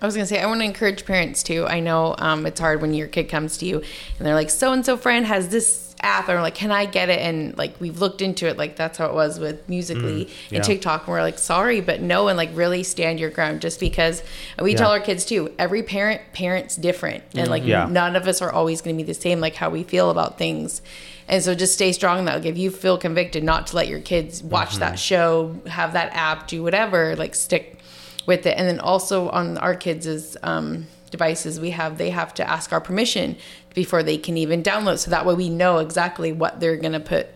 I 0.00 0.04
was 0.06 0.14
gonna 0.14 0.26
say 0.26 0.40
I 0.40 0.46
want 0.46 0.60
to 0.60 0.64
encourage 0.66 1.06
parents 1.06 1.42
too. 1.42 1.66
I 1.66 1.80
know 1.80 2.14
um, 2.18 2.44
it's 2.44 2.60
hard 2.60 2.82
when 2.82 2.92
your 2.92 3.08
kid 3.08 3.30
comes 3.30 3.56
to 3.58 3.66
you 3.66 3.76
and 4.18 4.26
they're 4.26 4.34
like, 4.34 4.50
"So 4.50 4.70
and 4.72 4.84
so 4.84 4.98
friend 4.98 5.24
has 5.24 5.48
this 5.48 5.85
app 6.02 6.28
and 6.28 6.36
we're 6.36 6.42
like, 6.42 6.54
can 6.54 6.70
I 6.70 6.84
get 6.86 7.08
it? 7.08 7.20
And 7.20 7.56
like 7.58 7.80
we've 7.80 7.98
looked 7.98 8.20
into 8.22 8.46
it, 8.46 8.56
like 8.58 8.76
that's 8.76 8.98
how 8.98 9.06
it 9.06 9.14
was 9.14 9.38
with 9.40 9.68
Musical.ly 9.68 10.26
yeah. 10.50 10.56
and 10.56 10.64
TikTok. 10.64 11.02
And 11.02 11.08
we're 11.08 11.22
like, 11.22 11.38
sorry, 11.38 11.80
but 11.80 12.00
no, 12.00 12.28
and 12.28 12.36
like 12.36 12.50
really 12.54 12.82
stand 12.82 13.18
your 13.18 13.30
ground 13.30 13.60
just 13.60 13.80
because 13.80 14.22
we 14.60 14.74
tell 14.74 14.90
our 14.90 15.00
kids 15.00 15.24
too, 15.24 15.52
every 15.58 15.82
parent 15.82 16.20
parents 16.32 16.76
different. 16.76 17.24
And 17.34 17.48
like 17.48 17.64
Yeah. 17.64 17.86
none 17.86 18.14
of 18.16 18.26
us 18.28 18.42
are 18.42 18.52
always 18.52 18.82
gonna 18.82 18.96
be 18.96 19.02
the 19.02 19.14
same, 19.14 19.40
like 19.40 19.54
how 19.54 19.70
we 19.70 19.82
feel 19.82 20.10
about 20.10 20.38
things. 20.38 20.82
And 21.28 21.42
so 21.42 21.54
just 21.54 21.74
stay 21.74 21.90
strong 21.92 22.24
that. 22.26 22.36
Like 22.36 22.46
if 22.46 22.56
you 22.58 22.70
feel 22.70 22.98
convicted 22.98 23.42
not 23.42 23.66
to 23.68 23.76
let 23.76 23.88
your 23.88 24.00
kids 24.00 24.42
watch 24.42 24.70
Mm-hmm. 24.70 24.80
that 24.80 24.98
show, 24.98 25.56
have 25.66 25.94
that 25.94 26.12
app, 26.12 26.46
do 26.46 26.62
whatever, 26.62 27.16
like 27.16 27.34
stick 27.34 27.78
with 28.26 28.46
it. 28.46 28.56
And 28.58 28.68
then 28.68 28.78
also 28.80 29.28
on 29.30 29.58
our 29.58 29.74
kids' 29.74 30.36
um, 30.42 30.86
devices, 31.10 31.58
we 31.58 31.70
have 31.70 31.98
they 31.98 32.10
have 32.10 32.32
to 32.34 32.48
ask 32.48 32.72
our 32.72 32.80
permission 32.80 33.36
before 33.76 34.02
they 34.02 34.18
can 34.18 34.36
even 34.36 34.64
download. 34.64 34.98
So 34.98 35.12
that 35.12 35.24
way 35.24 35.34
we 35.34 35.48
know 35.48 35.78
exactly 35.78 36.32
what 36.32 36.58
they're 36.58 36.76
gonna 36.76 36.98
put 36.98 37.28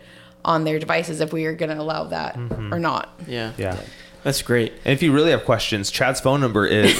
on 0.43 0.65
their 0.65 0.79
devices 0.79 1.21
if 1.21 1.31
we 1.31 1.45
are 1.45 1.53
gonna 1.55 1.79
allow 1.79 2.03
that 2.05 2.35
Mm-hmm. 2.35 2.73
or 2.73 2.79
not. 2.79 3.17
Yeah. 3.27 3.53
Yeah. 3.57 3.77
That's 4.23 4.41
great. 4.41 4.73
And 4.85 4.93
if 4.93 5.01
you 5.01 5.13
really 5.13 5.31
have 5.31 5.45
questions, 5.45 5.89
Chad's 5.89 6.19
phone 6.19 6.41
number 6.41 6.65
is. 6.67 6.99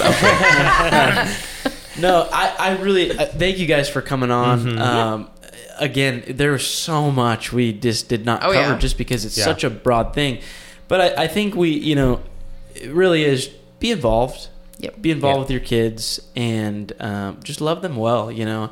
No, 1.98 2.26
I, 2.32 2.54
I 2.58 2.76
really 2.80 3.10
uh, 3.16 3.26
thank 3.26 3.58
you 3.58 3.66
guys 3.66 3.86
for 3.86 4.00
coming 4.00 4.30
on. 4.30 4.78
Um, 4.78 5.30
again, 5.78 6.24
there 6.26 6.52
was 6.52 6.66
so 6.66 7.10
much 7.10 7.52
we 7.52 7.74
just 7.74 8.08
did 8.08 8.24
not 8.24 8.42
Oh, 8.42 8.50
cover 8.52 8.72
yeah. 8.72 8.78
just 8.78 8.96
because 8.96 9.26
it's 9.26 9.36
Yeah. 9.36 9.44
such 9.44 9.62
a 9.62 9.68
broad 9.68 10.14
thing. 10.14 10.40
But 10.88 11.18
I, 11.18 11.24
I 11.24 11.26
think 11.26 11.54
we, 11.54 11.68
you 11.68 11.94
know, 11.94 12.20
it 12.74 12.90
really 12.90 13.24
is 13.24 13.48
be 13.78 13.90
involved. 13.90 14.48
Yep. 14.78 15.02
Be 15.02 15.10
involved 15.10 15.36
Yeah. 15.36 15.40
with 15.42 15.50
your 15.50 15.60
kids 15.60 16.18
and 16.34 16.90
um, 16.98 17.40
just 17.44 17.60
love 17.60 17.82
them 17.82 17.96
well, 17.96 18.32
you 18.32 18.46
know. 18.46 18.70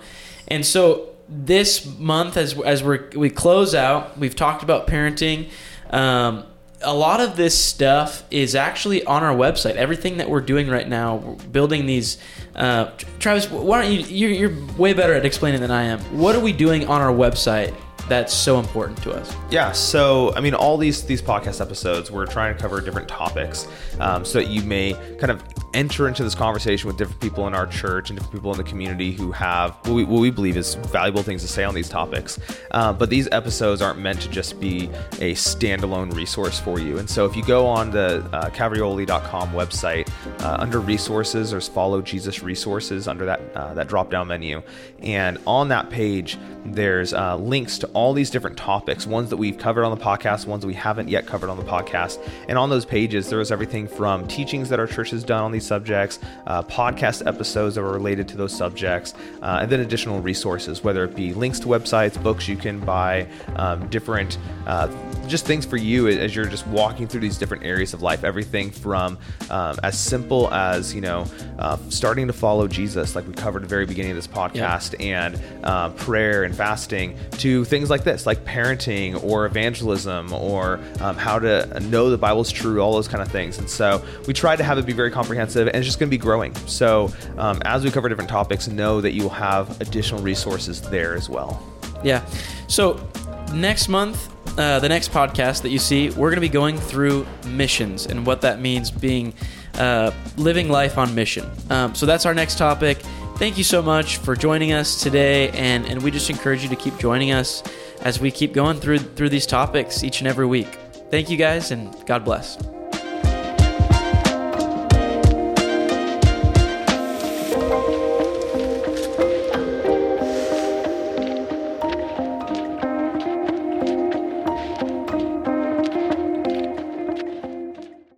And 0.50 0.66
so 0.66 1.10
this 1.28 1.86
month, 1.98 2.36
as 2.36 2.60
as 2.60 2.82
we 2.82 2.98
we 3.14 3.30
close 3.30 3.74
out, 3.74 4.18
we've 4.18 4.36
talked 4.36 4.62
about 4.62 4.86
parenting. 4.86 5.50
Um, 5.90 6.44
a 6.82 6.94
lot 6.94 7.20
of 7.20 7.36
this 7.36 7.62
stuff 7.62 8.24
is 8.30 8.54
actually 8.54 9.04
on 9.04 9.22
our 9.22 9.34
website. 9.34 9.76
Everything 9.76 10.16
that 10.16 10.30
we're 10.30 10.40
doing 10.40 10.68
right 10.68 10.88
now, 10.88 11.18
building 11.52 11.86
these. 11.86 12.18
Uh, 12.56 12.90
Travis, 13.18 13.50
why 13.50 13.82
don't 13.82 13.92
you? 13.92 14.00
You're, 14.00 14.30
you're 14.30 14.76
way 14.76 14.92
better 14.92 15.14
at 15.14 15.24
explaining 15.24 15.60
than 15.60 15.70
I 15.70 15.84
am. 15.84 16.00
What 16.18 16.34
are 16.34 16.40
we 16.40 16.52
doing 16.52 16.86
on 16.88 17.00
our 17.00 17.12
website 17.12 17.74
that's 18.08 18.32
so 18.32 18.58
important 18.58 19.02
to 19.02 19.12
us? 19.12 19.34
Yeah, 19.50 19.72
so 19.72 20.34
I 20.34 20.40
mean, 20.40 20.54
all 20.54 20.76
these 20.76 21.04
these 21.04 21.22
podcast 21.22 21.60
episodes, 21.60 22.10
we're 22.10 22.26
trying 22.26 22.54
to 22.54 22.60
cover 22.60 22.80
different 22.80 23.08
topics, 23.08 23.68
um, 23.98 24.24
so 24.24 24.38
that 24.38 24.48
you 24.48 24.62
may 24.62 24.94
kind 25.18 25.30
of 25.30 25.42
enter 25.74 26.08
into 26.08 26.24
this 26.24 26.34
conversation 26.34 26.88
with 26.88 26.96
different 26.96 27.20
people 27.20 27.46
in 27.46 27.54
our 27.54 27.66
church 27.66 28.10
and 28.10 28.18
different 28.18 28.34
people 28.34 28.50
in 28.50 28.58
the 28.58 28.64
community 28.64 29.12
who 29.12 29.30
have 29.30 29.76
what 29.86 29.94
we, 29.94 30.04
what 30.04 30.20
we 30.20 30.30
believe 30.30 30.56
is 30.56 30.74
valuable 30.74 31.22
things 31.22 31.42
to 31.42 31.48
say 31.48 31.62
on 31.64 31.74
these 31.74 31.88
topics. 31.88 32.38
Uh, 32.72 32.92
but 32.92 33.10
these 33.10 33.28
episodes 33.32 33.80
aren't 33.80 33.98
meant 33.98 34.20
to 34.20 34.28
just 34.28 34.58
be 34.60 34.86
a 35.20 35.34
standalone 35.34 36.12
resource 36.14 36.58
for 36.58 36.80
you. 36.80 36.98
And 36.98 37.08
so, 37.08 37.24
if 37.26 37.36
you 37.36 37.44
go 37.44 37.66
on 37.66 37.90
the 37.90 38.24
uh, 38.32 38.50
Cavrioli.com 38.50 39.52
website, 39.52 40.10
uh, 40.42 40.56
under 40.58 40.80
resources, 40.80 41.50
there's 41.50 41.68
follow 41.68 42.02
Jesus 42.02 42.42
resources 42.42 43.08
under 43.08 43.24
that 43.26 43.40
uh, 43.54 43.74
that 43.74 43.88
drop 43.88 44.10
down 44.10 44.28
menu, 44.28 44.62
and 45.00 45.38
on 45.46 45.68
that 45.68 45.90
page, 45.90 46.38
there's 46.64 47.12
uh, 47.12 47.36
links 47.36 47.78
to 47.78 47.89
all 47.92 48.12
these 48.12 48.30
different 48.30 48.56
topics, 48.56 49.06
ones 49.06 49.30
that 49.30 49.36
we've 49.36 49.58
covered 49.58 49.84
on 49.84 49.96
the 49.96 50.02
podcast, 50.02 50.46
ones 50.46 50.64
we 50.66 50.74
haven't 50.74 51.08
yet 51.08 51.26
covered 51.26 51.50
on 51.50 51.56
the 51.56 51.64
podcast. 51.64 52.18
And 52.48 52.58
on 52.58 52.70
those 52.70 52.84
pages, 52.84 53.28
there 53.28 53.40
is 53.40 53.52
everything 53.52 53.88
from 53.88 54.26
teachings 54.28 54.68
that 54.68 54.78
our 54.78 54.86
church 54.86 55.10
has 55.10 55.24
done 55.24 55.44
on 55.44 55.52
these 55.52 55.66
subjects, 55.66 56.18
uh, 56.46 56.62
podcast 56.62 57.26
episodes 57.26 57.74
that 57.74 57.82
are 57.82 57.92
related 57.92 58.28
to 58.28 58.36
those 58.36 58.56
subjects, 58.56 59.14
uh, 59.42 59.58
and 59.62 59.70
then 59.70 59.80
additional 59.80 60.20
resources, 60.20 60.82
whether 60.84 61.04
it 61.04 61.14
be 61.14 61.32
links 61.32 61.58
to 61.60 61.66
websites, 61.66 62.20
books 62.22 62.48
you 62.48 62.56
can 62.56 62.80
buy, 62.80 63.26
um, 63.56 63.86
different 63.88 64.38
uh, 64.66 64.88
just 65.30 65.46
things 65.46 65.64
for 65.64 65.76
you 65.76 66.08
as 66.08 66.34
you're 66.34 66.44
just 66.44 66.66
walking 66.66 67.06
through 67.06 67.20
these 67.20 67.38
different 67.38 67.64
areas 67.64 67.94
of 67.94 68.02
life. 68.02 68.24
Everything 68.24 68.70
from 68.70 69.16
um, 69.48 69.78
as 69.82 69.98
simple 69.98 70.52
as 70.52 70.94
you 70.94 71.00
know 71.00 71.24
uh, 71.58 71.76
starting 71.88 72.26
to 72.26 72.32
follow 72.32 72.66
Jesus, 72.66 73.14
like 73.14 73.26
we 73.26 73.32
covered 73.32 73.62
at 73.62 73.68
the 73.68 73.68
very 73.68 73.86
beginning 73.86 74.10
of 74.10 74.16
this 74.16 74.26
podcast, 74.26 74.94
and 75.00 75.40
uh, 75.64 75.90
prayer 75.90 76.42
and 76.42 76.54
fasting, 76.54 77.16
to 77.38 77.64
things 77.64 77.79
like 77.88 78.04
this, 78.04 78.26
like 78.26 78.44
parenting 78.44 79.22
or 79.24 79.46
evangelism 79.46 80.32
or 80.32 80.80
um, 81.00 81.16
how 81.16 81.38
to 81.38 81.80
know 81.80 82.10
the 82.10 82.18
Bible's 82.18 82.50
true, 82.50 82.80
all 82.80 82.92
those 82.92 83.08
kind 83.08 83.22
of 83.22 83.30
things. 83.30 83.58
And 83.58 83.70
so 83.70 84.04
we 84.26 84.34
try 84.34 84.56
to 84.56 84.64
have 84.64 84.76
it 84.76 84.84
be 84.84 84.92
very 84.92 85.10
comprehensive, 85.10 85.68
and 85.68 85.76
it's 85.76 85.86
just 85.86 85.98
going 85.98 86.08
to 86.08 86.10
be 86.10 86.18
growing. 86.18 86.54
So 86.66 87.10
um, 87.38 87.62
as 87.64 87.84
we 87.84 87.90
cover 87.90 88.08
different 88.08 88.30
topics, 88.30 88.68
know 88.68 89.00
that 89.00 89.12
you 89.12 89.22
will 89.22 89.30
have 89.30 89.80
additional 89.80 90.20
resources 90.20 90.82
there 90.82 91.14
as 91.14 91.30
well. 91.30 91.62
Yeah. 92.04 92.26
So 92.66 93.08
next 93.54 93.88
month, 93.88 94.28
uh, 94.58 94.80
the 94.80 94.88
next 94.88 95.12
podcast 95.12 95.62
that 95.62 95.70
you 95.70 95.78
see, 95.78 96.10
we're 96.10 96.28
going 96.28 96.36
to 96.36 96.40
be 96.40 96.48
going 96.48 96.76
through 96.76 97.26
missions 97.46 98.06
and 98.06 98.26
what 98.26 98.40
that 98.40 98.60
means 98.60 98.90
being 98.90 99.32
uh, 99.74 100.10
living 100.36 100.68
life 100.68 100.98
on 100.98 101.14
mission. 101.14 101.48
Um, 101.70 101.94
so 101.94 102.04
that's 102.04 102.26
our 102.26 102.34
next 102.34 102.58
topic. 102.58 102.98
Thank 103.40 103.56
you 103.56 103.64
so 103.64 103.80
much 103.80 104.18
for 104.18 104.36
joining 104.36 104.74
us 104.74 105.00
today, 105.02 105.48
and, 105.52 105.86
and 105.86 106.02
we 106.02 106.10
just 106.10 106.28
encourage 106.28 106.62
you 106.62 106.68
to 106.68 106.76
keep 106.76 106.98
joining 106.98 107.32
us 107.32 107.62
as 108.02 108.20
we 108.20 108.30
keep 108.30 108.52
going 108.52 108.78
through 108.78 108.98
through 108.98 109.30
these 109.30 109.46
topics 109.46 110.04
each 110.04 110.20
and 110.20 110.28
every 110.28 110.44
week. 110.44 110.68
Thank 111.10 111.30
you 111.30 111.38
guys, 111.38 111.70
and 111.70 111.90
God 112.04 112.22
bless. 112.22 112.58